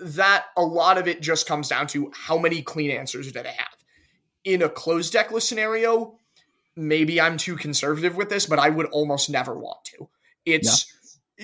that 0.00 0.46
a 0.56 0.62
lot 0.62 0.98
of 0.98 1.08
it 1.08 1.20
just 1.20 1.46
comes 1.46 1.68
down 1.68 1.86
to 1.88 2.12
how 2.14 2.38
many 2.38 2.62
clean 2.62 2.90
answers 2.90 3.30
do 3.30 3.42
they 3.42 3.48
have. 3.48 3.66
In 4.44 4.62
a 4.62 4.68
closed 4.68 5.12
deck 5.12 5.30
list 5.30 5.48
scenario, 5.48 6.16
maybe 6.76 7.20
I'm 7.20 7.36
too 7.36 7.56
conservative 7.56 8.16
with 8.16 8.28
this, 8.28 8.46
but 8.46 8.58
I 8.58 8.68
would 8.70 8.86
almost 8.86 9.30
never 9.30 9.58
want 9.58 9.84
to 9.86 10.08
it's 10.44 10.86
yeah. 10.86 10.98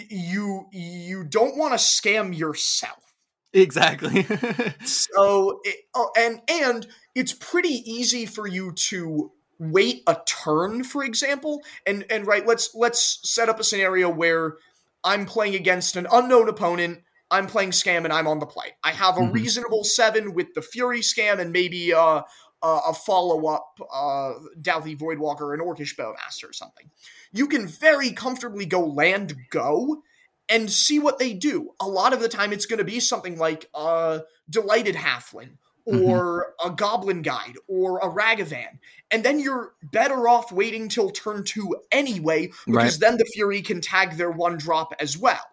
You 0.09 0.67
you 0.73 1.25
don't 1.25 1.57
want 1.57 1.73
to 1.73 1.79
scam 1.79 2.37
yourself. 2.37 3.15
Exactly. 3.53 4.25
so 4.85 5.61
it, 5.65 5.77
oh, 5.95 6.11
and 6.17 6.41
and 6.49 6.87
it's 7.15 7.33
pretty 7.33 7.83
easy 7.91 8.27
for 8.27 8.47
you 8.47 8.73
to 8.73 9.33
wait 9.59 10.03
a 10.07 10.17
turn 10.25 10.85
for 10.85 11.03
example 11.03 11.63
and 11.85 12.05
and 12.11 12.27
right 12.27 12.47
let's 12.47 12.75
let's 12.75 13.19
set 13.29 13.49
up 13.49 13.59
a 13.59 13.65
scenario 13.65 14.09
where 14.09 14.57
i'm 15.03 15.27
playing 15.27 15.57
against 15.57 15.97
an 15.97 16.07
unknown 16.13 16.49
opponent 16.49 17.01
i'm 17.33 17.49
playing 17.49 17.71
scam 17.71 18.05
and 18.05 18.13
i'm 18.13 18.29
on 18.29 18.39
the 18.39 18.47
play 18.47 18.77
i 18.85 18.93
have 18.93 19.17
a 19.17 19.21
mm-hmm. 19.21 19.33
reasonable 19.33 19.83
seven 19.83 20.33
with 20.33 20.55
the 20.55 20.63
fury 20.63 21.01
scam 21.01 21.41
and 21.41 21.51
maybe 21.51 21.93
uh, 21.93 22.23
uh, 22.63 22.81
a 22.89 22.95
follow-up 22.95 23.79
uh, 23.93 24.33
Dauthi 24.61 24.99
Voidwalker, 24.99 25.55
an 25.55 25.61
Orcish 25.61 25.97
Bowmaster 25.97 26.51
or 26.51 26.53
something 26.53 26.91
you 27.33 27.47
can 27.47 27.67
very 27.67 28.11
comfortably 28.11 28.67
go 28.67 28.85
land 28.85 29.35
go 29.51 30.03
and 30.49 30.71
see 30.71 30.99
what 30.99 31.19
they 31.19 31.35
do. 31.35 31.71
A 31.81 31.87
lot 31.87 32.13
of 32.13 32.21
the 32.21 32.29
time, 32.29 32.53
it's 32.53 32.67
going 32.67 32.79
to 32.79 32.85
be 32.85 33.01
something 33.01 33.39
like 33.39 33.69
a 33.75 34.23
delighted 34.49 34.95
halfling 34.95 35.59
mm-hmm. 35.87 36.03
or 36.03 36.55
mm-hmm. 36.61 36.71
a 36.71 36.75
goblin 36.75 37.23
guide 37.23 37.57
or 37.67 37.99
a 37.99 38.09
ragavan. 38.09 38.79
And 39.11 39.23
then 39.25 39.41
you're 39.41 39.75
better 39.83 40.29
off 40.29 40.51
waiting 40.51 40.89
till 40.89 41.11
turn 41.11 41.45
two 41.45 41.77
anyway, 41.93 42.51
because 42.67 42.95
right. 42.95 43.01
then 43.01 43.19
the 43.19 43.27
Fury 43.35 43.63
can 43.63 43.81
tag 43.81 44.13
their 44.13 44.31
one 44.31 44.57
drop 44.57 44.95
as 45.01 45.19
well. 45.19 45.45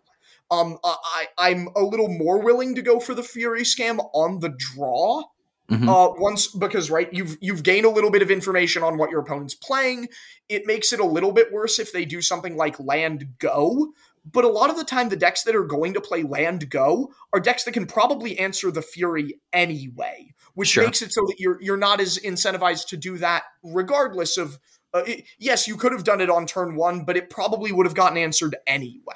Um, 0.52 0.78
I, 0.84 1.28
I'm 1.38 1.70
a 1.76 1.82
little 1.82 2.08
more 2.08 2.40
willing 2.40 2.76
to 2.76 2.82
go 2.82 3.00
for 3.00 3.16
the 3.16 3.24
Fury 3.24 3.64
scam 3.64 4.00
on 4.14 4.40
the 4.40 4.54
draw 4.58 5.24
Mm-hmm. 5.70 5.90
Uh, 5.90 6.10
once 6.12 6.48
because 6.48 6.92
right, 6.92 7.12
you've 7.12 7.38
you've 7.42 7.64
gained 7.64 7.86
a 7.86 7.90
little 7.90 8.12
bit 8.12 8.22
of 8.22 8.30
information 8.30 8.84
on 8.84 8.98
what 8.98 9.10
your 9.10 9.22
opponent's 9.22 9.56
playing. 9.56 10.10
It 10.48 10.68
makes 10.68 10.94
it 10.94 11.00
a 11.00 11.06
little 11.06 11.32
bit 11.32 11.52
worse 11.52 11.80
if 11.80 11.92
they 11.92 12.06
do 12.06 12.22
something 12.22 12.56
like 12.56 12.80
land 12.80 13.28
go. 13.40 13.94
But 14.32 14.44
a 14.44 14.50
lot 14.50 14.70
of 14.70 14.78
the 14.78 14.84
time, 14.84 15.10
the 15.10 15.16
decks 15.16 15.44
that 15.44 15.56
are 15.56 15.64
going 15.64 15.94
to 15.94 16.02
play 16.02 16.24
land 16.24 16.70
go 16.70 17.14
are 17.34 17.40
decks 17.40 17.64
that 17.64 17.74
can 17.74 17.86
probably 17.86 18.38
answer 18.40 18.72
the 18.72 18.82
Fury 18.82 19.40
anyway, 19.54 20.34
which 20.54 20.70
sure. 20.70 20.84
makes 20.84 21.02
it 21.02 21.12
so 21.12 21.22
that 21.28 21.40
you're 21.40 21.62
you're 21.62 21.78
not 21.78 22.00
as 22.00 22.20
incentivized 22.20 22.88
to 22.90 22.98
do 22.98 23.18
that, 23.18 23.44
regardless 23.64 24.38
of. 24.38 24.60
Uh, 24.94 25.04
it, 25.06 25.26
yes, 25.40 25.68
you 25.68 25.76
could 25.76 25.92
have 25.92 26.06
done 26.06 26.22
it 26.22 26.30
on 26.30 26.46
turn 26.46 26.76
one, 26.76 27.04
but 27.04 27.18
it 27.18 27.30
probably 27.30 27.72
would 27.72 27.86
have 27.86 27.96
gotten 27.96 28.18
answered 28.18 28.56
anyway. 28.66 29.14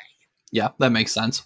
Yeah, 0.52 0.70
that 0.80 0.92
makes 0.92 1.14
sense. 1.14 1.44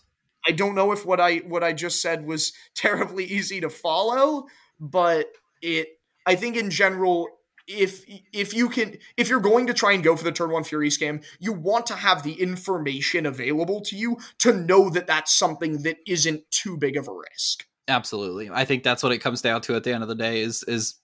I 0.47 0.51
don't 0.51 0.75
know 0.75 0.91
if 0.91 1.05
what 1.05 1.19
I 1.19 1.38
what 1.38 1.63
I 1.63 1.73
just 1.73 2.01
said 2.01 2.25
was 2.25 2.53
terribly 2.75 3.25
easy 3.25 3.61
to 3.61 3.69
follow, 3.69 4.47
but 4.84 5.27
it 5.61 5.88
I 6.25 6.36
think 6.36 6.57
in 6.57 6.69
general 6.69 7.27
if 7.67 8.03
if 8.34 8.53
you 8.53 8.67
can 8.67 8.97
if 9.15 9.29
you're 9.29 9.39
going 9.39 9.67
to 9.67 9.73
try 9.73 9.93
and 9.93 10.03
go 10.03 10.15
for 10.17 10.25
the 10.25 10.31
turn 10.31 10.51
one 10.51 10.65
fury 10.65 10.89
scam 10.89 11.23
you 11.39 11.53
want 11.53 11.86
to 11.86 11.95
have 11.95 12.23
the 12.23 12.34
information 12.34 13.25
available 13.25 13.79
to 13.79 13.95
you 13.95 14.17
to 14.38 14.53
know 14.53 14.89
that 14.89 15.07
that's 15.07 15.34
something 15.34 15.84
that 15.84 15.95
isn't 16.05 16.43
too 16.51 16.75
big 16.75 16.97
of 16.97 17.07
a 17.07 17.13
risk 17.13 17.65
absolutely 17.88 18.49
i 18.51 18.65
think 18.65 18.84
that's 18.84 19.01
what 19.01 19.13
it 19.13 19.19
comes 19.19 19.41
down 19.41 19.61
to 19.61 19.75
at 19.75 19.86
the 19.86 19.93
end 19.93 20.03
of 20.03 20.09
the 20.09 20.15
day 20.15 20.41
is 20.41 20.61
is 20.63 20.95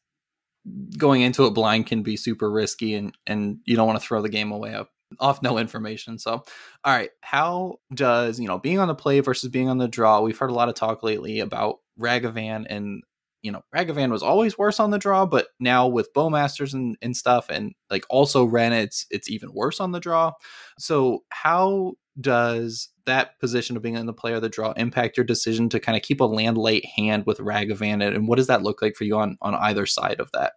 going 0.97 1.21
into 1.21 1.45
it 1.45 1.51
blind 1.51 1.87
can 1.87 2.03
be 2.03 2.17
super 2.17 2.51
risky 2.51 2.93
and 2.93 3.15
and 3.25 3.59
you 3.63 3.77
don't 3.77 3.87
want 3.87 3.97
to 3.97 4.05
throw 4.05 4.21
the 4.21 4.27
game 4.27 4.51
away 4.51 4.73
up 4.73 4.89
off 5.19 5.41
no 5.41 5.57
information. 5.57 6.19
So, 6.19 6.31
all 6.31 6.43
right, 6.85 7.09
how 7.21 7.79
does, 7.93 8.39
you 8.39 8.47
know, 8.47 8.59
being 8.59 8.79
on 8.79 8.87
the 8.87 8.95
play 8.95 9.19
versus 9.21 9.49
being 9.49 9.69
on 9.69 9.77
the 9.77 9.87
draw? 9.87 10.21
We've 10.21 10.37
heard 10.37 10.51
a 10.51 10.53
lot 10.53 10.69
of 10.69 10.75
talk 10.75 11.03
lately 11.03 11.39
about 11.39 11.77
Ragavan 11.99 12.65
and 12.69 13.03
you 13.41 13.51
know, 13.51 13.61
Ragavan 13.75 14.11
was 14.11 14.23
always 14.23 14.57
worse 14.57 14.79
on 14.79 14.91
the 14.91 14.97
draw, 14.97 15.25
but 15.25 15.47
now 15.59 15.87
with 15.87 16.13
Bowmasters 16.13 16.73
and, 16.73 16.97
and 17.01 17.15
stuff, 17.15 17.49
and 17.49 17.73
like 17.89 18.05
also 18.09 18.43
Ren, 18.43 18.73
it's 18.73 19.05
it's 19.09 19.29
even 19.29 19.53
worse 19.53 19.79
on 19.79 19.91
the 19.91 19.99
draw. 19.99 20.33
So 20.77 21.23
how 21.29 21.93
does 22.19 22.89
that 23.05 23.39
position 23.39 23.77
of 23.77 23.83
being 23.83 23.95
in 23.95 24.05
the 24.05 24.13
play 24.13 24.33
or 24.33 24.39
the 24.39 24.49
draw 24.49 24.73
impact 24.73 25.15
your 25.15 25.23
decision 25.23 25.69
to 25.69 25.79
kind 25.79 25.95
of 25.95 26.01
keep 26.01 26.19
a 26.19 26.25
land 26.25 26.57
late 26.57 26.85
hand 26.85 27.25
with 27.25 27.39
Ragavan? 27.39 28.05
And 28.05 28.27
what 28.27 28.37
does 28.37 28.47
that 28.47 28.63
look 28.63 28.81
like 28.81 28.95
for 28.95 29.05
you 29.05 29.17
on 29.17 29.37
on 29.41 29.55
either 29.55 29.85
side 29.85 30.19
of 30.19 30.31
that? 30.33 30.53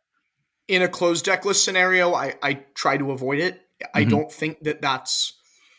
In 0.68 0.82
a 0.82 0.88
closed 0.88 1.24
deck 1.24 1.44
list 1.44 1.64
scenario, 1.64 2.14
I 2.14 2.34
I 2.42 2.54
try 2.74 2.96
to 2.96 3.12
avoid 3.12 3.38
it. 3.38 3.54
Mm-hmm. 3.54 3.98
I 3.98 4.04
don't 4.04 4.30
think 4.30 4.60
that 4.64 4.82
that's 4.82 5.34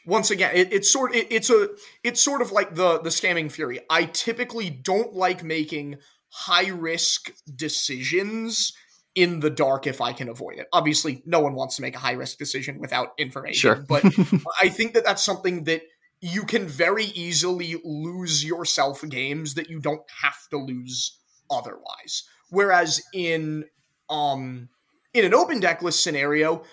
once 0.05 0.31
again 0.31 0.51
it, 0.53 0.71
it's 0.73 0.91
sort 0.91 1.15
it, 1.15 1.27
it's 1.31 1.49
a 1.49 1.69
it's 2.03 2.21
sort 2.21 2.41
of 2.41 2.51
like 2.51 2.75
the 2.75 2.99
the 2.99 3.09
scamming 3.09 3.49
fury 3.49 3.79
i 3.89 4.03
typically 4.03 4.69
don't 4.69 5.13
like 5.13 5.43
making 5.43 5.97
high 6.33 6.69
risk 6.69 7.31
decisions 7.55 8.73
in 9.13 9.39
the 9.39 9.51
dark 9.51 9.85
if 9.85 10.01
I 10.01 10.13
can 10.13 10.27
avoid 10.27 10.57
it. 10.57 10.67
Obviously, 10.73 11.21
no 11.27 11.39
one 11.39 11.53
wants 11.53 11.75
to 11.75 11.83
make 11.83 11.95
a 11.95 11.99
high 11.99 12.13
risk 12.13 12.39
decision 12.39 12.79
without 12.79 13.09
information, 13.19 13.59
sure. 13.59 13.85
but 13.87 14.03
I 14.61 14.69
think 14.69 14.93
that 14.93 15.05
that's 15.05 15.23
something 15.23 15.65
that 15.65 15.83
you 16.21 16.43
can 16.43 16.67
very 16.67 17.05
easily 17.05 17.75
lose 17.83 18.43
yourself 18.43 19.03
games 19.07 19.53
that 19.53 19.69
you 19.69 19.79
don't 19.79 20.01
have 20.21 20.47
to 20.49 20.57
lose 20.57 21.19
otherwise. 21.51 22.23
Whereas 22.49 23.01
in 23.13 23.65
um 24.09 24.69
in 25.13 25.25
an 25.25 25.35
open 25.35 25.59
deck 25.59 25.83
list 25.83 26.01
scenario, 26.03 26.63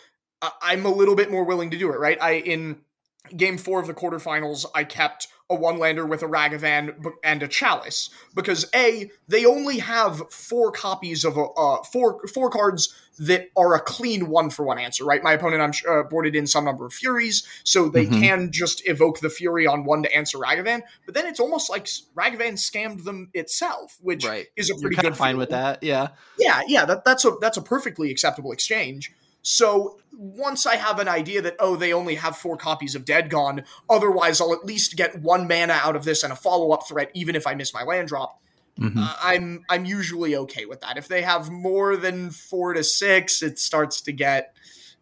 I'm 0.63 0.87
a 0.87 0.91
little 0.91 1.17
bit 1.17 1.31
more 1.31 1.45
willing 1.45 1.71
to 1.71 1.79
do 1.79 1.93
it, 1.93 1.99
right? 1.99 2.17
I 2.23 2.37
in 2.37 2.81
game 3.37 3.59
4 3.59 3.81
of 3.81 3.87
the 3.87 3.95
quarterfinals, 3.95 4.65
I 4.75 4.85
kept 4.85 5.29
a 5.51 5.55
one 5.55 5.79
lander 5.79 6.07
with 6.07 6.23
a 6.23 6.27
Ragavan 6.27 7.13
and 7.25 7.43
a 7.43 7.49
Chalice 7.49 8.09
because 8.35 8.67
a 8.75 9.11
they 9.29 9.45
only 9.45 9.79
have 9.79 10.23
four 10.33 10.71
copies 10.71 11.25
of 11.25 11.37
a 11.37 11.43
uh, 11.43 11.83
four 11.83 12.27
four 12.29 12.49
cards 12.51 12.95
that 13.19 13.51
are 13.55 13.75
a 13.75 13.81
clean 13.81 14.29
one 14.29 14.49
for 14.49 14.65
one 14.65 14.79
answer. 14.79 15.05
Right, 15.05 15.23
my 15.23 15.33
opponent 15.33 15.63
I'm 15.63 15.93
uh, 15.93 16.05
boarded 16.05 16.37
in 16.37 16.47
some 16.47 16.65
number 16.65 16.87
of 16.87 16.95
Furies, 16.95 17.47
so 17.65 17.89
they 17.89 18.07
mm-hmm. 18.07 18.21
can 18.21 18.53
just 18.53 18.89
evoke 18.89 19.21
the 19.21 19.29
Fury 19.29 19.67
on 19.67 19.85
one 19.85 20.05
to 20.05 20.17
answer 20.17 20.39
Ragavan. 20.39 20.83
But 21.05 21.15
then 21.15 21.27
it's 21.27 21.41
almost 21.41 21.69
like 21.69 21.87
Ragavan 22.15 22.55
scammed 22.55 23.05
them 23.05 23.31
itself, 23.35 23.99
which 24.01 24.25
right. 24.25 24.47
is 24.57 24.71
a 24.71 24.81
pretty 24.81 24.97
good 24.97 25.17
fine 25.17 25.37
with 25.37 25.51
that. 25.51 25.83
Yeah, 25.83 26.09
yeah, 26.39 26.63
yeah. 26.67 26.85
That, 26.85 27.05
that's 27.05 27.25
a 27.25 27.33
that's 27.41 27.57
a 27.57 27.63
perfectly 27.63 28.11
acceptable 28.11 28.53
exchange. 28.53 29.13
So 29.43 29.99
once 30.13 30.67
I 30.67 30.77
have 30.77 30.99
an 30.99 31.09
idea 31.09 31.41
that, 31.43 31.57
oh, 31.59 31.77
they 31.77 31.93
only 31.93 32.17
have 32.17 32.37
four 32.37 32.57
copies 32.57 32.95
of 32.95 33.05
Dead 33.05 33.31
Gone, 33.31 33.65
otherwise 33.89 34.41
I'll 34.41 34.53
at 34.53 34.65
least 34.65 34.97
get 34.97 35.21
one 35.21 35.49
mana 35.49 35.75
out 35.75 35.97
of 35.97 36.05
this 36.05 36.23
and 36.23 36.33
a 36.33 36.37
follow 36.37 36.73
up 36.73 36.87
threat, 36.87 37.11
even 37.15 37.35
if 37.35 37.47
I 37.47 37.55
miss 37.55 37.73
my 37.73 37.83
land 37.83 38.09
drop. 38.09 38.41
Mm-hmm. 38.79 38.99
Uh, 38.99 39.15
I'm 39.23 39.65
I'm 39.69 39.85
usually 39.85 40.37
okay 40.37 40.65
with 40.65 40.81
that. 40.81 40.97
If 40.97 41.09
they 41.09 41.23
have 41.23 41.51
more 41.51 41.97
than 41.97 42.31
four 42.31 42.73
to 42.73 42.83
six, 42.83 43.43
it 43.43 43.59
starts 43.59 44.01
to 44.03 44.13
get 44.13 44.55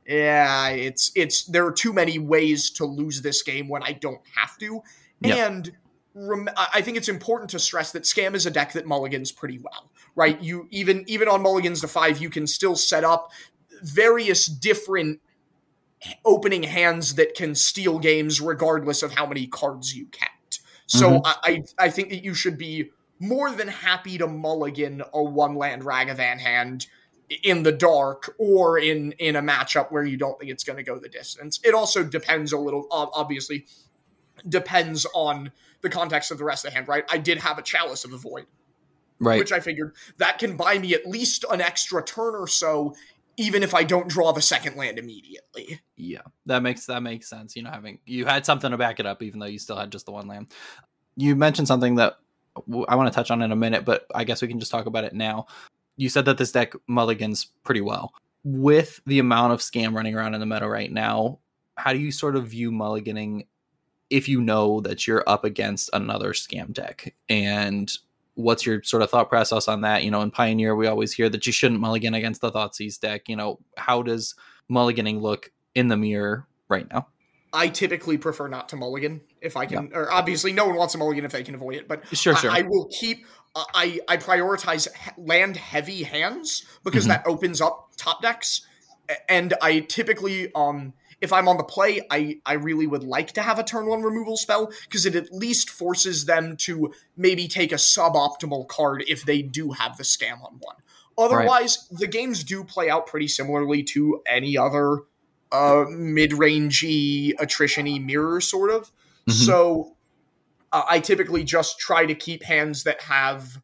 yeah, 0.09 0.71
it's 0.71 1.13
it's 1.15 1.45
there 1.45 1.67
are 1.67 1.73
too 1.73 1.93
many 1.93 2.19
ways 2.19 2.71
to 2.71 2.87
lose 2.87 3.21
this 3.21 3.43
game 3.43 3.69
when 3.69 3.83
I 3.83 3.93
don't 3.93 4.23
have 4.37 4.57
to. 4.59 4.83
Yep. 5.21 5.51
And 5.51 5.73
rem- 6.15 6.49
I 6.57 6.81
think 6.81 6.97
it's 6.97 7.11
important 7.11 7.51
to 7.51 7.59
stress 7.59 7.93
that 7.93 8.05
Scam 8.05 8.35
is 8.35 8.47
a 8.47 8.51
deck 8.51 8.73
that 8.73 8.87
mulligans 8.87 9.33
pretty 9.33 9.59
well, 9.59 9.91
right? 10.17 10.41
You 10.41 10.67
even 10.71 11.05
even 11.09 11.29
on 11.29 11.43
mulligans 11.43 11.83
to 11.83 11.89
five, 11.89 12.23
you 12.23 12.31
can 12.31 12.47
still 12.47 12.75
set 12.75 13.05
up 13.05 13.31
various 13.83 14.47
different 14.47 15.21
opening 16.25 16.63
hands 16.63 17.17
that 17.17 17.35
can 17.35 17.55
steal 17.55 17.99
games 17.99 18.41
regardless 18.41 19.03
of 19.03 19.13
how 19.15 19.27
many 19.27 19.47
cards 19.47 19.95
you 19.95 20.07
kept. 20.07 20.61
So 20.87 21.21
mm-hmm. 21.21 21.41
I, 21.45 21.63
I 21.79 21.91
think 21.91 22.11
that 22.11 22.25
you 22.25 22.35
should 22.35 22.57
be 22.57 22.91
more 23.19 23.51
than 23.51 23.69
happy 23.69 24.19
to 24.19 24.27
mulligan 24.27 25.03
a 25.13 25.23
one 25.23 25.57
land 25.57 25.83
Ragavan 25.83 26.39
hand 26.39 26.87
in 27.43 27.63
the 27.63 27.73
dark 27.73 28.35
or 28.39 28.79
in 28.79 29.13
in 29.13 29.37
a 29.37 29.43
matchup 29.43 29.91
where 29.91 30.05
you 30.05 30.17
don't 30.17 30.39
think 30.39 30.51
it's 30.51 30.65
going 30.65 30.79
to 30.79 30.83
go 30.83 30.99
the 30.99 31.09
distance. 31.09 31.61
It 31.65 31.75
also 31.75 32.05
depends 32.05 32.53
a 32.53 32.59
little 32.59 32.87
obviously 32.91 33.67
depends 34.49 35.07
on 35.15 35.53
the 35.81 35.91
context 35.91 36.31
of 36.31 36.39
the 36.39 36.45
rest 36.45 36.65
of 36.65 36.71
the 36.71 36.75
hand, 36.75 36.89
right? 36.89 37.05
I 37.11 37.19
did 37.19 37.39
have 37.39 37.59
a 37.59 37.63
Chalice 37.63 38.05
of 38.05 38.11
the 38.11 38.17
Void. 38.17 38.47
Right. 39.21 39.41
Which 39.41 39.51
I 39.51 39.59
figured 39.59 39.97
that 40.19 40.39
can 40.39 40.57
buy 40.57 40.79
me 40.79 40.95
at 40.95 41.05
least 41.05 41.45
an 41.51 41.61
extra 41.61 42.05
turn 42.05 42.37
or 42.37 42.47
so 42.47 42.95
even 43.39 43.63
if 43.63 43.73
I 43.73 43.85
don't 43.85 44.09
draw 44.09 44.33
the 44.33 44.43
second 44.43 44.77
land 44.77 44.99
immediately. 44.99 45.81
Yeah, 45.97 46.23
that 46.47 46.63
makes 46.63 46.85
that 46.87 47.03
makes 47.03 47.29
sense. 47.29 47.57
You 47.57 47.63
know, 47.63 47.71
having 47.71 48.01
you 48.05 48.27
had 48.27 48.45
something 48.45 48.71
to 48.71 48.77
back 48.77 49.01
it 49.01 49.07
up, 49.07 49.23
even 49.23 49.41
though 49.41 49.47
you 49.47 49.59
still 49.59 49.77
had 49.77 49.93
just 49.93 50.05
the 50.05 50.13
one 50.13 50.27
land. 50.27 50.49
You 51.17 51.35
mentioned 51.35 51.69
something 51.69 51.95
that 51.95 52.19
I 52.89 52.97
want 52.97 53.11
to 53.11 53.15
touch 53.15 53.31
on 53.31 53.41
in 53.41 53.53
a 53.53 53.57
minute, 53.57 53.85
but 53.85 54.07
I 54.15 54.25
guess 54.25 54.43
we 54.43 54.49
can 54.49 54.61
just 54.61 54.73
talk 54.73 54.87
about 54.87 55.05
it 55.05 55.15
now. 55.15 55.47
You 55.97 56.09
said 56.09 56.25
that 56.27 56.37
this 56.37 56.53
deck 56.53 56.75
mulligans 56.89 57.47
pretty 57.65 57.81
well. 57.81 58.13
With 58.45 59.01
the 59.07 59.19
amount 59.19 59.53
of 59.53 59.61
scam 59.61 59.95
running 59.95 60.15
around 60.15 60.35
in 60.35 60.41
the 60.41 60.47
meta 60.47 60.69
right 60.69 60.93
now, 60.93 61.39
how 61.77 61.93
do 61.93 61.99
you 61.99 62.11
sort 62.11 62.37
of 62.37 62.49
view 62.49 62.71
mulliganing 62.71 63.47
if 64.11 64.29
you 64.29 64.41
know 64.41 64.81
that 64.81 65.07
you're 65.07 65.25
up 65.27 65.45
against 65.45 65.91
another 65.93 66.33
scam 66.33 66.73
deck 66.73 67.15
and 67.29 67.99
what's 68.39 68.65
your 68.65 68.81
sort 68.85 69.03
of 69.03 69.11
thought 69.11 69.29
process 69.29 69.67
on 69.67 69.81
that? 69.81 70.05
You 70.05 70.13
know, 70.13 70.23
in 70.23 70.31
Pioneer, 70.31 70.77
we 70.77 70.87
always 70.87 71.13
hear 71.13 71.29
that 71.29 71.45
you 71.45 71.53
shouldn't 71.53 71.81
mulligan 71.81 72.15
against 72.15 72.41
the 72.41 72.53
Thoughtseize 72.53 72.99
deck. 73.01 73.29
You 73.29 73.35
know, 73.35 73.59
how 73.77 74.03
does 74.03 74.37
mulliganing 74.71 75.21
look 75.21 75.51
in 75.75 75.89
the 75.89 75.97
mirror 75.97 76.47
right 76.69 76.89
now? 76.91 77.09
I 77.53 77.69
typically 77.69 78.17
prefer 78.17 78.47
not 78.47 78.69
to 78.69 78.77
mulligan 78.77 79.23
if 79.41 79.57
I 79.57 79.67
can. 79.67 79.89
Yeah. 79.91 79.99
Or 79.99 80.13
obviously, 80.13 80.53
no 80.53 80.67
one 80.67 80.77
wants 80.77 80.95
a 80.95 80.99
mulligan 80.99 81.25
if 81.25 81.33
they 81.33 81.43
can 81.43 81.57
avoid 81.57 81.77
it. 81.77 81.89
But 81.89 82.07
sure, 82.17 82.37
sure. 82.37 82.51
I, 82.51 82.59
I 82.59 82.63
will 82.63 82.89
keep. 82.93 83.27
Uh, 83.57 83.65
I 83.75 83.99
I 84.07 84.19
prioritize 84.19 84.87
land 85.17 85.57
heavy 85.57 86.05
hands 86.05 86.65
because 86.85 87.05
mm-hmm. 87.05 87.11
that 87.11 87.27
opens 87.27 87.61
up 87.61 87.91
top 87.97 88.23
decks, 88.23 88.67
and 89.29 89.55
I 89.61 89.81
typically 89.81 90.53
um 90.55 90.93
if 91.21 91.33
I'm 91.33 91.49
on 91.49 91.57
the 91.57 91.65
play, 91.65 92.01
I, 92.11 92.41
I 92.47 92.55
really 92.55 92.87
would 92.87 93.03
like 93.03 93.33
to 93.33 93.43
have 93.43 93.59
a 93.59 93.65
turn 93.65 93.87
one 93.87 94.03
removal 94.03 94.37
spell 94.37 94.71
because 94.85 95.05
it 95.05 95.17
at 95.17 95.33
least 95.33 95.69
forces 95.69 96.27
them 96.27 96.57
to 96.59 96.93
maybe 97.17 97.49
take 97.49 97.73
a 97.73 97.77
suboptimal 97.77 98.69
card 98.69 99.05
if 99.09 99.25
they 99.25 99.43
do 99.43 99.73
have 99.73 99.97
the 99.97 100.05
scam 100.05 100.43
on 100.45 100.59
one. 100.61 100.77
Otherwise, 101.17 101.89
right. 101.91 102.01
the 102.01 102.07
games 102.07 102.45
do 102.45 102.63
play 102.63 102.89
out 102.89 103.07
pretty 103.07 103.27
similarly 103.27 103.83
to 103.83 104.23
any 104.27 104.57
other 104.57 104.99
uh, 105.51 105.85
mid-rangey, 105.89 107.33
attrition-y 107.41 107.99
mirror 107.99 108.41
sort 108.41 108.71
of. 108.71 108.85
Mm-hmm. 109.29 109.33
So 109.33 109.97
uh, 110.71 110.85
I 110.89 111.01
typically 111.01 111.43
just 111.43 111.81
try 111.81 112.07
to 112.07 112.15
keep 112.15 112.45
hands 112.45 112.85
that 112.85 113.03
have 113.03 113.61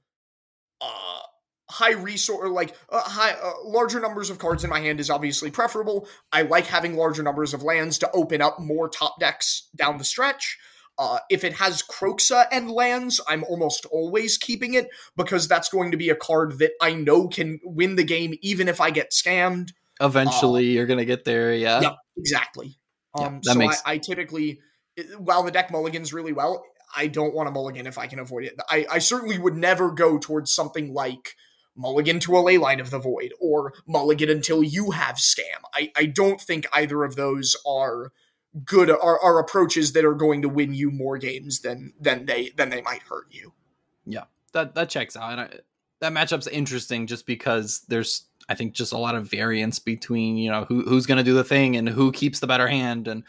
high 1.75 1.93
resource 1.93 2.49
like 2.51 2.77
uh, 2.89 3.01
high 3.01 3.33
uh, 3.33 3.53
larger 3.65 4.01
numbers 4.01 4.31
of 4.31 4.39
cards 4.39 4.63
in 4.63 4.71
my 4.71 4.81
hand 4.81 5.01
is 5.01 5.11
obviously 5.11 5.51
preferable 5.51 6.07
i 6.33 6.43
like 6.43 6.67
having 6.67 6.95
larger 6.95 7.23
numbers 7.23 7.53
of 7.53 7.63
lands 7.63 7.99
to 7.99 8.11
open 8.13 8.41
up 8.41 8.61
more 8.61 8.89
top 8.89 9.19
decks 9.19 9.69
down 9.77 9.99
the 9.99 10.05
stretch 10.05 10.59
uh, 10.97 11.19
if 11.29 11.43
it 11.43 11.55
has 11.55 11.83
Kroxa 11.83 12.47
and 12.53 12.71
lands, 12.71 13.21
I'm 13.27 13.43
almost 13.45 13.85
always 13.87 14.39
keeping 14.39 14.75
it 14.75 14.89
because 15.17 15.49
that's 15.49 15.69
going 15.69 15.91
to 15.91 15.97
be 15.97 16.09
a 16.09 16.15
card 16.15 16.59
that 16.61 16.71
I 16.81 16.95
know 16.95 17.27
can 17.27 17.59
win 17.65 17.97
the 17.97 18.05
game 18.05 18.35
even 18.43 18.69
if 18.69 18.81
I 18.81 18.91
get 18.91 19.11
scammed. 19.11 19.73
Eventually, 20.01 20.71
uh, 20.71 20.75
you're 20.75 20.87
going 20.87 21.01
to 21.01 21.05
get 21.05 21.25
there. 21.25 21.53
Yeah. 21.53 21.81
Yeah, 21.81 21.95
exactly. 22.17 22.79
Um, 23.19 23.41
yeah, 23.43 23.53
so 23.53 23.59
makes- 23.59 23.83
I, 23.85 23.95
I, 23.95 23.99
typically, 23.99 24.61
while 25.19 25.43
the 25.43 25.51
deck 25.51 25.73
mulligans 25.73 26.13
really 26.13 26.33
well, 26.33 26.65
I 26.97 27.09
don't 27.09 27.35
want 27.35 27.49
to 27.49 27.51
mulligan 27.51 27.87
if 27.87 27.99
I 27.99 28.07
can 28.07 28.21
avoid 28.21 28.45
it. 28.45 28.55
I, 28.71 28.87
I 28.91 28.99
certainly 29.01 29.39
would 29.39 29.57
never 29.57 29.91
go 29.91 30.19
towards 30.19 30.55
something 30.55 30.93
like 30.93 31.35
mulligan 31.77 32.21
to 32.21 32.37
a 32.37 32.43
Leyline 32.43 32.81
of 32.81 32.91
the 32.91 32.99
Void 32.99 33.33
or 33.41 33.73
mulligan 33.87 34.31
until 34.31 34.63
you 34.63 34.93
have 34.93 35.17
scam. 35.17 35.63
I, 35.75 35.93
I 35.97 36.07
don't 36.07 36.41
think 36.41 36.67
either 36.73 37.05
of 37.05 37.17
those 37.17 37.57
are 37.67 38.13
good 38.65 38.91
are, 38.91 39.19
are 39.21 39.39
approaches 39.39 39.93
that 39.93 40.05
are 40.05 40.15
going 40.15 40.43
to 40.43 40.49
win 40.49 40.75
you 40.75 40.91
more 40.91 41.19
games 41.19 41.61
than 41.61 41.93
than 42.01 42.27
they 42.27 42.51
than 42.57 42.71
they 42.71 42.83
might 42.83 43.03
hurt 43.03 43.27
you. 43.31 43.53
Yeah, 44.07 44.25
that 44.53 44.75
that 44.75 44.89
checks 44.89 45.17
out. 45.17 45.33
And 45.33 45.41
I, 45.41 45.51
that 46.01 46.13
matchup's 46.13 46.47
interesting 46.47 47.07
just 47.07 47.27
because 47.27 47.85
there's 47.89 48.27
I 48.49 48.55
think 48.55 48.75
just 48.75 48.93
a 48.93 48.99
lot 48.99 49.15
of 49.15 49.31
variance 49.31 49.79
between 49.79 50.37
you 50.37 50.51
know 50.51 50.65
who 50.65 50.83
who's 50.83 51.07
going 51.07 51.19
to 51.19 51.25
do 51.25 51.35
the 51.35 51.45
thing 51.45 51.77
and 51.77 51.89
who 51.89 52.13
keeps 52.13 52.41
the 52.41 52.47
better 52.47 52.69
hand, 52.69 53.09
and 53.09 53.25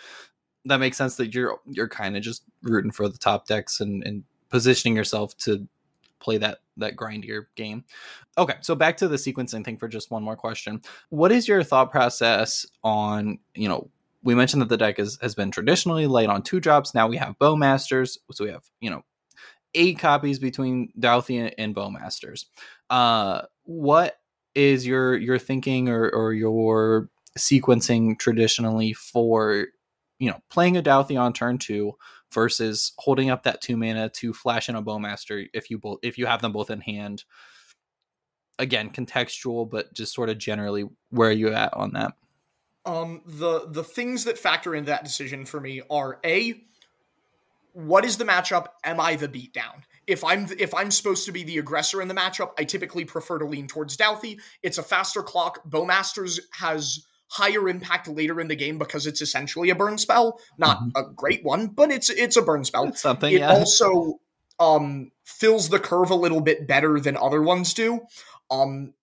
that 0.65 0.79
makes 0.79 0.97
sense 0.97 1.15
that 1.15 1.33
you're 1.33 1.59
you're 1.65 1.89
kind 1.89 2.15
of 2.17 2.23
just 2.23 2.43
rooting 2.61 2.91
for 2.91 3.09
the 3.09 3.17
top 3.17 3.47
decks 3.47 3.79
and 3.79 4.03
and 4.03 4.23
positioning 4.49 4.95
yourself 4.95 5.35
to 5.37 5.67
play 6.25 6.37
that 6.39 6.59
that 6.77 6.95
grindier 6.95 7.45
game. 7.55 7.85
Okay, 8.37 8.55
so 8.61 8.75
back 8.75 8.97
to 8.97 9.07
the 9.07 9.15
sequencing 9.15 9.63
thing 9.63 9.77
for 9.77 9.87
just 9.87 10.11
one 10.11 10.23
more 10.23 10.35
question. 10.35 10.81
What 11.09 11.31
is 11.31 11.47
your 11.47 11.63
thought 11.63 11.91
process 11.91 12.65
on, 12.83 13.39
you 13.53 13.69
know, 13.69 13.89
we 14.23 14.35
mentioned 14.35 14.61
that 14.61 14.69
the 14.69 14.77
deck 14.77 14.99
is, 14.99 15.19
has 15.21 15.35
been 15.35 15.51
traditionally 15.51 16.07
light 16.07 16.29
on 16.29 16.41
two 16.41 16.59
drops. 16.59 16.93
Now 16.95 17.07
we 17.07 17.17
have 17.17 17.37
Bowmasters. 17.39 18.17
So 18.31 18.43
we 18.43 18.51
have, 18.51 18.63
you 18.81 18.89
know, 18.89 19.03
eight 19.75 19.99
copies 19.99 20.39
between 20.39 20.91
Dauthi 20.99 21.53
and 21.57 21.75
Bowmasters. 21.75 22.45
Uh, 22.89 23.43
what 23.63 24.19
is 24.55 24.85
your 24.85 25.15
your 25.15 25.37
thinking 25.37 25.89
or 25.89 26.09
or 26.09 26.33
your 26.33 27.09
sequencing 27.37 28.17
traditionally 28.17 28.93
for 28.93 29.67
you 30.19 30.29
know 30.29 30.39
playing 30.49 30.77
a 30.77 30.83
Dauthi 30.83 31.19
on 31.19 31.33
turn 31.33 31.57
two 31.57 31.93
versus 32.31 32.93
holding 32.97 33.29
up 33.29 33.43
that 33.43 33.61
two 33.61 33.77
mana 33.77 34.09
to 34.09 34.33
flash 34.33 34.69
in 34.69 34.75
a 34.75 34.83
bowmaster 34.83 35.47
if 35.53 35.69
you 35.69 35.77
both 35.77 35.99
if 36.03 36.17
you 36.17 36.25
have 36.25 36.41
them 36.41 36.51
both 36.51 36.69
in 36.69 36.81
hand. 36.81 37.23
Again 38.57 38.89
contextual 38.89 39.69
but 39.69 39.93
just 39.93 40.13
sort 40.13 40.29
of 40.29 40.37
generally 40.37 40.85
where 41.09 41.29
are 41.29 41.33
you 41.33 41.53
at 41.53 41.73
on 41.73 41.91
that. 41.93 42.13
Um 42.85 43.21
the 43.25 43.67
the 43.67 43.83
things 43.83 44.25
that 44.25 44.37
factor 44.37 44.75
into 44.75 44.87
that 44.87 45.03
decision 45.03 45.45
for 45.45 45.59
me 45.59 45.81
are 45.89 46.19
a 46.23 46.61
what 47.73 48.05
is 48.05 48.17
the 48.17 48.23
matchup? 48.23 48.67
Am 48.85 49.01
i 49.01 49.15
the 49.15 49.27
beatdown? 49.27 49.83
If 50.07 50.23
i'm 50.23 50.47
if 50.57 50.73
i'm 50.73 50.91
supposed 50.91 51.25
to 51.25 51.31
be 51.33 51.43
the 51.43 51.57
aggressor 51.57 52.01
in 52.01 52.07
the 52.07 52.13
matchup 52.13 52.51
i 52.57 52.63
typically 52.63 53.05
prefer 53.05 53.39
to 53.39 53.45
lean 53.45 53.67
towards 53.67 53.97
Dauthi 53.97 54.39
it's 54.63 54.77
a 54.77 54.83
faster 54.83 55.21
clock. 55.23 55.67
Bowmasters 55.67 56.39
has 56.53 57.05
higher 57.27 57.67
impact 57.67 58.07
later 58.07 58.39
in 58.39 58.47
the 58.47 58.55
game 58.55 58.77
because 58.77 59.07
it's 59.07 59.21
essentially 59.21 59.69
a 59.69 59.75
burn 59.75 59.97
spell 59.97 60.39
not 60.57 60.77
mm-hmm. 60.77 60.89
a 60.95 61.13
great 61.13 61.43
one 61.43 61.67
but 61.67 61.91
it's 61.91 62.09
it's 62.09 62.37
a 62.37 62.41
burn 62.41 62.63
spell 62.63 62.93
something 62.93 63.33
it 63.33 63.39
yeah. 63.39 63.49
also 63.49 64.19
um 64.59 65.11
fills 65.23 65.69
the 65.69 65.79
curve 65.79 66.11
a 66.11 66.15
little 66.15 66.41
bit 66.41 66.67
better 66.67 66.99
than 66.99 67.17
other 67.17 67.41
ones 67.41 67.73
do 67.73 68.01
um, 68.51 68.93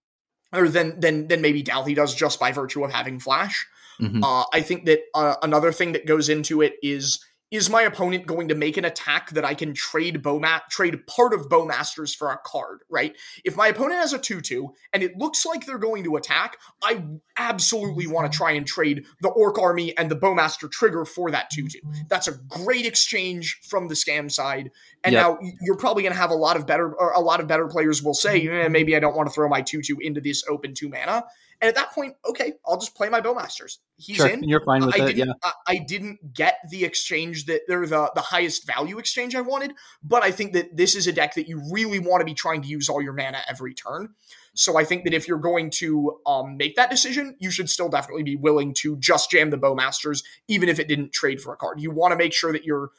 or 0.52 0.68
than 0.68 1.00
than 1.00 1.28
than 1.28 1.40
maybe 1.40 1.62
Dauthi 1.62 1.94
does 1.94 2.14
just 2.14 2.38
by 2.38 2.52
virtue 2.52 2.84
of 2.84 2.92
having 2.92 3.18
flash. 3.18 3.66
Mm-hmm. 4.00 4.22
Uh, 4.22 4.44
I 4.52 4.60
think 4.60 4.86
that 4.86 5.00
uh, 5.14 5.36
another 5.42 5.72
thing 5.72 5.92
that 5.92 6.06
goes 6.06 6.28
into 6.28 6.62
it 6.62 6.74
is 6.82 7.24
is 7.52 7.68
my 7.68 7.82
opponent 7.82 8.26
going 8.26 8.48
to 8.48 8.54
make 8.54 8.78
an 8.78 8.86
attack 8.86 9.28
that 9.30 9.44
I 9.44 9.52
can 9.54 9.74
trade 9.74 10.22
Bowmat 10.22 10.68
trade 10.70 11.06
part 11.06 11.34
of 11.34 11.50
Bowmasters 11.50 12.16
for 12.16 12.30
a 12.30 12.38
card, 12.38 12.80
right? 12.88 13.14
If 13.44 13.56
my 13.56 13.68
opponent 13.68 14.00
has 14.00 14.14
a 14.14 14.18
2-2 14.18 14.70
and 14.94 15.02
it 15.02 15.18
looks 15.18 15.44
like 15.44 15.66
they're 15.66 15.76
going 15.76 16.02
to 16.04 16.16
attack, 16.16 16.56
I 16.82 17.04
absolutely 17.36 18.06
want 18.06 18.32
to 18.32 18.36
try 18.36 18.52
and 18.52 18.66
trade 18.66 19.04
the 19.20 19.28
Orc 19.28 19.58
army 19.58 19.96
and 19.98 20.10
the 20.10 20.16
Bowmaster 20.16 20.70
trigger 20.70 21.04
for 21.04 21.30
that 21.30 21.50
2-2. 21.52 22.08
That's 22.08 22.26
a 22.26 22.32
great 22.48 22.86
exchange 22.86 23.60
from 23.68 23.88
the 23.88 23.94
scam 23.94 24.32
side. 24.32 24.70
And 25.04 25.12
yep. 25.12 25.22
now 25.22 25.38
you're 25.60 25.76
probably 25.76 26.04
going 26.04 26.14
to 26.14 26.20
have 26.20 26.30
a 26.30 26.34
lot 26.34 26.56
of 26.56 26.66
better 26.66 26.92
a 26.92 27.20
lot 27.20 27.40
of 27.40 27.48
better 27.48 27.68
players 27.68 28.02
will 28.02 28.14
say, 28.14 28.48
eh, 28.48 28.68
maybe 28.68 28.96
I 28.96 29.00
don't 29.00 29.14
want 29.14 29.28
to 29.28 29.34
throw 29.34 29.48
my 29.48 29.60
2-2 29.60 29.96
into 30.00 30.22
this 30.22 30.42
open 30.48 30.72
2 30.72 30.88
mana. 30.88 31.24
And 31.62 31.68
at 31.68 31.76
that 31.76 31.92
point, 31.92 32.16
okay, 32.28 32.54
I'll 32.66 32.76
just 32.76 32.96
play 32.96 33.08
my 33.08 33.20
Bowmasters. 33.20 33.78
He's 33.96 34.16
sure, 34.16 34.26
in. 34.26 34.42
You're 34.42 34.64
fine 34.64 34.84
with 34.84 35.00
I 35.00 35.10
it. 35.10 35.16
Yeah. 35.16 35.32
I, 35.44 35.52
I, 35.68 35.78
didn't 35.78 36.34
get 36.34 36.56
the 36.68 36.84
exchange 36.84 37.46
that 37.46 37.60
or 37.70 37.86
the 37.86 38.10
the 38.16 38.20
highest 38.20 38.66
value 38.66 38.98
exchange 38.98 39.36
I 39.36 39.42
wanted, 39.42 39.72
but 40.02 40.24
I 40.24 40.32
think 40.32 40.54
that 40.54 40.76
this 40.76 40.96
is 40.96 41.06
a 41.06 41.12
deck 41.12 41.36
that 41.36 41.46
you 41.46 41.62
really 41.70 42.00
want 42.00 42.20
to 42.20 42.24
be 42.24 42.34
trying 42.34 42.62
to 42.62 42.68
use 42.68 42.88
all 42.88 43.00
your 43.00 43.12
mana 43.12 43.42
every 43.48 43.74
turn. 43.74 44.08
So 44.54 44.76
I 44.76 44.84
think 44.84 45.04
that 45.04 45.14
if 45.14 45.28
you're 45.28 45.38
going 45.38 45.70
to 45.70 46.18
um, 46.26 46.56
make 46.56 46.74
that 46.74 46.90
decision, 46.90 47.36
you 47.38 47.52
should 47.52 47.70
still 47.70 47.88
definitely 47.88 48.24
be 48.24 48.36
willing 48.36 48.74
to 48.78 48.96
just 48.96 49.30
jam 49.30 49.50
the 49.50 49.56
Bowmasters, 49.56 50.24
even 50.48 50.68
if 50.68 50.80
it 50.80 50.88
didn't 50.88 51.12
trade 51.12 51.40
for 51.40 51.54
a 51.54 51.56
card. 51.56 51.80
You 51.80 51.92
want 51.92 52.10
to 52.10 52.16
make 52.16 52.32
sure 52.32 52.52
that 52.52 52.64
you're 52.64 52.90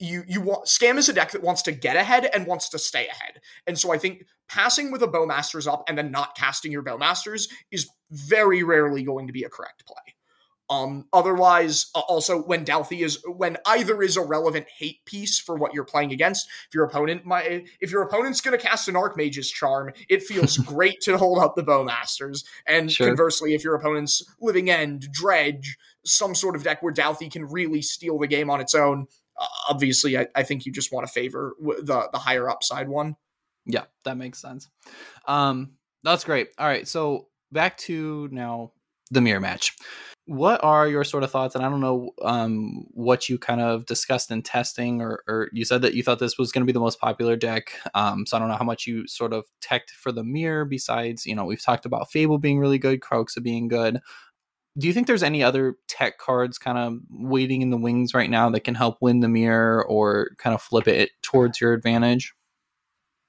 you 0.00 0.24
you 0.26 0.40
want 0.40 0.64
scam 0.66 0.96
is 0.96 1.08
a 1.08 1.12
deck 1.12 1.30
that 1.32 1.42
wants 1.42 1.62
to 1.62 1.72
get 1.72 1.94
ahead 1.94 2.28
and 2.32 2.46
wants 2.46 2.68
to 2.70 2.78
stay 2.78 3.06
ahead. 3.06 3.40
And 3.66 3.78
so 3.78 3.92
I 3.92 3.98
think 3.98 4.24
passing 4.48 4.90
with 4.90 5.02
a 5.02 5.08
bowmasters 5.08 5.70
up 5.70 5.84
and 5.88 5.96
then 5.96 6.10
not 6.10 6.36
casting 6.36 6.72
your 6.72 6.82
bowmasters 6.82 7.48
is 7.70 7.88
very 8.10 8.62
rarely 8.62 9.02
going 9.02 9.26
to 9.26 9.32
be 9.32 9.44
a 9.44 9.50
correct 9.50 9.86
play. 9.86 10.14
Um, 10.70 11.06
otherwise, 11.12 11.90
uh, 11.96 12.00
also 12.00 12.40
when 12.42 12.64
Dauthi 12.64 13.04
is 13.04 13.18
when 13.26 13.56
either 13.66 14.02
is 14.02 14.16
a 14.16 14.22
relevant 14.22 14.66
hate 14.68 15.04
piece 15.04 15.36
for 15.36 15.56
what 15.56 15.74
you're 15.74 15.84
playing 15.84 16.12
against. 16.12 16.48
If 16.68 16.74
your 16.74 16.84
opponent 16.84 17.26
my 17.26 17.64
if 17.80 17.90
your 17.90 18.02
opponent's 18.02 18.40
going 18.40 18.56
to 18.56 18.64
cast 18.64 18.86
an 18.86 18.94
Archmage's 18.94 19.50
Charm, 19.50 19.92
it 20.08 20.22
feels 20.22 20.56
great 20.58 21.00
to 21.02 21.18
hold 21.18 21.40
up 21.40 21.56
the 21.56 21.64
Bowmasters. 21.64 22.44
And 22.66 22.90
sure. 22.90 23.08
conversely, 23.08 23.54
if 23.54 23.64
your 23.64 23.74
opponent's 23.74 24.22
Living 24.40 24.70
End, 24.70 25.08
Dredge, 25.12 25.76
some 26.04 26.36
sort 26.36 26.54
of 26.54 26.62
deck 26.62 26.82
where 26.84 26.94
Dauthi 26.94 27.30
can 27.30 27.46
really 27.46 27.82
steal 27.82 28.18
the 28.18 28.28
game 28.28 28.48
on 28.48 28.60
its 28.60 28.74
own, 28.74 29.08
obviously, 29.68 30.18
I, 30.18 30.26
I, 30.34 30.42
think 30.42 30.66
you 30.66 30.72
just 30.72 30.92
want 30.92 31.06
to 31.06 31.12
favor 31.12 31.54
the 31.60 32.08
the 32.12 32.18
higher 32.18 32.48
upside 32.48 32.88
one. 32.88 33.16
Yeah, 33.66 33.84
that 34.04 34.16
makes 34.16 34.40
sense. 34.40 34.68
Um, 35.26 35.72
that's 36.02 36.24
great. 36.24 36.48
All 36.58 36.66
right, 36.66 36.86
so 36.86 37.28
back 37.52 37.76
to 37.78 38.28
now 38.30 38.72
the 39.10 39.20
mirror 39.20 39.40
match. 39.40 39.76
What 40.26 40.62
are 40.62 40.86
your 40.86 41.02
sort 41.02 41.24
of 41.24 41.32
thoughts? 41.32 41.56
And 41.56 41.64
I 41.64 41.68
don't 41.68 41.80
know 41.80 42.10
um, 42.22 42.86
what 42.90 43.28
you 43.28 43.36
kind 43.36 43.60
of 43.60 43.84
discussed 43.86 44.30
in 44.30 44.42
testing, 44.42 45.00
or, 45.00 45.24
or 45.26 45.48
you 45.52 45.64
said 45.64 45.82
that 45.82 45.94
you 45.94 46.04
thought 46.04 46.20
this 46.20 46.38
was 46.38 46.52
going 46.52 46.62
to 46.62 46.66
be 46.66 46.72
the 46.72 46.78
most 46.78 47.00
popular 47.00 47.34
deck. 47.34 47.72
Um, 47.94 48.26
so 48.26 48.36
I 48.36 48.40
don't 48.40 48.48
know 48.48 48.56
how 48.56 48.64
much 48.64 48.86
you 48.86 49.08
sort 49.08 49.32
of 49.32 49.46
teched 49.60 49.90
for 49.90 50.12
the 50.12 50.22
mirror. 50.22 50.64
Besides, 50.64 51.26
you 51.26 51.34
know, 51.34 51.44
we've 51.44 51.62
talked 51.62 51.84
about 51.84 52.12
Fable 52.12 52.38
being 52.38 52.60
really 52.60 52.78
good, 52.78 53.00
Kroxa 53.00 53.42
being 53.42 53.66
good 53.66 54.00
do 54.78 54.86
you 54.86 54.92
think 54.92 55.06
there's 55.06 55.22
any 55.22 55.42
other 55.42 55.76
tech 55.88 56.18
cards 56.18 56.58
kind 56.58 56.78
of 56.78 56.98
waiting 57.10 57.62
in 57.62 57.70
the 57.70 57.76
wings 57.76 58.14
right 58.14 58.30
now 58.30 58.48
that 58.50 58.60
can 58.60 58.74
help 58.74 58.98
win 59.00 59.20
the 59.20 59.28
mirror 59.28 59.84
or 59.84 60.30
kind 60.38 60.54
of 60.54 60.62
flip 60.62 60.86
it 60.86 61.10
towards 61.22 61.60
your 61.60 61.72
advantage? 61.72 62.34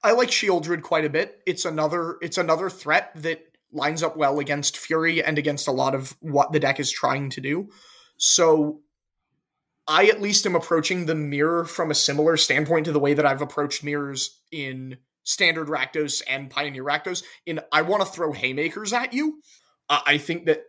I 0.04 0.12
like 0.12 0.30
Sheoldred 0.30 0.82
quite 0.82 1.04
a 1.04 1.10
bit. 1.10 1.40
It's 1.46 1.64
another 1.64 2.16
it's 2.22 2.38
another 2.38 2.70
threat 2.70 3.12
that 3.16 3.44
lines 3.72 4.02
up 4.02 4.16
well 4.16 4.38
against 4.38 4.76
Fury 4.76 5.22
and 5.22 5.38
against 5.38 5.68
a 5.68 5.72
lot 5.72 5.94
of 5.94 6.16
what 6.20 6.52
the 6.52 6.60
deck 6.60 6.78
is 6.78 6.90
trying 6.90 7.30
to 7.30 7.40
do. 7.40 7.70
So 8.16 8.80
I 9.88 10.06
at 10.06 10.22
least 10.22 10.46
am 10.46 10.54
approaching 10.54 11.06
the 11.06 11.14
mirror 11.14 11.64
from 11.64 11.90
a 11.90 11.94
similar 11.94 12.36
standpoint 12.36 12.86
to 12.86 12.92
the 12.92 13.00
way 13.00 13.14
that 13.14 13.26
I've 13.26 13.42
approached 13.42 13.82
mirrors 13.82 14.40
in 14.50 14.98
standard 15.24 15.68
Rakdos 15.68 16.22
and 16.28 16.50
Pioneer 16.50 16.84
Rakdos. 16.84 17.24
In 17.46 17.60
I 17.72 17.82
want 17.82 18.02
to 18.02 18.08
throw 18.08 18.32
haymakers 18.32 18.92
at 18.92 19.12
you. 19.12 19.40
Uh, 19.88 20.00
I 20.06 20.18
think 20.18 20.46
that 20.46 20.64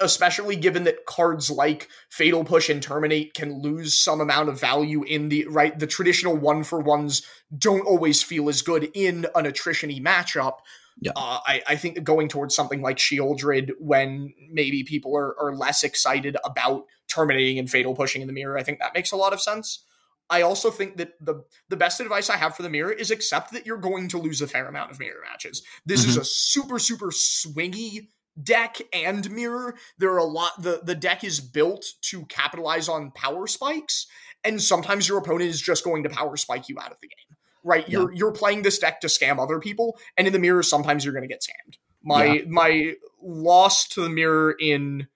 especially 0.00 0.56
given 0.56 0.84
that 0.84 1.06
cards 1.06 1.50
like 1.50 1.88
Fatal 2.10 2.44
Push 2.44 2.68
and 2.68 2.82
Terminate 2.82 3.34
can 3.34 3.60
lose 3.62 3.96
some 3.96 4.20
amount 4.20 4.48
of 4.48 4.60
value 4.60 5.02
in 5.04 5.28
the 5.28 5.46
right. 5.48 5.78
The 5.78 5.86
traditional 5.86 6.36
one 6.36 6.64
for 6.64 6.80
ones 6.80 7.22
don't 7.56 7.86
always 7.86 8.22
feel 8.22 8.48
as 8.48 8.62
good 8.62 8.90
in 8.94 9.26
an 9.34 9.44
attritiony 9.44 10.02
matchup. 10.02 10.58
Yeah. 11.00 11.12
Uh, 11.16 11.38
I, 11.46 11.62
I 11.68 11.76
think 11.76 12.02
going 12.04 12.28
towards 12.28 12.54
something 12.54 12.80
like 12.80 12.98
Sheoldred 12.98 13.72
when 13.78 14.32
maybe 14.50 14.84
people 14.84 15.16
are, 15.16 15.36
are 15.40 15.54
less 15.54 15.82
excited 15.82 16.36
about 16.44 16.84
terminating 17.08 17.58
and 17.58 17.70
fatal 17.70 17.94
pushing 17.94 18.20
in 18.20 18.26
the 18.26 18.32
mirror, 18.32 18.58
I 18.58 18.62
think 18.62 18.78
that 18.78 18.94
makes 18.94 19.12
a 19.12 19.16
lot 19.16 19.32
of 19.32 19.40
sense. 19.40 19.84
I 20.30 20.42
also 20.42 20.70
think 20.70 20.96
that 20.96 21.12
the 21.20 21.44
the 21.68 21.76
best 21.76 22.00
advice 22.00 22.30
I 22.30 22.36
have 22.36 22.56
for 22.56 22.62
the 22.62 22.70
mirror 22.70 22.90
is 22.90 23.10
accept 23.10 23.52
that 23.52 23.66
you're 23.66 23.76
going 23.76 24.08
to 24.08 24.18
lose 24.18 24.40
a 24.40 24.46
fair 24.46 24.66
amount 24.66 24.90
of 24.90 24.98
mirror 24.98 25.20
matches. 25.22 25.62
This 25.84 26.00
mm-hmm. 26.00 26.10
is 26.10 26.16
a 26.16 26.24
super 26.24 26.78
super 26.78 27.08
swingy 27.08 28.08
deck 28.42 28.78
and 28.92 29.30
mirror 29.30 29.76
there 29.98 30.10
are 30.10 30.18
a 30.18 30.24
lot 30.24 30.60
the 30.60 30.80
the 30.84 30.94
deck 30.94 31.22
is 31.22 31.40
built 31.40 31.84
to 32.00 32.24
capitalize 32.26 32.88
on 32.88 33.12
power 33.12 33.46
spikes 33.46 34.06
and 34.42 34.60
sometimes 34.60 35.08
your 35.08 35.18
opponent 35.18 35.48
is 35.48 35.60
just 35.60 35.84
going 35.84 36.02
to 36.02 36.08
power 36.10 36.36
spike 36.36 36.68
you 36.68 36.76
out 36.80 36.90
of 36.90 36.98
the 37.00 37.08
game 37.08 37.36
right 37.62 37.88
yeah. 37.88 37.98
you're 37.98 38.12
you're 38.12 38.32
playing 38.32 38.62
this 38.62 38.78
deck 38.78 39.00
to 39.00 39.06
scam 39.06 39.38
other 39.38 39.60
people 39.60 39.96
and 40.16 40.26
in 40.26 40.32
the 40.32 40.38
mirror 40.38 40.62
sometimes 40.62 41.04
you're 41.04 41.14
going 41.14 41.26
to 41.26 41.28
get 41.28 41.42
scammed 41.42 41.76
my 42.02 42.24
yeah. 42.24 42.42
my 42.48 42.94
loss 43.22 43.88
to 43.88 44.02
the 44.02 44.10
mirror 44.10 44.54
in 44.58 45.06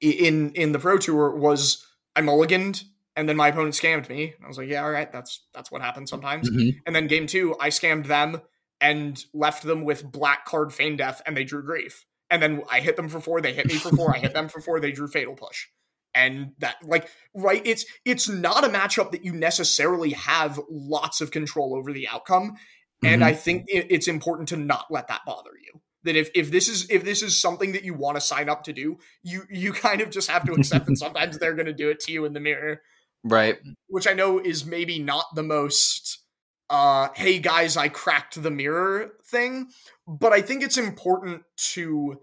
in 0.00 0.50
in 0.52 0.72
the 0.72 0.78
pro 0.78 0.98
tour 0.98 1.36
was 1.36 1.86
i 2.16 2.20
mulliganed 2.20 2.82
and 3.14 3.28
then 3.28 3.36
my 3.36 3.48
opponent 3.48 3.74
scammed 3.74 4.08
me 4.08 4.34
i 4.44 4.48
was 4.48 4.58
like 4.58 4.68
yeah 4.68 4.82
all 4.82 4.90
right 4.90 5.12
that's 5.12 5.46
that's 5.54 5.70
what 5.70 5.82
happens 5.82 6.10
sometimes 6.10 6.50
mm-hmm. 6.50 6.76
and 6.84 6.96
then 6.96 7.06
game 7.06 7.26
two 7.26 7.54
i 7.60 7.68
scammed 7.68 8.06
them 8.06 8.40
and 8.80 9.24
left 9.32 9.62
them 9.62 9.84
with 9.84 10.10
black 10.10 10.44
card 10.44 10.72
feign 10.72 10.96
death 10.96 11.22
and 11.26 11.36
they 11.36 11.44
drew 11.44 11.62
grief 11.62 12.04
and 12.30 12.42
then 12.42 12.62
I 12.70 12.80
hit 12.80 12.96
them 12.96 13.08
for 13.08 13.20
four, 13.20 13.40
they 13.40 13.52
hit 13.52 13.66
me 13.66 13.74
for 13.74 13.90
four, 13.90 14.14
I 14.14 14.18
hit 14.18 14.34
them 14.34 14.48
for 14.48 14.60
four, 14.60 14.80
they 14.80 14.92
drew 14.92 15.08
fatal 15.08 15.34
push. 15.34 15.66
And 16.14 16.52
that 16.58 16.76
like 16.82 17.08
right, 17.34 17.60
it's 17.64 17.84
it's 18.06 18.28
not 18.28 18.64
a 18.64 18.68
matchup 18.68 19.10
that 19.10 19.24
you 19.24 19.32
necessarily 19.32 20.10
have 20.12 20.58
lots 20.70 21.20
of 21.20 21.30
control 21.30 21.74
over 21.76 21.92
the 21.92 22.08
outcome. 22.08 22.52
Mm-hmm. 22.52 23.06
And 23.06 23.24
I 23.24 23.34
think 23.34 23.66
it's 23.68 24.08
important 24.08 24.48
to 24.48 24.56
not 24.56 24.86
let 24.90 25.08
that 25.08 25.20
bother 25.26 25.50
you. 25.62 25.82
That 26.04 26.16
if, 26.16 26.30
if 26.34 26.50
this 26.50 26.68
is 26.68 26.88
if 26.88 27.04
this 27.04 27.22
is 27.22 27.38
something 27.38 27.72
that 27.72 27.84
you 27.84 27.92
want 27.92 28.16
to 28.16 28.22
sign 28.22 28.48
up 28.48 28.64
to 28.64 28.72
do, 28.72 28.96
you 29.22 29.42
you 29.50 29.74
kind 29.74 30.00
of 30.00 30.08
just 30.08 30.30
have 30.30 30.46
to 30.46 30.54
accept 30.54 30.86
that 30.86 30.96
sometimes 30.98 31.38
they're 31.38 31.54
gonna 31.54 31.74
do 31.74 31.90
it 31.90 32.00
to 32.00 32.12
you 32.12 32.24
in 32.24 32.32
the 32.32 32.40
mirror. 32.40 32.80
Right. 33.22 33.58
Which 33.88 34.08
I 34.08 34.14
know 34.14 34.38
is 34.38 34.64
maybe 34.64 34.98
not 34.98 35.26
the 35.34 35.42
most 35.42 36.24
uh 36.68 37.08
hey 37.14 37.38
guys, 37.38 37.76
I 37.76 37.88
cracked 37.88 38.42
the 38.42 38.50
mirror 38.50 39.12
thing, 39.24 39.68
but 40.06 40.32
I 40.32 40.40
think 40.40 40.62
it's 40.62 40.78
important 40.78 41.42
to 41.72 42.20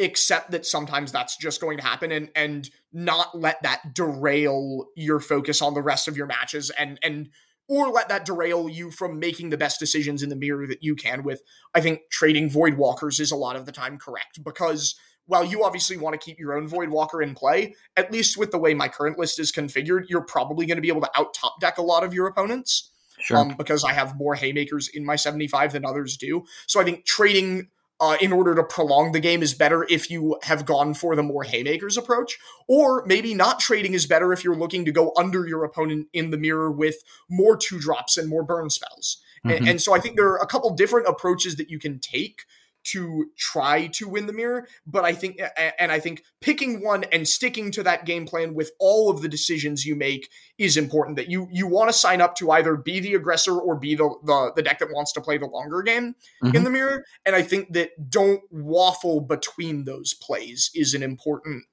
accept 0.00 0.50
that 0.50 0.66
sometimes 0.66 1.12
that's 1.12 1.36
just 1.36 1.60
going 1.60 1.78
to 1.78 1.84
happen 1.84 2.10
and 2.10 2.30
and 2.34 2.70
not 2.92 3.38
let 3.38 3.62
that 3.62 3.94
derail 3.94 4.86
your 4.96 5.20
focus 5.20 5.60
on 5.60 5.74
the 5.74 5.82
rest 5.82 6.08
of 6.08 6.16
your 6.16 6.26
matches 6.26 6.70
and 6.70 6.98
and 7.02 7.28
or 7.68 7.88
let 7.88 8.08
that 8.08 8.24
derail 8.24 8.68
you 8.68 8.90
from 8.90 9.18
making 9.18 9.50
the 9.50 9.56
best 9.56 9.78
decisions 9.78 10.22
in 10.22 10.28
the 10.28 10.36
mirror 10.36 10.66
that 10.66 10.82
you 10.82 10.94
can 10.94 11.22
with. 11.22 11.42
I 11.74 11.80
think 11.80 12.00
trading 12.10 12.50
void 12.50 12.74
walkers 12.74 13.20
is 13.20 13.30
a 13.30 13.36
lot 13.36 13.56
of 13.56 13.66
the 13.66 13.72
time 13.72 13.98
correct 13.98 14.42
because 14.42 14.94
while 15.26 15.44
you 15.44 15.64
obviously 15.64 15.96
want 15.96 16.18
to 16.18 16.24
keep 16.24 16.38
your 16.38 16.56
own 16.56 16.66
void 16.66 16.88
walker 16.88 17.22
in 17.22 17.34
play 17.34 17.74
at 17.96 18.10
least 18.10 18.36
with 18.36 18.50
the 18.50 18.58
way 18.58 18.74
my 18.74 18.88
current 18.88 19.18
list 19.18 19.38
is 19.38 19.52
configured 19.52 20.04
you're 20.08 20.24
probably 20.24 20.66
going 20.66 20.76
to 20.76 20.82
be 20.82 20.88
able 20.88 21.00
to 21.00 21.10
out 21.16 21.32
top 21.32 21.60
deck 21.60 21.78
a 21.78 21.82
lot 21.82 22.02
of 22.02 22.12
your 22.12 22.26
opponents 22.26 22.90
Sure. 23.20 23.38
Um, 23.38 23.54
because 23.56 23.84
I 23.84 23.92
have 23.92 24.16
more 24.16 24.34
haymakers 24.34 24.88
in 24.88 25.04
my 25.04 25.16
75 25.16 25.72
than 25.72 25.84
others 25.84 26.16
do. 26.16 26.44
So 26.66 26.80
I 26.80 26.84
think 26.84 27.04
trading 27.04 27.68
uh, 28.02 28.16
in 28.20 28.32
order 28.32 28.52
to 28.56 28.64
prolong 28.64 29.12
the 29.12 29.20
game 29.20 29.42
is 29.42 29.54
better 29.54 29.86
if 29.88 30.10
you 30.10 30.36
have 30.42 30.66
gone 30.66 30.92
for 30.92 31.14
the 31.14 31.22
more 31.22 31.44
haymakers 31.44 31.96
approach, 31.96 32.36
or 32.66 33.04
maybe 33.06 33.32
not 33.32 33.60
trading 33.60 33.94
is 33.94 34.06
better 34.06 34.32
if 34.32 34.42
you're 34.42 34.56
looking 34.56 34.84
to 34.84 34.90
go 34.90 35.12
under 35.16 35.46
your 35.46 35.62
opponent 35.62 36.08
in 36.12 36.30
the 36.32 36.36
mirror 36.36 36.70
with 36.70 36.96
more 37.30 37.56
two 37.56 37.78
drops 37.78 38.16
and 38.16 38.28
more 38.28 38.42
burn 38.42 38.70
spells. 38.70 39.18
Mm-hmm. 39.46 39.56
And, 39.56 39.68
and 39.68 39.80
so 39.80 39.94
I 39.94 40.00
think 40.00 40.16
there 40.16 40.26
are 40.26 40.38
a 40.38 40.46
couple 40.46 40.74
different 40.74 41.06
approaches 41.06 41.54
that 41.56 41.70
you 41.70 41.78
can 41.78 42.00
take 42.00 42.42
to 42.84 43.26
try 43.38 43.86
to 43.88 44.08
win 44.08 44.26
the 44.26 44.32
mirror 44.32 44.66
but 44.86 45.04
i 45.04 45.12
think 45.12 45.40
and 45.78 45.92
i 45.92 45.98
think 45.98 46.22
picking 46.40 46.82
one 46.82 47.04
and 47.04 47.28
sticking 47.28 47.70
to 47.70 47.82
that 47.82 48.04
game 48.04 48.26
plan 48.26 48.54
with 48.54 48.72
all 48.78 49.10
of 49.10 49.22
the 49.22 49.28
decisions 49.28 49.84
you 49.84 49.94
make 49.94 50.28
is 50.58 50.76
important 50.76 51.16
that 51.16 51.28
you 51.28 51.48
you 51.50 51.66
want 51.66 51.88
to 51.88 51.92
sign 51.92 52.20
up 52.20 52.34
to 52.34 52.50
either 52.50 52.76
be 52.76 53.00
the 53.00 53.14
aggressor 53.14 53.58
or 53.58 53.76
be 53.76 53.94
the 53.94 54.08
the, 54.24 54.52
the 54.56 54.62
deck 54.62 54.78
that 54.78 54.92
wants 54.92 55.12
to 55.12 55.20
play 55.20 55.38
the 55.38 55.46
longer 55.46 55.82
game 55.82 56.14
mm-hmm. 56.42 56.56
in 56.56 56.64
the 56.64 56.70
mirror 56.70 57.04
and 57.24 57.36
i 57.36 57.42
think 57.42 57.72
that 57.72 58.10
don't 58.10 58.42
waffle 58.50 59.20
between 59.20 59.84
those 59.84 60.14
plays 60.14 60.70
is 60.74 60.94
an 60.94 61.02
important 61.02 61.64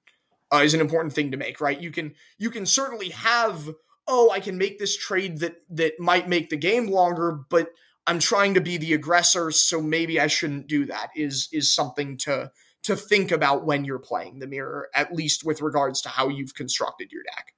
uh, 0.53 0.57
is 0.57 0.74
an 0.74 0.82
important 0.82 1.14
thing 1.14 1.32
to 1.32 1.38
make 1.38 1.62
right 1.62 1.82
you 1.82 1.91
can 1.91 2.14
you 2.38 2.49
can 2.49 2.66
certainly 2.66 3.10
have 3.10 3.70
oh 4.07 4.30
i 4.32 4.39
can 4.39 4.57
make 4.57 4.80
this 4.80 4.97
trade 4.97 5.39
that 5.39 5.55
that 5.70 5.99
might 5.99 6.28
make 6.28 6.49
the 6.49 6.57
game 6.57 6.88
longer 6.88 7.39
but 7.49 7.70
I'm 8.10 8.18
trying 8.18 8.55
to 8.55 8.62
be 8.62 8.78
the 8.78 8.95
aggressor, 8.95 9.51
so 9.51 9.80
maybe 9.80 10.20
I 10.20 10.26
shouldn't 10.26 10.66
do 10.66 10.88
that. 10.88 11.12
Is 11.16 11.47
is 11.51 11.72
something 11.72 12.18
to 12.18 12.51
to 12.82 12.95
think 12.95 13.32
about 13.32 13.66
when 13.66 13.86
you're 13.86 13.99
playing 13.99 14.39
the 14.39 14.47
mirror, 14.47 14.89
at 14.95 15.14
least 15.14 15.45
with 15.45 15.62
regards 15.62 16.01
to 16.01 16.10
how 16.10 16.28
you've 16.28 16.55
constructed 16.55 17.12
your 17.12 17.22
deck. 17.22 17.53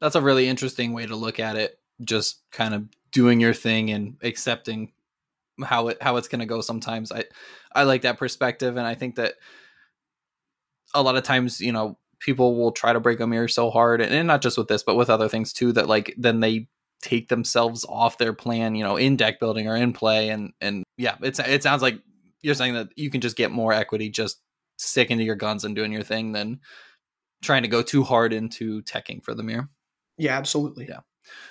That's 0.00 0.14
a 0.14 0.20
really 0.20 0.46
interesting 0.46 0.92
way 0.92 1.06
to 1.06 1.16
look 1.16 1.40
at 1.40 1.56
it. 1.56 1.80
Just 2.04 2.40
kind 2.52 2.72
of 2.72 2.88
doing 3.10 3.40
your 3.40 3.52
thing 3.52 3.90
and 3.90 4.16
accepting 4.22 4.92
how 5.60 5.88
it 5.88 6.00
how 6.00 6.18
it's 6.18 6.28
going 6.28 6.38
to 6.38 6.46
go. 6.46 6.60
Sometimes 6.60 7.10
I 7.10 7.24
I 7.74 7.82
like 7.82 8.02
that 8.02 8.16
perspective, 8.16 8.76
and 8.76 8.86
I 8.86 8.94
think 8.94 9.16
that 9.16 9.34
a 10.94 11.02
lot 11.02 11.16
of 11.16 11.24
times, 11.24 11.60
you 11.60 11.72
know, 11.72 11.98
people 12.20 12.54
will 12.54 12.70
try 12.70 12.92
to 12.92 13.00
break 13.00 13.18
a 13.18 13.26
mirror 13.26 13.48
so 13.48 13.70
hard, 13.70 14.00
and, 14.00 14.14
and 14.14 14.28
not 14.28 14.40
just 14.40 14.56
with 14.56 14.68
this, 14.68 14.84
but 14.84 14.94
with 14.94 15.10
other 15.10 15.28
things 15.28 15.52
too. 15.52 15.72
That 15.72 15.88
like 15.88 16.14
then 16.16 16.38
they 16.38 16.68
take 17.02 17.28
themselves 17.28 17.84
off 17.88 18.18
their 18.18 18.32
plan, 18.32 18.74
you 18.74 18.84
know, 18.84 18.96
in 18.96 19.16
deck 19.16 19.40
building 19.40 19.66
or 19.68 19.76
in 19.76 19.92
play. 19.92 20.28
And 20.28 20.52
and 20.60 20.84
yeah, 20.96 21.16
it's 21.22 21.38
it 21.38 21.62
sounds 21.62 21.82
like 21.82 22.00
you're 22.42 22.54
saying 22.54 22.74
that 22.74 22.88
you 22.96 23.10
can 23.10 23.20
just 23.20 23.36
get 23.36 23.50
more 23.50 23.72
equity 23.72 24.08
just 24.08 24.40
sticking 24.76 25.18
to 25.18 25.24
your 25.24 25.36
guns 25.36 25.64
and 25.64 25.76
doing 25.76 25.92
your 25.92 26.02
thing 26.02 26.32
than 26.32 26.60
trying 27.42 27.62
to 27.62 27.68
go 27.68 27.82
too 27.82 28.02
hard 28.02 28.32
into 28.32 28.82
teching 28.82 29.22
for 29.22 29.34
the 29.34 29.42
mirror. 29.42 29.68
Yeah, 30.18 30.36
absolutely. 30.36 30.86
Yeah. 30.88 31.00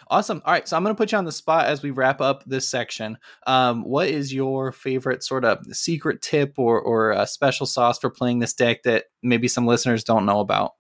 Awesome. 0.10 0.42
All 0.46 0.54
right, 0.54 0.68
so 0.68 0.76
I'm 0.76 0.84
going 0.84 0.96
to 0.96 0.98
put 0.98 1.12
you 1.12 1.18
on 1.18 1.26
the 1.26 1.32
spot 1.32 1.66
as 1.66 1.82
we 1.82 1.92
wrap 1.92 2.22
up 2.22 2.44
this 2.46 2.68
section. 2.68 3.18
Um, 3.48 3.84
what 3.84 4.10
is 4.10 4.34
your 4.34 4.72
favorite 4.72 5.24
sort 5.24 5.46
of 5.46 5.66
secret 5.72 6.22
tip 6.22 6.56
or 6.58 6.82
or 6.82 7.12
a 7.12 7.28
special 7.28 7.66
sauce 7.66 8.00
for 8.00 8.10
playing 8.10 8.40
this 8.40 8.54
deck 8.54 8.84
that 8.84 9.06
maybe 9.24 9.48
some 9.48 9.68
listeners 9.68 10.04
don't 10.04 10.26
know 10.26 10.40
about? 10.40 10.74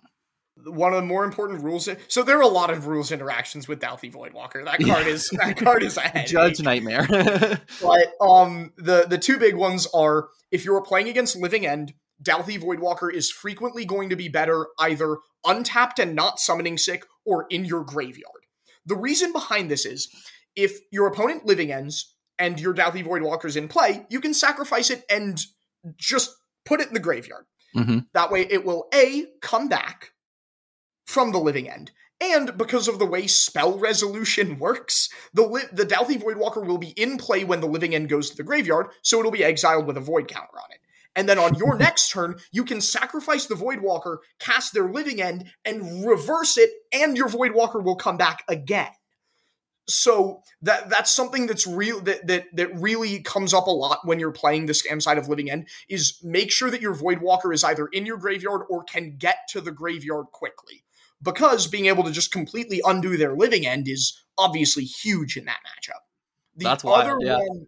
One 0.66 0.94
of 0.94 1.02
the 1.02 1.06
more 1.06 1.24
important 1.24 1.64
rules. 1.64 1.90
So 2.08 2.24
there 2.24 2.38
are 2.38 2.44
a 2.44 2.48
lot 2.48 2.70
of 2.70 2.88
rules 2.88 3.12
interactions 3.12 3.68
with 3.68 3.80
Dauthi 3.80 4.12
Voidwalker. 4.12 4.66
That 4.66 4.84
card 4.84 5.08
is 5.08 5.30
that 5.34 5.58
card 5.58 5.84
is 5.84 5.98
a 5.98 6.02
headache. 6.02 6.28
Judge 6.28 6.62
nightmare. 6.62 7.08
but 7.82 8.14
um, 8.22 8.74
the 8.78 9.06
the 9.08 9.18
two 9.18 9.38
big 9.38 9.56
ones 9.56 9.88
are 9.94 10.30
if 10.52 10.66
you're 10.66 10.82
playing 10.82 11.10
against 11.10 11.36
Living 11.36 11.66
End, 11.66 11.94
Dauthi 12.24 12.62
Voidwalker 12.62 13.14
is 13.14 13.32
frequently 13.32 13.86
going 13.86 14.10
to 14.10 14.16
be 14.16 14.30
better 14.30 14.68
either 14.80 15.18
untapped 15.46 16.00
and 16.00 16.16
not 16.16 16.40
summoning 16.40 16.78
sick 16.78 17.06
or 17.26 17.46
in 17.50 17.66
your 17.66 17.84
graveyard. 17.84 18.46
The 18.86 18.96
reason 18.96 19.32
behind 19.32 19.70
this 19.70 19.86
is 19.86 20.10
if 20.56 20.80
your 20.92 21.08
opponent 21.08 21.46
Living 21.46 21.72
Ends 21.72 22.16
and 22.38 22.60
your 22.60 22.74
Dauthi 22.74 23.06
Voidwalker's 23.06 23.56
in 23.56 23.68
play, 23.68 24.06
you 24.10 24.20
can 24.20 24.34
sacrifice 24.34 24.90
it 24.90 25.04
and 25.10 25.40
just 25.98 26.36
put 26.66 26.82
it 26.82 26.88
in 26.88 26.94
the 26.94 27.00
graveyard. 27.00 27.46
Mm-hmm. 27.76 28.00
That 28.14 28.32
way, 28.32 28.48
it 28.50 28.66
will 28.66 28.88
a 28.94 29.28
come 29.42 29.68
back 29.68 30.12
from 31.10 31.32
the 31.32 31.40
living 31.40 31.68
end. 31.68 31.90
And 32.22 32.56
because 32.56 32.88
of 32.88 33.00
the 33.00 33.06
way 33.06 33.26
spell 33.26 33.80
resolution 33.80 34.60
works, 34.60 35.10
the 35.34 35.42
li- 35.42 35.64
the 35.72 35.86
Dauthi 35.86 36.22
Voidwalker 36.22 36.66
will 36.66 36.78
be 36.78 36.90
in 36.90 37.18
play 37.18 37.44
when 37.44 37.62
the 37.62 37.68
living 37.68 37.96
end 37.96 38.10
goes 38.10 38.30
to 38.30 38.38
the 38.38 38.44
graveyard, 38.44 38.88
so 39.02 39.20
it'll 39.20 39.32
be 39.32 39.44
exiled 39.44 39.88
with 39.88 39.98
a 39.98 40.02
void 40.02 40.28
counter 40.28 40.60
on 40.60 40.72
it. 40.72 40.80
And 41.16 41.28
then 41.28 41.40
on 41.40 41.56
your 41.56 41.78
next 41.80 42.12
turn, 42.12 42.36
you 42.52 42.64
can 42.64 42.80
sacrifice 42.80 43.48
the 43.48 43.56
Voidwalker, 43.56 44.18
cast 44.40 44.74
their 44.74 44.92
living 44.92 45.20
end, 45.20 45.46
and 45.66 46.06
reverse 46.06 46.58
it, 46.58 46.70
and 46.94 47.18
your 47.18 47.28
Voidwalker 47.28 47.84
will 47.84 47.96
come 47.96 48.18
back 48.18 48.44
again. 48.48 48.92
So 49.88 50.44
that 50.62 50.92
that's 50.92 51.12
something 51.12 51.48
that's 51.48 51.66
real 51.66 52.00
that, 52.02 52.28
that 52.28 52.46
that 52.54 52.80
really 52.80 53.22
comes 53.24 53.56
up 53.56 53.66
a 53.66 53.72
lot 53.72 54.02
when 54.04 54.20
you're 54.20 54.32
playing 54.32 54.68
the 54.68 54.74
scam 54.74 55.02
side 55.02 55.18
of 55.18 55.28
Living 55.28 55.50
End 55.50 55.68
is 55.90 56.20
make 56.22 56.52
sure 56.52 56.70
that 56.70 56.82
your 56.82 56.94
Voidwalker 56.94 57.52
is 57.52 57.64
either 57.64 57.88
in 57.88 58.06
your 58.06 58.18
graveyard 58.18 58.62
or 58.70 58.84
can 58.84 59.16
get 59.18 59.38
to 59.50 59.62
the 59.62 59.72
graveyard 59.72 60.28
quickly 60.32 60.84
because 61.22 61.68
being 61.68 61.88
able 61.88 62.04
to 62.04 62.12
just 62.12 62.32
completely 62.32 62.82
undo 62.86 63.18
their 63.18 63.36
living 63.36 63.66
end 63.66 63.88
is 63.88 64.20
obviously 64.38 64.84
huge 64.84 65.38
in 65.38 65.46
that 65.46 65.60
matchup. 65.60 66.02
The 66.56 66.66
That's 66.66 66.86
other 66.86 67.18
yeah. 67.22 67.38
one, 67.38 67.68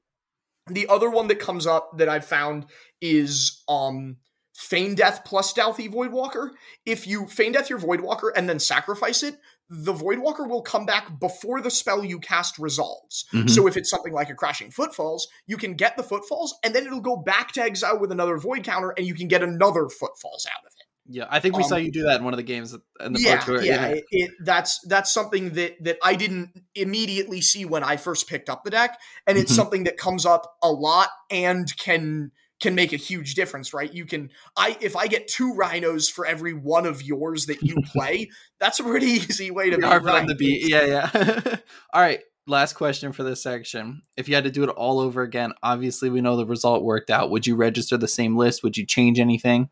the 0.67 0.87
other 0.87 1.09
one 1.09 1.27
that 1.27 1.39
comes 1.39 1.67
up 1.67 1.97
that 1.97 2.09
I've 2.09 2.25
found 2.25 2.65
is 3.01 3.63
um 3.67 4.17
Feign 4.55 4.95
Death 4.95 5.23
plus 5.25 5.53
Dauthi 5.53 5.91
Voidwalker. 5.91 6.49
If 6.85 7.07
you 7.07 7.25
Feign 7.25 7.53
Death 7.53 7.69
your 7.69 7.79
Voidwalker 7.79 8.31
and 8.35 8.47
then 8.47 8.59
sacrifice 8.59 9.23
it, 9.23 9.37
the 9.69 9.93
Voidwalker 9.93 10.47
will 10.47 10.61
come 10.61 10.85
back 10.85 11.19
before 11.19 11.61
the 11.61 11.71
spell 11.71 12.03
you 12.03 12.19
cast 12.19 12.59
resolves. 12.59 13.25
Mm-hmm. 13.33 13.47
So 13.47 13.67
if 13.67 13.77
it's 13.77 13.89
something 13.89 14.11
like 14.11 14.29
a 14.29 14.35
Crashing 14.35 14.69
Footfalls, 14.69 15.29
you 15.47 15.55
can 15.55 15.75
get 15.75 15.95
the 15.95 16.03
Footfalls 16.03 16.55
and 16.63 16.75
then 16.75 16.85
it'll 16.85 16.99
go 16.99 17.15
back 17.15 17.53
to 17.53 17.61
exile 17.61 17.97
with 17.97 18.11
another 18.11 18.37
Void 18.37 18.63
counter 18.63 18.93
and 18.97 19.07
you 19.07 19.15
can 19.15 19.29
get 19.29 19.41
another 19.41 19.87
Footfalls 19.87 20.45
out 20.53 20.65
of 20.65 20.73
it. 20.77 20.80
Yeah, 21.11 21.25
I 21.29 21.41
think 21.41 21.57
we 21.57 21.63
um, 21.63 21.69
saw 21.69 21.75
you 21.75 21.91
do 21.91 22.03
that 22.03 22.19
in 22.19 22.23
one 22.23 22.33
of 22.33 22.37
the 22.37 22.43
games 22.43 22.73
in 22.73 23.13
the 23.13 23.19
yeah, 23.19 23.43
yeah, 23.47 23.59
yeah. 23.61 23.87
It, 23.87 24.05
it, 24.11 24.31
that's 24.45 24.79
that's 24.87 25.11
something 25.11 25.51
that 25.51 25.75
that 25.83 25.97
I 26.01 26.15
didn't 26.15 26.51
immediately 26.73 27.41
see 27.41 27.65
when 27.65 27.83
I 27.83 27.97
first 27.97 28.29
picked 28.29 28.49
up 28.49 28.63
the 28.63 28.71
deck, 28.71 28.97
and 29.27 29.37
it's 29.37 29.51
mm-hmm. 29.51 29.57
something 29.57 29.83
that 29.83 29.97
comes 29.97 30.25
up 30.25 30.55
a 30.63 30.71
lot 30.71 31.09
and 31.29 31.67
can 31.77 32.31
can 32.61 32.75
make 32.75 32.93
a 32.93 32.97
huge 32.97 33.35
difference, 33.35 33.73
right? 33.73 33.93
You 33.93 34.05
can 34.05 34.29
I 34.55 34.77
if 34.79 34.95
I 34.95 35.07
get 35.07 35.27
two 35.27 35.53
rhinos 35.53 36.07
for 36.07 36.25
every 36.25 36.53
one 36.53 36.85
of 36.85 37.01
yours 37.01 37.47
that 37.47 37.61
you 37.61 37.75
play, 37.91 38.29
that's 38.59 38.79
a 38.79 38.83
pretty 38.83 39.05
easy 39.07 39.51
way 39.51 39.69
to 39.69 39.77
be 39.77 39.85
hard 39.85 40.05
them 40.05 40.27
to. 40.27 40.45
Yeah, 40.45 41.09
yeah. 41.13 41.55
all 41.93 42.01
right, 42.01 42.21
last 42.47 42.73
question 42.73 43.11
for 43.11 43.23
this 43.23 43.43
section. 43.43 44.01
If 44.15 44.29
you 44.29 44.35
had 44.35 44.45
to 44.45 44.51
do 44.51 44.63
it 44.63 44.69
all 44.69 45.01
over 45.01 45.23
again, 45.23 45.51
obviously 45.61 46.09
we 46.09 46.21
know 46.21 46.37
the 46.37 46.45
result 46.45 46.83
worked 46.83 47.09
out. 47.09 47.31
Would 47.31 47.47
you 47.47 47.57
register 47.57 47.97
the 47.97 48.07
same 48.07 48.37
list? 48.37 48.63
Would 48.63 48.77
you 48.77 48.85
change 48.85 49.19
anything? 49.19 49.69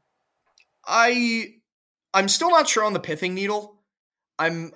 I 0.89 1.53
I'm 2.13 2.27
still 2.27 2.49
not 2.49 2.67
sure 2.67 2.83
on 2.83 2.93
the 2.93 2.99
pithing 2.99 3.33
needle. 3.33 3.75
I'm 4.39 4.71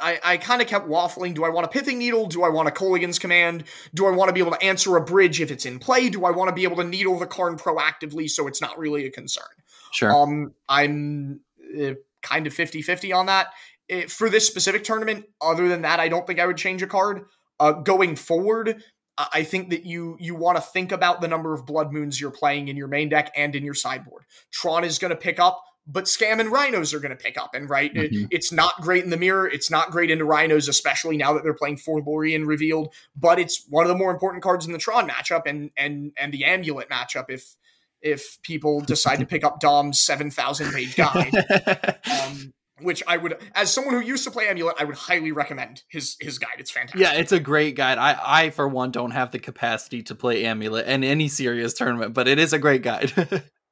I, 0.00 0.20
I 0.24 0.36
kind 0.38 0.62
of 0.62 0.68
kept 0.68 0.88
waffling. 0.88 1.34
Do 1.34 1.44
I 1.44 1.50
want 1.50 1.66
a 1.66 1.68
pithing 1.68 1.98
needle? 1.98 2.26
Do 2.26 2.44
I 2.44 2.48
want 2.48 2.68
a 2.68 2.70
Kolaghan's 2.70 3.18
command? 3.18 3.64
Do 3.92 4.06
I 4.06 4.10
want 4.12 4.28
to 4.28 4.32
be 4.32 4.40
able 4.40 4.52
to 4.52 4.62
answer 4.62 4.96
a 4.96 5.04
bridge 5.04 5.40
if 5.40 5.50
it's 5.50 5.66
in 5.66 5.78
play? 5.80 6.08
Do 6.08 6.24
I 6.24 6.30
want 6.30 6.48
to 6.48 6.54
be 6.54 6.62
able 6.62 6.76
to 6.76 6.84
needle 6.84 7.18
the 7.18 7.26
Karn 7.26 7.58
proactively 7.58 8.30
so 8.30 8.46
it's 8.46 8.60
not 8.60 8.78
really 8.78 9.04
a 9.04 9.10
concern? 9.10 9.44
Sure. 9.92 10.14
Um, 10.14 10.54
I'm 10.68 11.40
uh, 11.78 11.94
kind 12.22 12.46
of 12.46 12.54
50-50 12.54 13.14
on 13.14 13.26
that. 13.26 13.48
It, 13.88 14.10
for 14.10 14.30
this 14.30 14.46
specific 14.46 14.84
tournament, 14.84 15.26
other 15.40 15.68
than 15.68 15.82
that, 15.82 16.00
I 16.00 16.08
don't 16.08 16.26
think 16.26 16.38
I 16.38 16.46
would 16.46 16.56
change 16.56 16.80
a 16.82 16.86
card. 16.86 17.24
Uh, 17.58 17.72
going 17.72 18.16
forward, 18.16 18.82
I 19.18 19.42
think 19.44 19.70
that 19.70 19.84
you 19.84 20.16
you 20.20 20.34
want 20.34 20.56
to 20.56 20.62
think 20.62 20.90
about 20.90 21.20
the 21.20 21.28
number 21.28 21.52
of 21.52 21.66
blood 21.66 21.92
moons 21.92 22.20
you're 22.20 22.30
playing 22.30 22.68
in 22.68 22.76
your 22.76 22.88
main 22.88 23.08
deck 23.08 23.30
and 23.36 23.54
in 23.54 23.64
your 23.64 23.74
sideboard. 23.74 24.24
Tron 24.50 24.84
is 24.84 24.98
going 24.98 25.10
to 25.10 25.16
pick 25.16 25.38
up, 25.38 25.62
but 25.86 26.04
Scam 26.04 26.40
and 26.40 26.50
Rhinos 26.50 26.94
are 26.94 26.98
going 26.98 27.16
to 27.16 27.22
pick 27.22 27.36
up. 27.36 27.54
And 27.54 27.68
right, 27.68 27.92
mm-hmm. 27.92 28.24
it, 28.24 28.28
it's 28.30 28.52
not 28.52 28.80
great 28.80 29.04
in 29.04 29.10
the 29.10 29.18
mirror. 29.18 29.46
It's 29.46 29.70
not 29.70 29.90
great 29.90 30.10
into 30.10 30.24
Rhinos, 30.24 30.66
especially 30.66 31.18
now 31.18 31.34
that 31.34 31.42
they're 31.42 31.52
playing 31.52 31.78
Lorien 31.86 32.46
revealed. 32.46 32.94
But 33.14 33.38
it's 33.38 33.66
one 33.68 33.84
of 33.84 33.88
the 33.88 33.98
more 33.98 34.10
important 34.10 34.42
cards 34.42 34.66
in 34.66 34.72
the 34.72 34.78
Tron 34.78 35.08
matchup 35.08 35.42
and 35.46 35.70
and 35.76 36.12
and 36.16 36.32
the 36.32 36.44
Amulet 36.44 36.88
matchup. 36.88 37.26
If 37.28 37.56
if 38.00 38.40
people 38.42 38.80
decide 38.80 39.18
to 39.18 39.26
pick 39.26 39.44
up 39.44 39.60
Dom's 39.60 40.02
seven 40.02 40.30
thousand 40.30 40.72
page 40.72 40.96
guide. 40.96 41.34
um, 42.24 42.54
which 42.82 43.02
I 43.06 43.16
would, 43.16 43.36
as 43.54 43.72
someone 43.72 43.94
who 43.94 44.00
used 44.00 44.24
to 44.24 44.30
play 44.30 44.48
Amulet, 44.48 44.76
I 44.78 44.84
would 44.84 44.96
highly 44.96 45.32
recommend 45.32 45.82
his 45.88 46.16
his 46.20 46.38
guide. 46.38 46.56
It's 46.58 46.70
fantastic. 46.70 47.00
Yeah, 47.00 47.12
it's 47.12 47.32
a 47.32 47.40
great 47.40 47.76
guide. 47.76 47.98
I, 47.98 48.18
I 48.22 48.50
for 48.50 48.68
one, 48.68 48.90
don't 48.90 49.12
have 49.12 49.30
the 49.30 49.38
capacity 49.38 50.02
to 50.04 50.14
play 50.14 50.44
Amulet 50.44 50.86
in 50.86 51.04
any 51.04 51.28
serious 51.28 51.74
tournament, 51.74 52.14
but 52.14 52.28
it 52.28 52.38
is 52.38 52.52
a 52.52 52.58
great 52.58 52.82
guide. 52.82 53.12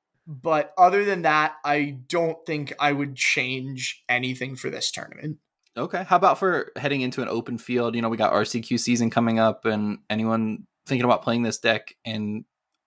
but 0.27 0.73
other 0.79 1.05
than 1.05 1.23
that, 1.23 1.55
I 1.65 1.99
don't 2.07 2.39
think 2.47 2.73
I 2.79 2.93
would 2.93 3.17
change 3.17 4.03
anything 4.09 4.57
for 4.57 4.71
this 4.71 4.91
tournament. 4.91 5.39
Okay. 5.77 6.05
How 6.05 6.17
about 6.17 6.39
for 6.39 6.73
heading 6.77 7.01
into 7.01 7.23
an 7.23 7.29
open 7.29 7.59
field? 7.59 7.95
You 7.95 8.03
know, 8.03 8.09
we 8.09 8.17
got 8.17 8.33
RCQ 8.33 8.79
season 8.81 9.11
coming 9.11 9.39
up, 9.39 9.65
and 9.65 9.99
anyone 10.09 10.67
thinking 10.87 11.05
about 11.05 11.23
playing 11.23 11.43
this 11.43 11.59
deck 11.59 11.95
in 12.05 12.45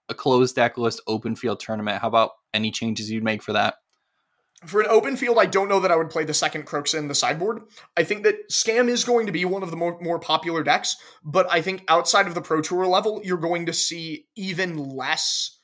a 0.10 0.14
closed 0.14 0.56
deck 0.56 0.78
list 0.78 1.02
open 1.08 1.36
field 1.36 1.60
tournament, 1.60 2.02
how 2.02 2.08
about 2.08 2.32
any 2.54 2.72
changes 2.72 3.10
you'd 3.10 3.24
make 3.24 3.42
for 3.42 3.54
that? 3.54 3.76
For 4.66 4.82
an 4.82 4.88
open 4.90 5.18
field, 5.18 5.38
I 5.40 5.46
don't 5.46 5.70
know 5.70 5.80
that 5.80 5.92
I 5.92 5.96
would 5.96 6.10
play 6.10 6.24
the 6.24 6.34
second 6.34 6.66
Kroxa 6.66 6.98
in 6.98 7.08
the 7.08 7.16
sideboard. 7.16 7.62
I 7.98 8.04
think 8.04 8.24
that 8.24 8.50
Scam 8.50 8.88
is 8.88 9.04
going 9.04 9.26
to 9.26 9.32
be 9.32 9.46
one 9.46 9.64
of 9.64 9.72
the 9.72 9.78
more, 9.78 10.00
more 10.02 10.20
popular 10.20 10.64
decks, 10.64 10.96
but 11.24 11.48
I 11.52 11.62
think 11.62 11.84
outside 11.88 12.28
of 12.28 12.36
the 12.36 12.42
Pro 12.42 12.62
Tour 12.62 12.86
level, 12.86 13.22
you're 13.24 13.38
going 13.38 13.66
to 13.66 13.74
see 13.74 14.28
even 14.36 14.78
less 14.78 15.60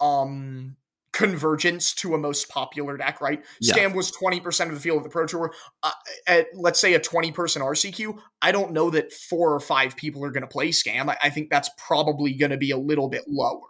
um 0.00 0.76
convergence 1.12 1.94
to 1.94 2.14
a 2.14 2.18
most 2.18 2.48
popular 2.48 2.96
deck, 2.96 3.20
right? 3.20 3.42
Yeah. 3.60 3.74
Scam 3.74 3.94
was 3.94 4.12
20% 4.12 4.68
of 4.68 4.74
the 4.74 4.80
field 4.80 4.98
of 4.98 5.02
the 5.02 5.08
Pro 5.08 5.26
Tour. 5.26 5.52
Uh, 5.82 5.90
at 6.28 6.46
let's 6.54 6.80
say 6.80 6.94
a 6.94 7.00
20 7.00 7.32
person 7.32 7.60
RCQ, 7.60 8.18
I 8.40 8.52
don't 8.52 8.72
know 8.72 8.90
that 8.90 9.12
four 9.12 9.52
or 9.52 9.58
five 9.58 9.96
people 9.96 10.24
are 10.24 10.30
going 10.30 10.42
to 10.42 10.48
play 10.48 10.68
Scam. 10.68 11.08
I, 11.08 11.16
I 11.24 11.30
think 11.30 11.50
that's 11.50 11.70
probably 11.76 12.34
going 12.34 12.52
to 12.52 12.56
be 12.56 12.70
a 12.70 12.76
little 12.76 13.08
bit 13.08 13.24
lower. 13.26 13.66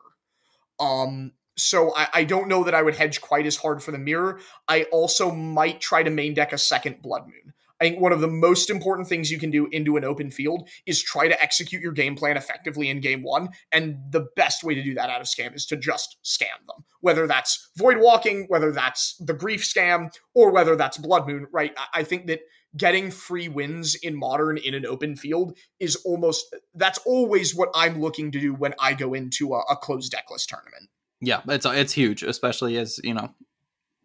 Um, 0.79 1.33
so 1.59 1.95
I, 1.95 2.09
I 2.15 2.25
don't 2.25 2.49
know 2.49 2.65
that 2.65 2.75
I 2.75 2.83
would 2.83 2.97
hedge 2.97 3.21
quite 3.21 3.47
as 3.47 3.57
hard 3.57 3.83
for 3.83 3.93
the 3.93 3.99
mirror. 3.99 4.41
I 4.67 4.85
also 4.85 5.31
might 5.31 5.81
try 5.81 6.03
to 6.03 6.11
main 6.11 6.35
deck 6.35 6.53
a 6.53 6.59
second 6.59 7.03
Blood 7.03 7.27
Moon. 7.27 7.53
I 7.81 7.85
think 7.85 8.01
one 8.01 8.13
of 8.13 8.21
the 8.21 8.29
most 8.29 8.71
important 8.71 9.07
things 9.07 9.31
you 9.31 9.39
can 9.39 9.51
do 9.51 9.67
into 9.67 9.97
an 9.97 10.05
open 10.05 10.31
field 10.31 10.69
is 10.85 11.01
try 11.01 11.29
to 11.29 11.41
execute 11.41 11.81
your 11.81 11.93
game 11.93 12.17
plan 12.17 12.37
effectively 12.37 12.89
in 12.89 13.01
game 13.01 13.23
one. 13.23 13.51
And 13.71 13.99
the 14.11 14.27
best 14.35 14.65
way 14.65 14.75
to 14.75 14.83
do 14.83 14.95
that 14.95 15.11
out 15.11 15.21
of 15.21 15.29
scam 15.29 15.55
is 15.55 15.65
to 15.67 15.77
just 15.77 16.17
scam 16.25 16.67
them. 16.67 16.85
Whether 17.01 17.29
that's 17.29 17.71
void 17.77 17.99
walking, 17.99 18.47
whether 18.49 18.73
that's 18.73 19.17
the 19.19 19.35
grief 19.35 19.63
scam, 19.63 20.13
or 20.35 20.51
whether 20.51 20.75
that's 20.75 20.99
blood 20.99 21.29
moon, 21.29 21.47
right? 21.53 21.73
I 21.95 22.03
think 22.03 22.27
that 22.27 22.41
getting 22.77 23.11
free 23.11 23.49
wins 23.49 23.95
in 23.95 24.17
modern 24.17 24.59
in 24.59 24.75
an 24.75 24.85
open 24.85 25.15
field 25.15 25.57
is 25.79 25.97
almost 26.05 26.55
that's 26.75 26.99
always 27.07 27.55
what 27.55 27.71
I'm 27.75 28.01
looking 28.01 28.33
to 28.33 28.41
do 28.41 28.55
when 28.55 28.75
I 28.81 28.95
go 28.95 29.15
into 29.15 29.55
a, 29.55 29.61
a 29.71 29.77
closed 29.77 30.11
deck 30.11 30.27
list 30.31 30.49
tournament. 30.49 30.91
Yeah, 31.21 31.41
it's 31.49 31.67
it's 31.67 31.93
huge, 31.93 32.23
especially 32.23 32.77
as 32.79 33.01
you 33.03 33.15
know 33.15 33.31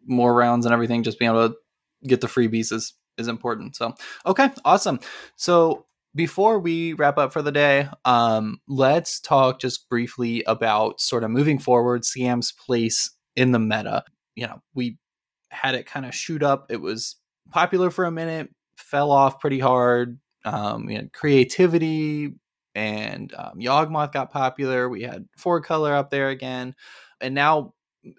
more 0.06 0.34
rounds 0.34 0.66
and 0.66 0.72
everything. 0.72 1.02
Just 1.02 1.18
being 1.18 1.30
able 1.30 1.50
to 1.50 1.56
get 2.06 2.20
the 2.20 2.26
freebies 2.26 2.72
is 2.72 2.94
is 3.18 3.28
important. 3.28 3.76
So, 3.76 3.94
okay, 4.26 4.50
awesome. 4.64 4.98
So, 5.36 5.86
before 6.14 6.58
we 6.58 6.92
wrap 6.94 7.18
up 7.18 7.32
for 7.32 7.42
the 7.42 7.52
day, 7.52 7.88
um, 8.04 8.60
let's 8.68 9.20
talk 9.20 9.60
just 9.60 9.88
briefly 9.88 10.42
about 10.46 11.00
sort 11.00 11.24
of 11.24 11.30
moving 11.30 11.58
forward, 11.58 12.02
Scam's 12.04 12.52
place 12.52 13.10
in 13.36 13.52
the 13.52 13.58
meta. 13.60 14.04
You 14.34 14.48
know, 14.48 14.62
we 14.74 14.98
had 15.50 15.74
it 15.76 15.86
kind 15.86 16.06
of 16.06 16.14
shoot 16.14 16.42
up. 16.42 16.66
It 16.70 16.80
was 16.80 17.16
popular 17.50 17.90
for 17.90 18.04
a 18.04 18.10
minute, 18.10 18.50
fell 18.76 19.12
off 19.12 19.38
pretty 19.40 19.60
hard. 19.60 20.18
Um, 20.44 20.86
we 20.86 20.94
had 20.94 21.12
creativity 21.12 22.34
and 22.74 23.32
um, 23.34 23.58
Yawgmoth 23.58 24.12
got 24.12 24.32
popular. 24.32 24.88
We 24.88 25.02
had 25.02 25.26
four 25.36 25.60
color 25.60 25.94
up 25.94 26.10
there 26.10 26.28
again, 26.28 26.74
and 27.24 27.34
now 27.34 27.74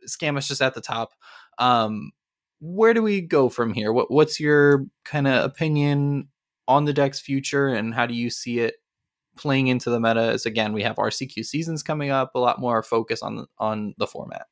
Scam 0.08 0.38
is 0.38 0.48
just 0.48 0.62
at 0.62 0.74
the 0.74 0.82
top. 0.82 1.14
Um, 1.58 2.12
where 2.60 2.94
do 2.94 3.02
we 3.02 3.22
go 3.22 3.50
from 3.50 3.74
here? 3.74 3.94
What 3.94 4.12
what's 4.12 4.40
your 4.40 4.86
kind 5.04 5.28
of 5.28 5.46
opinion 5.46 6.30
on 6.68 6.86
the 6.86 6.94
deck's 6.94 7.20
future, 7.20 7.68
and 7.68 7.94
how 7.94 8.06
do 8.06 8.14
you 8.14 8.30
see 8.30 8.60
it 8.60 8.76
playing 9.38 9.68
into 9.68 9.90
the 9.90 10.00
meta? 10.00 10.22
As 10.22 10.46
again, 10.46 10.74
we 10.74 10.84
have 10.84 10.96
RCQ 10.96 11.46
seasons 11.46 11.84
coming 11.84 12.10
up, 12.10 12.32
a 12.36 12.40
lot 12.40 12.60
more 12.60 12.82
focus 12.84 13.22
on 13.22 13.46
on 13.60 13.94
the 13.98 14.08
format. 14.08 14.48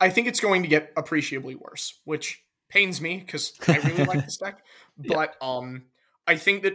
I 0.00 0.10
think 0.10 0.26
it's 0.26 0.40
going 0.40 0.62
to 0.62 0.68
get 0.68 0.92
appreciably 0.96 1.54
worse, 1.54 2.00
which 2.04 2.42
pains 2.68 3.00
me 3.00 3.18
because 3.18 3.52
I 3.68 3.76
really 3.78 4.04
like 4.04 4.24
this 4.24 4.36
deck. 4.38 4.64
But 4.96 5.36
yeah. 5.40 5.48
um, 5.48 5.84
I 6.26 6.36
think 6.36 6.62
that 6.62 6.74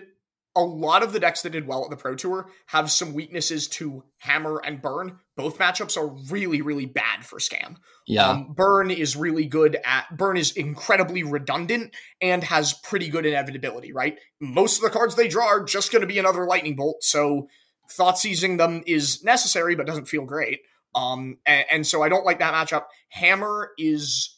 a 0.57 0.65
lot 0.65 1.03
of 1.03 1.13
the 1.13 1.19
decks 1.19 1.43
that 1.43 1.51
did 1.51 1.67
well 1.67 1.83
at 1.83 1.91
the 1.91 1.95
Pro 1.95 2.15
Tour 2.15 2.49
have 2.65 2.89
some 2.89 3.13
weaknesses 3.13 3.67
to 3.69 4.03
Hammer 4.17 4.59
and 4.65 4.81
Burn. 4.81 5.19
Both 5.35 5.59
matchups 5.59 5.97
are 5.97 6.07
really, 6.31 6.61
really 6.61 6.87
bad 6.87 7.23
for 7.23 7.37
Scam. 7.37 7.75
Yeah. 8.07 8.29
Um, 8.29 8.53
Burn 8.53 8.89
is 8.89 9.15
really 9.15 9.45
good 9.45 9.77
at, 9.85 10.05
Burn 10.17 10.35
is 10.35 10.51
incredibly 10.51 11.23
redundant 11.23 11.95
and 12.21 12.43
has 12.43 12.73
pretty 12.73 13.09
good 13.09 13.25
inevitability, 13.25 13.93
right? 13.93 14.17
Most 14.41 14.77
of 14.77 14.83
the 14.83 14.89
cards 14.89 15.15
they 15.15 15.27
draw 15.27 15.45
are 15.45 15.63
just 15.63 15.91
going 15.91 16.01
to 16.01 16.07
be 16.07 16.19
another 16.19 16.45
Lightning 16.45 16.75
Bolt, 16.75 17.03
so 17.03 17.47
thought 17.91 18.17
seizing 18.17 18.57
them 18.57 18.83
is 18.87 19.23
necessary 19.23 19.75
but 19.75 19.85
doesn't 19.85 20.07
feel 20.07 20.25
great. 20.25 20.61
Um, 20.95 21.37
and, 21.45 21.65
and 21.71 21.87
so 21.87 22.01
I 22.01 22.09
don't 22.09 22.25
like 22.25 22.39
that 22.39 22.53
matchup. 22.53 22.85
Hammer 23.09 23.71
is 23.77 24.36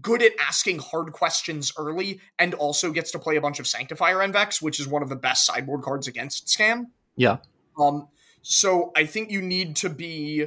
good 0.00 0.22
at 0.22 0.32
asking 0.40 0.78
hard 0.78 1.12
questions 1.12 1.72
early 1.78 2.20
and 2.38 2.54
also 2.54 2.90
gets 2.90 3.10
to 3.12 3.18
play 3.18 3.36
a 3.36 3.40
bunch 3.40 3.60
of 3.60 3.66
Sanctifier 3.66 4.22
and 4.22 4.32
Vex, 4.32 4.60
which 4.60 4.80
is 4.80 4.88
one 4.88 5.02
of 5.02 5.08
the 5.08 5.16
best 5.16 5.46
sideboard 5.46 5.82
cards 5.82 6.06
against 6.06 6.46
Scam. 6.46 6.86
Yeah. 7.16 7.38
Um, 7.78 8.08
so 8.42 8.92
I 8.96 9.06
think 9.06 9.30
you 9.30 9.42
need 9.42 9.76
to 9.76 9.88
be. 9.88 10.46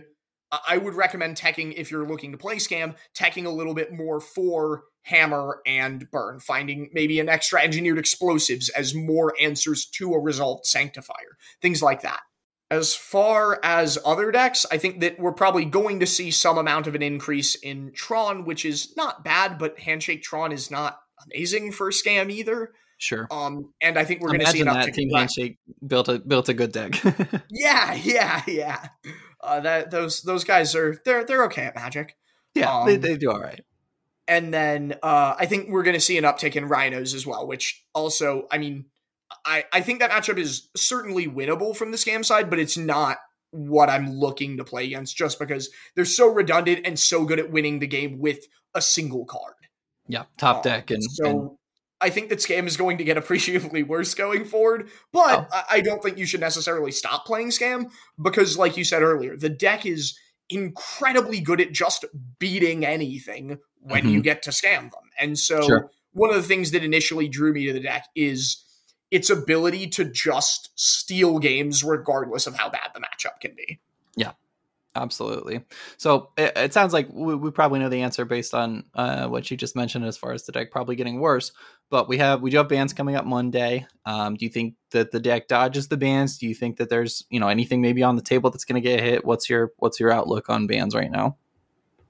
I 0.66 0.78
would 0.78 0.93
recommend 0.93 1.36
teching 1.36 1.74
if 1.76 1.91
you're 1.91 2.08
looking 2.08 2.32
to 2.32 2.38
play 2.38 2.56
Scam, 2.56 2.95
teching 3.14 3.45
a 3.45 3.50
little 3.50 3.74
bit 3.74 3.91
more 3.91 4.22
for 4.22 4.86
Hammer 5.02 5.62
and 5.66 6.10
Burn, 6.10 6.39
finding 6.39 6.89
maybe 6.93 7.20
an 7.20 7.28
extra 7.28 7.62
engineered 7.62 7.98
explosives 7.98 8.70
as 8.70 8.95
more 8.95 9.34
answers 9.41 9.86
to 9.86 10.14
a 10.14 10.20
resolved 10.20 10.66
Sanctifier, 10.66 11.38
things 11.62 11.82
like 11.82 12.02
that. 12.04 12.22
As 12.70 12.93
far 12.93 13.59
as 13.63 13.97
other 14.05 14.30
decks, 14.30 14.65
I 14.70 14.78
think 14.78 14.99
that 14.99 15.20
we're 15.20 15.32
probably 15.32 15.63
going 15.63 16.01
to 16.01 16.05
see 16.05 16.32
some 16.32 16.57
amount 16.57 16.86
of 16.86 16.95
an 16.95 17.01
increase 17.01 17.55
in 17.55 17.93
Tron, 17.93 18.43
which 18.43 18.65
is 18.65 18.93
not 18.97 19.24
bad, 19.24 19.57
but 19.57 19.80
Handshake 19.80 20.22
Tron 20.22 20.51
is 20.51 20.70
not 20.70 20.99
amazing 21.26 21.72
for 21.72 21.91
scam 21.91 22.30
either. 22.30 22.74
Sure. 22.97 23.28
Um, 23.32 23.74
and 23.82 23.97
I 23.97 24.03
think 24.03 24.22
we're 24.22 24.30
going 24.30 24.41
to 24.41 24.47
see 24.47 24.61
an 24.61 24.68
uptick. 24.68 24.95
Team 24.95 25.11
Handshake 25.11 25.57
built 25.86 26.09
a 26.09 26.20
built 26.20 26.49
a 26.49 26.53
good 26.53 26.72
deck. 26.72 27.01
yeah, 27.49 27.93
yeah, 27.93 28.41
yeah. 28.47 28.89
Uh, 29.39 29.59
that 29.59 29.91
those 29.91 30.24
those 30.24 30.43
guys 30.43 30.76
are 30.76 30.99
they're 31.05 31.24
they're 31.24 31.45
okay 31.45 31.65
at 31.65 31.76
Magic. 31.76 32.18
Yeah, 32.55 32.80
um, 32.80 32.88
they 32.88 32.97
they 32.97 33.15
do 33.15 33.32
all 33.32 33.39
right. 33.39 33.63
And 34.28 34.53
then 34.53 34.95
uh, 35.01 35.36
I 35.39 35.45
think 35.45 35.70
we're 35.70 35.84
going 35.84 35.95
to 35.95 36.01
see 36.01 36.18
an 36.18 36.26
uptick 36.26 36.55
in 36.55 36.68
Rhinos 36.68 37.13
as 37.13 37.26
well, 37.26 37.47
which 37.47 37.86
also, 37.93 38.45
I 38.51 38.57
mean, 38.57 38.86
I, 39.46 39.66
I 39.74 39.82
think 39.82 40.00
that 40.00 40.12
matchup 40.12 40.38
is 40.38 40.70
certainly 40.76 41.28
winnable 41.28 41.76
from 41.76 41.92
the 41.92 41.98
scam 41.98 42.24
side, 42.24 42.50
but 42.50 42.60
it's 42.60 42.78
not 42.78 43.18
what 43.52 43.90
I'm 43.90 44.12
looking 44.12 44.58
to 44.58 44.64
play 44.64 44.86
against 44.86 45.18
just 45.18 45.40
because 45.40 45.70
they're 45.96 46.06
so 46.06 46.28
redundant 46.28 46.82
and 46.86 47.00
so 47.00 47.26
good 47.26 47.40
at 47.40 47.52
winning 47.52 47.80
the 47.80 47.88
game 47.88 48.20
with 48.20 48.40
a 48.74 48.82
single 48.82 49.26
card. 49.26 49.54
Yeah, 50.08 50.24
top 50.38 50.58
um, 50.58 50.62
deck. 50.64 50.92
And 50.92 51.04
so 51.04 51.26
and... 51.26 51.50
I 52.00 52.10
think 52.10 52.30
that 52.30 52.40
scam 52.40 52.68
is 52.68 52.78
going 52.78 52.98
to 53.00 53.04
get 53.04 53.18
appreciably 53.18 53.84
worse 53.84 54.14
going 54.14 54.46
forward, 54.46 54.90
but 55.12 55.50
oh. 55.52 55.62
I 55.70 55.82
don't 55.82 56.02
think 56.02 56.18
you 56.18 56.26
should 56.26 56.42
necessarily 56.42 56.92
stop 56.92 57.26
playing 57.26 57.50
scam 57.50 57.92
because, 58.22 58.58
like 58.58 58.78
you 58.78 58.84
said 58.84 59.02
earlier, 59.02 59.36
the 59.36 59.50
deck 59.50 59.86
is 59.86 60.18
incredibly 60.50 61.42
good 61.42 61.60
at 61.60 61.74
just 61.74 62.06
beating 62.40 62.86
anything 62.86 63.58
when 63.82 64.04
mm-hmm. 64.04 64.10
you 64.10 64.22
get 64.22 64.44
to 64.44 64.52
scam 64.52 64.92
them. 64.92 65.10
And 65.20 65.38
so 65.38 65.62
sure. 65.62 65.92
one 66.14 66.30
of 66.30 66.36
the 66.38 66.48
things 66.48 66.72
that 66.72 66.84
initially 66.84 67.28
drew 67.28 67.54
me 67.54 67.66
to 67.66 67.74
the 67.74 67.80
deck 67.80 68.08
is 68.16 68.64
its 69.12 69.30
ability 69.30 69.88
to 69.88 70.05
just 70.05 70.72
steal 70.76 71.39
games 71.39 71.84
regardless 71.84 72.47
of 72.47 72.55
how 72.55 72.70
bad 72.70 72.89
the 72.93 72.99
matchup 72.99 73.39
can 73.39 73.53
be. 73.55 73.80
Yeah, 74.16 74.34
absolutely. 74.95 75.64
So 75.97 76.32
it, 76.38 76.53
it 76.58 76.74
sounds 76.74 76.91
like 76.91 77.08
we, 77.12 77.36
we, 77.36 77.51
probably 77.51 77.80
know 77.80 77.89
the 77.89 78.01
answer 78.01 78.26
based 78.26 78.53
on 78.53 78.84
uh, 78.93 79.28
what 79.28 79.49
you 79.49 79.55
just 79.55 79.76
mentioned 79.76 80.05
as 80.05 80.18
far 80.18 80.34
as 80.34 80.45
the 80.45 80.51
deck 80.51 80.72
probably 80.72 80.95
getting 80.95 81.20
worse. 81.20 81.51
But 81.89 82.10
we 82.10 82.18
have 82.18 82.41
we 82.41 82.49
do 82.49 82.58
have 82.58 82.68
bans 82.68 82.91
coming 82.91 83.16
up 83.16 83.26
Monday. 83.26 83.88
Um, 84.05 84.36
do 84.36 84.43
you 84.43 84.51
think 84.51 84.76
that 84.91 85.12
the 85.12 85.22
deck 85.22 85.47
dodges 85.47 85.88
the 85.88 85.95
bans? 85.95 86.38
Do 86.38 86.47
you 86.47 86.53
think 86.53 86.78
that 86.78 86.89
there's 86.89 87.26
you 87.30 87.39
know 87.39 87.47
anything 87.47 87.82
maybe 87.82 88.03
on 88.03 88.18
the 88.18 88.22
table 88.22 88.49
that's 88.49 88.66
going 88.66 88.82
to 88.82 88.88
get 88.88 88.99
hit? 88.99 89.24
What's 89.24 89.49
your 89.49 89.72
what's 89.78 89.99
your 89.99 90.12
outlook 90.12 90.49
on 90.49 90.68
bans 90.68 90.93
right 90.93 91.12
now? 91.12 91.38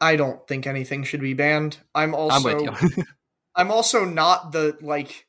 I 0.01 0.15
don't 0.15 0.47
think 0.47 0.65
anything 0.65 1.03
should 1.03 1.21
be 1.21 1.33
banned. 1.33 1.77
I'm 1.93 2.15
also 2.15 2.67
I'm, 2.67 3.05
I'm 3.55 3.71
also 3.71 4.05
not 4.05 4.51
the 4.51 4.77
like 4.81 5.26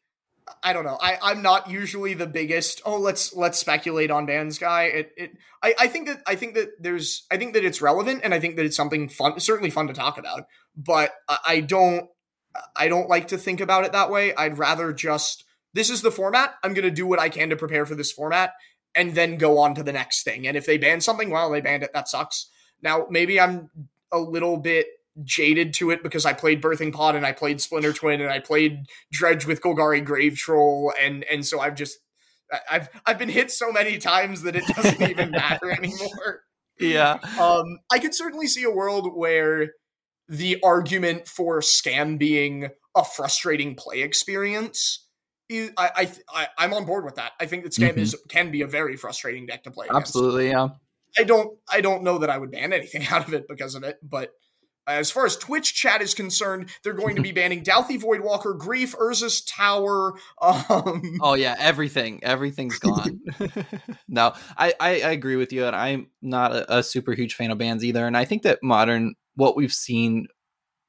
I 0.63 0.73
don't 0.73 0.85
know. 0.85 0.99
I, 1.01 1.19
I'm 1.23 1.43
not 1.43 1.71
usually 1.71 2.15
the 2.15 2.27
biggest. 2.27 2.83
Oh, 2.85 2.99
let's 2.99 3.35
let's 3.35 3.59
speculate 3.59 4.11
on 4.11 4.27
bands 4.27 4.59
guy. 4.59 4.85
It, 4.85 5.13
it 5.17 5.31
I, 5.63 5.75
I 5.81 5.89
think 5.89 6.09
that 6.09 6.23
I 6.27 6.35
think 6.35 6.55
that 6.55 6.71
there's 6.81 7.27
I 7.31 7.37
think 7.37 7.55
that 7.55 7.65
it's 7.65 7.83
relevant 7.83 8.21
and 8.25 8.35
I 8.35 8.41
think 8.41 8.57
that 8.57 8.65
it's 8.65 8.77
something 8.77 9.09
fun, 9.09 9.39
certainly 9.41 9.71
fun 9.71 9.87
to 9.89 9.93
talk 9.93 10.19
about. 10.19 10.47
But 10.77 11.13
I, 11.29 11.39
I 11.47 11.61
don't 11.61 12.09
I 12.77 12.89
don't 12.89 13.09
like 13.09 13.29
to 13.29 13.39
think 13.39 13.61
about 13.61 13.85
it 13.85 13.93
that 13.93 14.11
way. 14.11 14.35
I'd 14.35 14.59
rather 14.59 14.93
just 14.93 15.45
this 15.75 15.91
is 15.91 16.03
the 16.03 16.11
format. 16.11 16.55
I'm 16.63 16.75
gonna 16.75 16.91
do 16.91 17.07
what 17.07 17.21
I 17.21 17.29
can 17.29 17.51
to 17.51 17.57
prepare 17.57 17.87
for 17.87 17.95
this 17.95 18.13
format 18.13 18.53
and 18.95 19.15
then 19.15 19.37
go 19.37 19.59
on 19.59 19.75
to 19.75 19.83
the 19.83 19.93
next 19.93 20.23
thing. 20.23 20.47
And 20.47 20.57
if 20.57 20.67
they 20.67 20.79
ban 20.79 21.01
something, 21.01 21.31
well, 21.31 21.51
they 21.51 21.61
banned 21.61 21.83
it. 21.83 21.93
That 21.93 22.09
sucks. 22.09 22.49
Now 22.83 23.07
maybe 23.11 23.41
I'm 23.41 23.71
a 24.13 24.19
little 24.19 24.57
bit 24.57 24.87
jaded 25.25 25.75
to 25.75 25.91
it 25.91 26.03
because 26.03 26.25
I 26.25 26.33
played 26.33 26.63
Birthing 26.63 26.93
Pod 26.93 27.15
and 27.15 27.27
I 27.27 27.33
played 27.33 27.61
Splinter 27.61 27.93
Twin 27.93 28.21
and 28.21 28.31
I 28.31 28.39
played 28.39 28.87
Dredge 29.13 29.47
with 29.47 29.61
Golgari 29.61 30.05
Grave 30.05 30.37
Troll 30.37 30.93
and 31.01 31.25
and 31.25 31.45
so 31.47 31.61
I've 31.61 31.75
just 31.75 31.99
I've 32.71 32.89
I've 33.07 33.19
been 33.19 33.29
hit 33.29 33.51
so 33.51 33.73
many 33.73 33.99
times 33.99 34.43
that 34.43 34.57
it 34.57 34.67
doesn't 34.67 35.03
even 35.03 35.31
matter 35.31 35.71
anymore. 35.83 36.43
Yeah. 36.79 37.19
Um 37.41 37.79
I 37.91 37.99
could 37.99 38.15
certainly 38.15 38.47
see 38.47 38.65
a 38.65 38.71
world 38.71 39.11
where 39.15 39.73
the 40.29 40.61
argument 40.63 41.27
for 41.27 41.61
scam 41.61 42.19
being 42.19 42.69
a 42.95 43.05
frustrating 43.05 43.75
play 43.75 44.03
experience 44.03 45.05
I, 45.51 45.71
I, 45.79 46.13
I 46.29 46.49
I'm 46.59 46.75
on 46.75 46.85
board 46.85 47.05
with 47.05 47.15
that. 47.15 47.33
I 47.41 47.47
think 47.47 47.65
that 47.65 47.73
scam 47.73 47.91
mm-hmm. 47.91 48.01
is 48.01 48.17
can 48.29 48.51
be 48.51 48.63
a 48.63 48.67
very 48.67 48.97
frustrating 48.97 49.47
deck 49.47 49.63
to 49.65 49.71
play. 49.71 49.87
Absolutely, 49.91 50.49
against. 50.51 50.75
yeah. 51.17 51.23
I 51.23 51.25
don't 51.25 51.59
I 51.71 51.81
don't 51.81 52.03
know 52.03 52.19
that 52.19 52.31
I 52.31 52.39
would 52.39 52.51
ban 52.51 52.73
anything 52.73 53.07
out 53.11 53.27
of 53.27 53.35
it 53.35 53.49
because 53.49 53.75
of 53.75 53.83
it, 53.83 53.99
but 54.03 54.31
As 54.89 55.11
far 55.11 55.27
as 55.27 55.37
Twitch 55.37 55.75
chat 55.75 56.03
is 56.03 56.15
concerned, 56.15 56.71
they're 56.83 56.93
going 56.93 57.17
to 57.17 57.23
be 57.23 57.33
banning 57.39 57.63
Dauthi 57.63 58.01
Voidwalker, 58.01 58.57
Grief, 58.59 58.97
Urza's 58.97 59.43
Tower. 59.43 60.15
Um, 60.41 61.19
oh 61.21 61.35
yeah, 61.35 61.57
everything, 61.59 62.25
everything's 62.25 62.79
gone. 62.81 63.21
no, 64.09 64.33
I, 64.57 64.75
I, 64.81 64.91
I 65.01 65.11
agree 65.11 65.37
with 65.37 65.53
you, 65.53 65.67
and 65.67 65.77
I'm 65.77 66.09
not 66.23 66.53
a, 66.53 66.79
a 66.79 66.83
super 66.83 67.13
huge 67.13 67.35
fan 67.35 67.51
of 67.51 67.59
bans 67.59 67.85
either. 67.85 68.07
And 68.07 68.17
I 68.17 68.25
think 68.25 68.43
that 68.43 68.61
modern, 68.63 69.15
what 69.35 69.57
we've 69.57 69.73
seen 69.73 70.27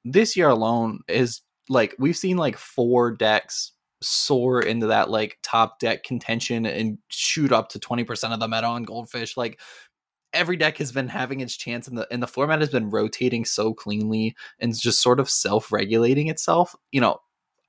this 0.05 0.35
year 0.35 0.49
alone 0.49 1.01
is 1.07 1.41
like 1.67 1.95
we've 1.99 2.17
seen 2.17 2.37
like 2.37 2.57
four 2.57 3.11
decks 3.11 3.73
soar 4.01 4.61
into 4.61 4.87
that 4.87 5.09
like 5.09 5.37
top 5.43 5.79
deck 5.79 6.03
contention 6.03 6.65
and 6.65 6.97
shoot 7.09 7.51
up 7.51 7.69
to 7.69 7.79
20% 7.79 8.33
of 8.33 8.39
the 8.39 8.47
meta 8.47 8.65
on 8.65 8.83
goldfish 8.83 9.35
like 9.35 9.59
every 10.33 10.57
deck 10.57 10.77
has 10.77 10.91
been 10.91 11.07
having 11.07 11.39
its 11.39 11.55
chance 11.55 11.87
and 11.87 11.97
the 11.97 12.07
and 12.11 12.21
the 12.21 12.27
format 12.27 12.59
has 12.59 12.69
been 12.69 12.89
rotating 12.89 13.45
so 13.45 13.73
cleanly 13.73 14.35
and 14.59 14.77
just 14.77 15.01
sort 15.01 15.19
of 15.19 15.29
self-regulating 15.29 16.27
itself 16.27 16.75
you 16.91 17.01
know 17.01 17.19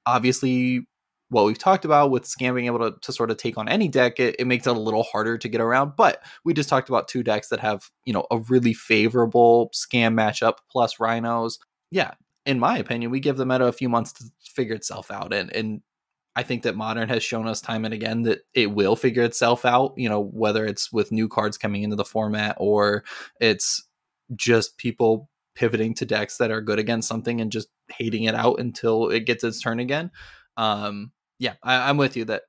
obviously 0.07 0.87
what 1.29 1.45
we've 1.45 1.59
talked 1.59 1.85
about 1.85 2.11
with 2.11 2.25
scam 2.25 2.55
being 2.55 2.67
able 2.67 2.79
to, 2.79 2.99
to 3.01 3.13
sort 3.13 3.31
of 3.31 3.37
take 3.37 3.57
on 3.57 3.69
any 3.69 3.89
deck 3.89 4.19
it, 4.19 4.37
it 4.39 4.47
makes 4.47 4.67
it 4.67 4.77
a 4.77 4.81
little 4.81 5.05
harder 5.05 5.39
to 5.39 5.49
get 5.49 5.61
around 5.61 5.93
but 5.97 6.23
we 6.45 6.53
just 6.53 6.69
talked 6.69 6.89
about 6.89 7.09
two 7.09 7.23
decks 7.23 7.49
that 7.49 7.61
have 7.61 7.91
you 8.05 8.13
know 8.13 8.27
a 8.31 8.39
really 8.49 8.75
favorable 8.75 9.71
scam 9.75 10.15
matchup 10.15 10.59
plus 10.71 11.01
rhinos. 11.01 11.59
Yeah 11.91 12.13
in 12.47 12.59
my 12.59 12.79
opinion 12.79 13.11
we 13.11 13.21
give 13.21 13.37
the 13.37 13.47
meta 13.47 13.67
a 13.67 13.73
few 13.73 13.89
months 13.89 14.13
to 14.13 14.25
figure 14.41 14.75
itself 14.75 15.11
out 15.11 15.33
and 15.33 15.55
and 15.55 15.83
I 16.41 16.43
think 16.43 16.63
that 16.63 16.75
modern 16.75 17.11
has 17.11 17.23
shown 17.23 17.47
us 17.47 17.61
time 17.61 17.85
and 17.85 17.93
again 17.93 18.23
that 18.23 18.41
it 18.55 18.73
will 18.73 18.97
figure 18.97 19.23
itself 19.23 19.67
out, 19.67 19.93
you 19.99 20.09
know, 20.09 20.23
whether 20.23 20.65
it's 20.65 20.91
with 20.91 21.13
new 21.13 21.29
cards 21.29 21.59
coming 21.59 21.83
into 21.83 21.97
the 21.97 22.05
format 22.05 22.57
or 22.59 23.05
it's 23.43 23.87
just 24.35 24.79
people 24.79 25.29
pivoting 25.55 25.93
to 25.97 26.07
decks 26.07 26.39
that 26.39 26.51
are 26.51 26.63
good 26.63 26.79
against 26.79 27.09
something 27.09 27.43
and 27.43 27.53
just 27.53 27.69
hating 27.91 28.25
it 28.25 28.35
out 28.35 28.59
until 28.59 29.11
it 29.11 29.27
gets 29.27 29.45
its 29.45 29.61
turn 29.61 29.81
again. 29.81 30.11
Um, 30.57 31.13
yeah, 31.39 31.57
I, 31.63 31.91
am 31.91 31.99
with 31.99 32.17
you 32.17 32.25
that 32.25 32.45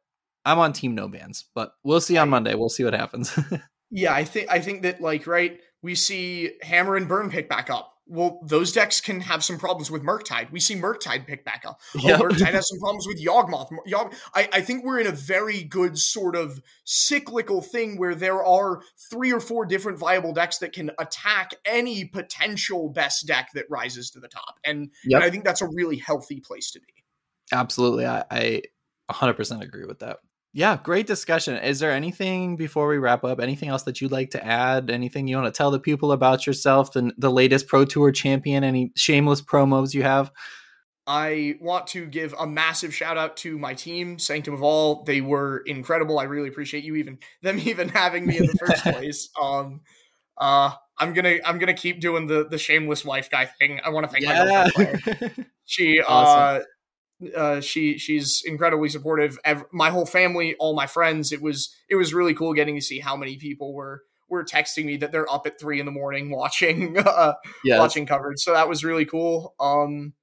I'm 0.46 0.60
on 0.60 0.72
team 0.72 0.96
no 0.96 1.10
bans, 1.10 1.44
but 1.54 1.74
we'll 1.84 2.00
see 2.00 2.18
on 2.18 2.30
Monday. 2.30 2.56
We'll 2.56 2.70
see 2.70 2.86
what 2.86 2.94
happens. 2.94 3.38
yeah, 3.92 4.14
I 4.14 4.24
think 4.24 4.50
I 4.50 4.62
think 4.62 4.84
that 4.84 5.02
like 5.02 5.28
right, 5.28 5.60
we 5.84 5.96
see 5.96 6.52
Hammer 6.62 6.96
and 6.96 7.10
Burn 7.10 7.30
pick 7.30 7.50
back 7.50 7.70
up 7.70 7.91
well, 8.08 8.39
those 8.43 8.72
decks 8.72 8.99
can 8.99 9.22
have 9.22 9.43
some 9.43 9.58
problems 9.58 9.89
with 9.89 10.04
Murktide. 10.04 10.52
We 10.52 10.60
see 10.60 10.76
Murktide 10.76 11.26
pick 11.26 11.45
back 11.45 11.64
up. 11.66 11.80
Oh, 12.04 12.08
yep. 12.08 12.20
Murktide 12.20 12.54
has 12.54 12.68
some 12.68 12.80
problems 12.80 13.06
with 13.08 13.24
Yawgmoth. 13.24 13.70
Yawg- 13.88 14.16
I, 14.34 14.49
I 14.54 14.62
think 14.62 14.84
we're 14.84 14.99
in 14.99 15.08
a 15.08 15.12
very 15.12 15.64
good 15.64 15.97
sort 15.99 16.36
of 16.36 16.60
cyclical 16.84 17.62
thing 17.62 17.97
where 17.97 18.16
there 18.16 18.43
are 18.43 18.82
three 19.12 19.32
or 19.32 19.39
four 19.39 19.66
different 19.66 19.99
viable 19.99 20.34
decks 20.34 20.58
that 20.60 20.74
can 20.74 20.89
attack 20.97 21.54
any 21.64 22.06
potential 22.06 22.89
best 22.89 23.28
deck 23.28 23.49
that 23.54 23.66
rises 23.70 24.10
to 24.12 24.20
the 24.20 24.28
top. 24.28 24.60
And, 24.64 24.89
yep. 25.06 25.18
and 25.18 25.24
I 25.24 25.30
think 25.30 25.43
that's 25.43 25.62
a 25.62 25.68
really 25.68 25.97
healthy 25.97 26.39
place 26.39 26.72
to 26.72 26.80
be. 26.80 26.88
Absolutely. 27.52 28.08
I, 28.08 28.24
I 28.32 28.62
100% 29.12 29.62
agree 29.62 29.86
with 29.86 29.99
that. 29.99 30.20
Yeah, 30.54 30.78
great 30.84 31.08
discussion. 31.08 31.56
Is 31.58 31.80
there 31.80 31.91
anything 31.91 32.58
before 32.58 32.88
we 32.88 32.97
wrap 32.97 33.24
up? 33.24 33.39
Anything 33.39 33.70
else 33.70 33.84
that 33.84 34.02
you'd 34.02 34.12
like 34.12 34.32
to 34.32 34.45
add? 34.45 34.89
Anything 34.89 35.28
you 35.28 35.38
want 35.38 35.54
to 35.54 35.58
tell 35.58 35.72
the 35.72 35.80
people 35.80 36.12
about 36.12 36.45
yourself 36.45 36.95
and 36.97 37.14
the 37.18 37.32
latest 37.32 37.68
Pro 37.68 37.86
Tour 37.86 38.12
champion? 38.12 38.64
Any 38.64 38.91
shameless 38.97 39.41
promos 39.41 39.93
you 39.93 40.04
have? 40.04 40.32
I 41.08 41.56
want 41.60 41.88
to 41.88 42.06
give 42.06 42.34
a 42.38 42.45
massive 42.45 42.93
shout 42.93 43.18
out 43.18 43.38
to 43.38 43.58
my 43.58 43.74
team, 43.74 44.20
Sanctum 44.20 44.54
of 44.54 44.62
All. 44.62 45.04
They 45.04 45.22
were 45.22 45.64
incredible. 45.66 46.20
I 46.20 46.24
really 46.24 46.49
appreciate 46.49 46.84
you 46.84 46.95
even 46.95 47.20
them 47.41 47.60
even 47.60 47.89
having 47.89 48.26
me 48.26 48.38
in 48.38 48.45
the 48.45 48.54
first 48.54 48.84
place. 48.84 49.30
Um, 49.41 49.82
uh, 50.38 50.72
I'm 50.97 51.14
gonna 51.14 51.38
I'm 51.45 51.58
gonna 51.60 51.74
keep 51.74 51.99
doing 51.99 52.28
the 52.28 52.47
the 52.47 52.58
shameless 52.58 53.04
wife 53.04 53.30
guy 53.30 53.45
thing. 53.45 53.80
I 53.84 53.89
want 53.89 54.06
to 54.06 54.12
thank 54.12 54.24
yeah. 54.24 54.45
my 54.45 54.70
girlfriend. 54.86 55.45
She 55.66 56.02
awesome. 56.02 56.64
uh 56.64 56.64
uh, 57.36 57.61
she 57.61 57.97
she's 57.97 58.41
incredibly 58.45 58.89
supportive. 58.89 59.38
My 59.72 59.89
whole 59.89 60.05
family, 60.05 60.55
all 60.59 60.76
my 60.76 60.88
friends. 60.88 61.32
It 61.32 61.41
was 61.41 61.76
it 61.89 61.95
was 61.95 62.13
really 62.13 62.34
cool 62.34 62.53
getting 62.53 62.76
to 62.76 62.82
see 62.82 62.99
how 62.99 63.15
many 63.15 63.38
people 63.38 63.74
were 63.74 64.03
were 64.30 64.43
texting 64.43 64.86
me 64.86 64.97
that 64.97 65.11
they're 65.11 65.32
up 65.32 65.45
at 65.45 65.59
three 65.59 65.80
in 65.80 65.86
the 65.86 65.91
morning 65.91 66.32
watching 66.36 66.97
uh, 66.97 67.34
yes. 67.63 67.80
watching 67.80 68.05
coverage. 68.05 68.39
So 68.39 68.53
that 68.53 68.69
was 68.69 68.84
really 68.84 69.05
cool. 69.05 69.53
Um, 69.59 70.13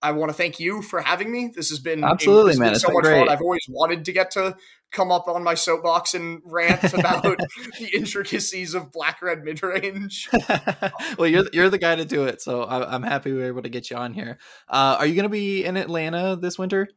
I 0.00 0.12
want 0.12 0.30
to 0.30 0.32
thank 0.32 0.60
you 0.60 0.82
for 0.82 1.00
having 1.00 1.30
me. 1.30 1.50
This 1.54 1.70
has 1.70 1.80
been 1.80 2.04
absolutely 2.04 2.56
man. 2.56 2.72
Been 2.72 2.78
so 2.80 2.92
much 2.92 3.04
great. 3.04 3.18
fun. 3.18 3.28
I've 3.28 3.40
always 3.40 3.66
wanted 3.68 4.04
to 4.04 4.12
get 4.12 4.30
to 4.32 4.56
come 4.92 5.10
up 5.10 5.28
on 5.28 5.42
my 5.42 5.54
soapbox 5.54 6.14
and 6.14 6.40
rant 6.44 6.94
about 6.94 7.22
the 7.22 7.90
intricacies 7.94 8.74
of 8.74 8.92
black 8.92 9.20
red 9.20 9.42
mid 9.42 9.62
range. 9.62 10.28
well, 11.18 11.26
you're 11.26 11.46
you're 11.52 11.70
the 11.70 11.78
guy 11.78 11.96
to 11.96 12.04
do 12.04 12.24
it, 12.24 12.40
so 12.40 12.64
I'm 12.64 13.02
happy 13.02 13.32
we 13.32 13.38
were 13.38 13.46
able 13.46 13.62
to 13.62 13.68
get 13.68 13.90
you 13.90 13.96
on 13.96 14.14
here. 14.14 14.38
Uh, 14.68 14.96
are 14.98 15.06
you 15.06 15.14
going 15.14 15.24
to 15.24 15.28
be 15.28 15.64
in 15.64 15.76
Atlanta 15.76 16.36
this 16.36 16.58
winter? 16.58 16.88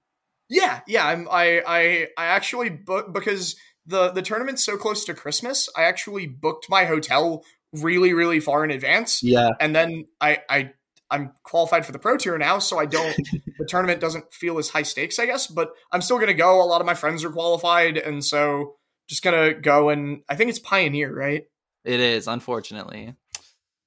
Yeah, 0.50 0.82
yeah. 0.88 1.08
I'm. 1.08 1.28
I 1.32 1.62
I 1.66 2.08
I 2.18 2.26
actually 2.28 2.70
booked 2.70 3.14
because 3.14 3.56
the 3.86 4.12
the 4.12 4.22
tournament's 4.22 4.64
so 4.64 4.78
close 4.78 5.06
to 5.06 5.14
Christmas. 5.14 5.70
I 5.76 5.84
actually 5.84 6.28
booked 6.28 6.70
my 6.70 6.86
hotel 6.86 7.44
really 7.74 8.14
really 8.14 8.40
far 8.40 8.64
in 8.64 8.72
advance. 8.72 9.24
Yeah, 9.24 9.50
and 9.60 9.76
then 9.76 10.06
I 10.20 10.40
I 10.50 10.72
I'm 11.12 11.34
qualified 11.44 11.86
for 11.86 11.92
the 11.92 12.00
pro 12.00 12.18
tour 12.18 12.38
now, 12.38 12.60
so 12.60 12.80
I 12.80 12.86
don't 12.86 13.16
the 13.60 13.66
tournament 13.68 14.00
doesn't 14.00 14.34
feel 14.34 14.58
as 14.58 14.70
high 14.70 14.84
stakes, 14.84 15.20
I 15.20 15.26
guess, 15.26 15.48
but 15.48 15.72
I'm 15.92 16.02
still 16.02 16.18
gonna 16.18 16.34
go. 16.34 16.64
A 16.64 16.66
lot 16.66 16.82
of 16.82 16.88
my 16.88 16.94
friends 16.94 17.24
are 17.24 17.30
qualified, 17.30 17.98
and 17.98 18.24
so 18.24 18.76
just 19.08 19.24
gonna 19.24 19.54
go 19.54 19.90
and 19.90 20.22
I 20.30 20.36
think 20.36 20.50
it's 20.50 20.60
Pioneer, 20.60 21.14
right? 21.14 21.44
It 21.84 22.00
is, 22.00 22.28
unfortunately. 22.28 23.16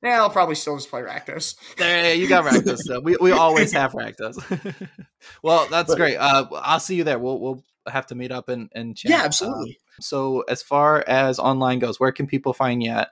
Yeah, 0.05 0.21
I'll 0.21 0.31
probably 0.31 0.55
still 0.55 0.77
just 0.77 0.91
play 0.91 1.01
Rakdos. 1.01 1.57
Hey, 1.79 2.17
you 2.17 2.29
got 2.29 2.45
Rakdos 2.45 2.81
though. 2.87 3.01
We 3.01 3.17
we 3.19 3.33
always 3.33 3.73
have 3.73 3.93
Rakdos. 3.93 4.37
well, 5.43 5.67
that's 5.71 5.89
but, 5.89 5.97
great. 5.97 6.17
Uh, 6.17 6.47
I'll 6.53 6.79
see 6.79 6.97
you 6.97 7.05
there. 7.05 7.19
We'll 7.19 7.41
we'll 7.41 7.65
have 7.89 8.07
to 8.09 8.15
meet 8.15 8.31
up 8.31 8.51
and 8.51 8.71
and 8.75 8.95
chat. 8.95 9.11
Yeah, 9.11 9.23
absolutely. 9.25 9.71
Um, 9.71 10.03
so 10.03 10.41
as 10.43 10.63
far 10.63 11.03
as 11.07 11.39
online 11.39 11.79
goes, 11.79 11.99
where 11.99 12.13
can 12.13 12.27
people 12.27 12.53
find 12.53 12.83
you 12.83 12.91
at? 12.91 13.09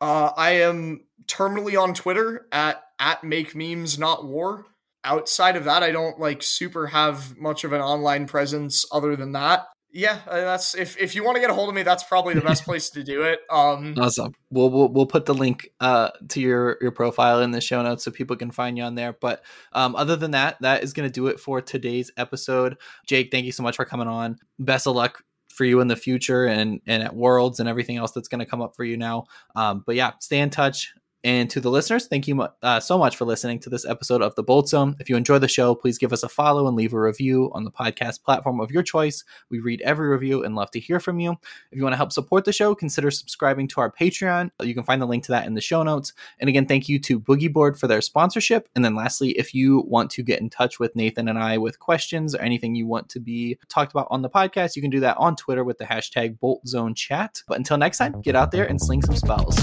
Uh, 0.00 0.30
I 0.36 0.50
am 0.62 1.04
terminally 1.26 1.80
on 1.80 1.94
Twitter 1.94 2.46
at 2.52 2.82
at 2.98 3.22
make 3.22 3.54
memes 3.54 3.98
not 3.98 4.26
war. 4.26 4.66
Outside 5.04 5.56
of 5.56 5.64
that, 5.64 5.82
I 5.82 5.92
don't 5.92 6.18
like 6.18 6.42
super 6.42 6.88
have 6.88 7.36
much 7.38 7.64
of 7.64 7.72
an 7.72 7.80
online 7.80 8.26
presence 8.26 8.84
other 8.92 9.14
than 9.16 9.32
that. 9.32 9.66
Yeah, 9.90 10.18
uh, 10.28 10.40
that's 10.42 10.74
if 10.74 10.98
if 10.98 11.14
you 11.14 11.24
want 11.24 11.36
to 11.36 11.40
get 11.40 11.48
a 11.48 11.54
hold 11.54 11.70
of 11.70 11.74
me, 11.74 11.82
that's 11.82 12.04
probably 12.04 12.34
the 12.34 12.42
best 12.42 12.64
place 12.64 12.90
to 12.90 13.02
do 13.02 13.22
it. 13.22 13.40
Um, 13.50 13.94
awesome. 13.98 14.32
We'll, 14.50 14.70
we'll 14.70 14.88
we'll 14.92 15.06
put 15.06 15.24
the 15.24 15.34
link 15.34 15.70
uh 15.80 16.10
to 16.28 16.40
your 16.40 16.76
your 16.82 16.90
profile 16.90 17.40
in 17.40 17.52
the 17.52 17.60
show 17.60 17.82
notes 17.82 18.04
so 18.04 18.10
people 18.10 18.36
can 18.36 18.50
find 18.50 18.76
you 18.76 18.84
on 18.84 18.96
there. 18.96 19.14
But 19.18 19.42
um, 19.72 19.96
other 19.96 20.14
than 20.14 20.32
that, 20.32 20.58
that 20.60 20.82
is 20.82 20.92
going 20.92 21.08
to 21.08 21.12
do 21.12 21.28
it 21.28 21.40
for 21.40 21.62
today's 21.62 22.10
episode. 22.18 22.76
Jake, 23.06 23.30
thank 23.30 23.46
you 23.46 23.52
so 23.52 23.62
much 23.62 23.76
for 23.76 23.86
coming 23.86 24.08
on. 24.08 24.36
Best 24.58 24.86
of 24.86 24.94
luck 24.94 25.22
for 25.58 25.64
you 25.64 25.80
in 25.80 25.88
the 25.88 25.96
future 25.96 26.46
and 26.46 26.80
and 26.86 27.02
at 27.02 27.14
Worlds 27.14 27.60
and 27.60 27.68
everything 27.68 27.96
else 27.96 28.12
that's 28.12 28.28
going 28.28 28.38
to 28.38 28.46
come 28.46 28.62
up 28.62 28.74
for 28.74 28.84
you 28.84 28.96
now. 28.96 29.26
Um, 29.56 29.82
but 29.84 29.96
yeah, 29.96 30.12
stay 30.20 30.38
in 30.38 30.48
touch. 30.48 30.94
And 31.24 31.50
to 31.50 31.60
the 31.60 31.70
listeners, 31.70 32.06
thank 32.06 32.28
you 32.28 32.46
uh, 32.62 32.78
so 32.78 32.96
much 32.96 33.16
for 33.16 33.24
listening 33.24 33.58
to 33.60 33.70
this 33.70 33.84
episode 33.84 34.22
of 34.22 34.36
The 34.36 34.42
Bolt 34.44 34.68
Zone. 34.68 34.94
If 35.00 35.10
you 35.10 35.16
enjoy 35.16 35.38
the 35.38 35.48
show, 35.48 35.74
please 35.74 35.98
give 35.98 36.12
us 36.12 36.22
a 36.22 36.28
follow 36.28 36.68
and 36.68 36.76
leave 36.76 36.92
a 36.92 37.00
review 37.00 37.50
on 37.54 37.64
the 37.64 37.72
podcast 37.72 38.22
platform 38.22 38.60
of 38.60 38.70
your 38.70 38.84
choice. 38.84 39.24
We 39.50 39.58
read 39.58 39.80
every 39.80 40.08
review 40.08 40.44
and 40.44 40.54
love 40.54 40.70
to 40.72 40.80
hear 40.80 41.00
from 41.00 41.18
you. 41.18 41.32
If 41.72 41.76
you 41.76 41.82
want 41.82 41.94
to 41.94 41.96
help 41.96 42.12
support 42.12 42.44
the 42.44 42.52
show, 42.52 42.74
consider 42.74 43.10
subscribing 43.10 43.66
to 43.68 43.80
our 43.80 43.90
Patreon. 43.90 44.50
You 44.62 44.74
can 44.74 44.84
find 44.84 45.02
the 45.02 45.06
link 45.06 45.24
to 45.24 45.32
that 45.32 45.46
in 45.46 45.54
the 45.54 45.60
show 45.60 45.82
notes. 45.82 46.12
And 46.38 46.48
again, 46.48 46.66
thank 46.66 46.88
you 46.88 47.00
to 47.00 47.18
Boogie 47.18 47.52
Board 47.52 47.78
for 47.78 47.88
their 47.88 48.00
sponsorship. 48.00 48.68
And 48.76 48.84
then 48.84 48.94
lastly, 48.94 49.30
if 49.30 49.52
you 49.52 49.80
want 49.88 50.10
to 50.12 50.22
get 50.22 50.40
in 50.40 50.48
touch 50.48 50.78
with 50.78 50.94
Nathan 50.94 51.28
and 51.28 51.38
I 51.38 51.58
with 51.58 51.80
questions 51.80 52.34
or 52.34 52.40
anything 52.40 52.76
you 52.76 52.86
want 52.86 53.08
to 53.10 53.20
be 53.20 53.58
talked 53.68 53.90
about 53.92 54.06
on 54.10 54.22
the 54.22 54.30
podcast, 54.30 54.76
you 54.76 54.82
can 54.82 54.90
do 54.90 55.00
that 55.00 55.16
on 55.16 55.34
Twitter 55.34 55.64
with 55.64 55.78
the 55.78 55.84
hashtag 55.84 56.38
Bolt 56.38 56.66
Zone 56.68 56.94
Chat. 56.94 57.42
But 57.48 57.58
until 57.58 57.76
next 57.76 57.98
time, 57.98 58.20
get 58.20 58.36
out 58.36 58.52
there 58.52 58.66
and 58.66 58.80
sling 58.80 59.02
some 59.02 59.16
spells. 59.16 59.56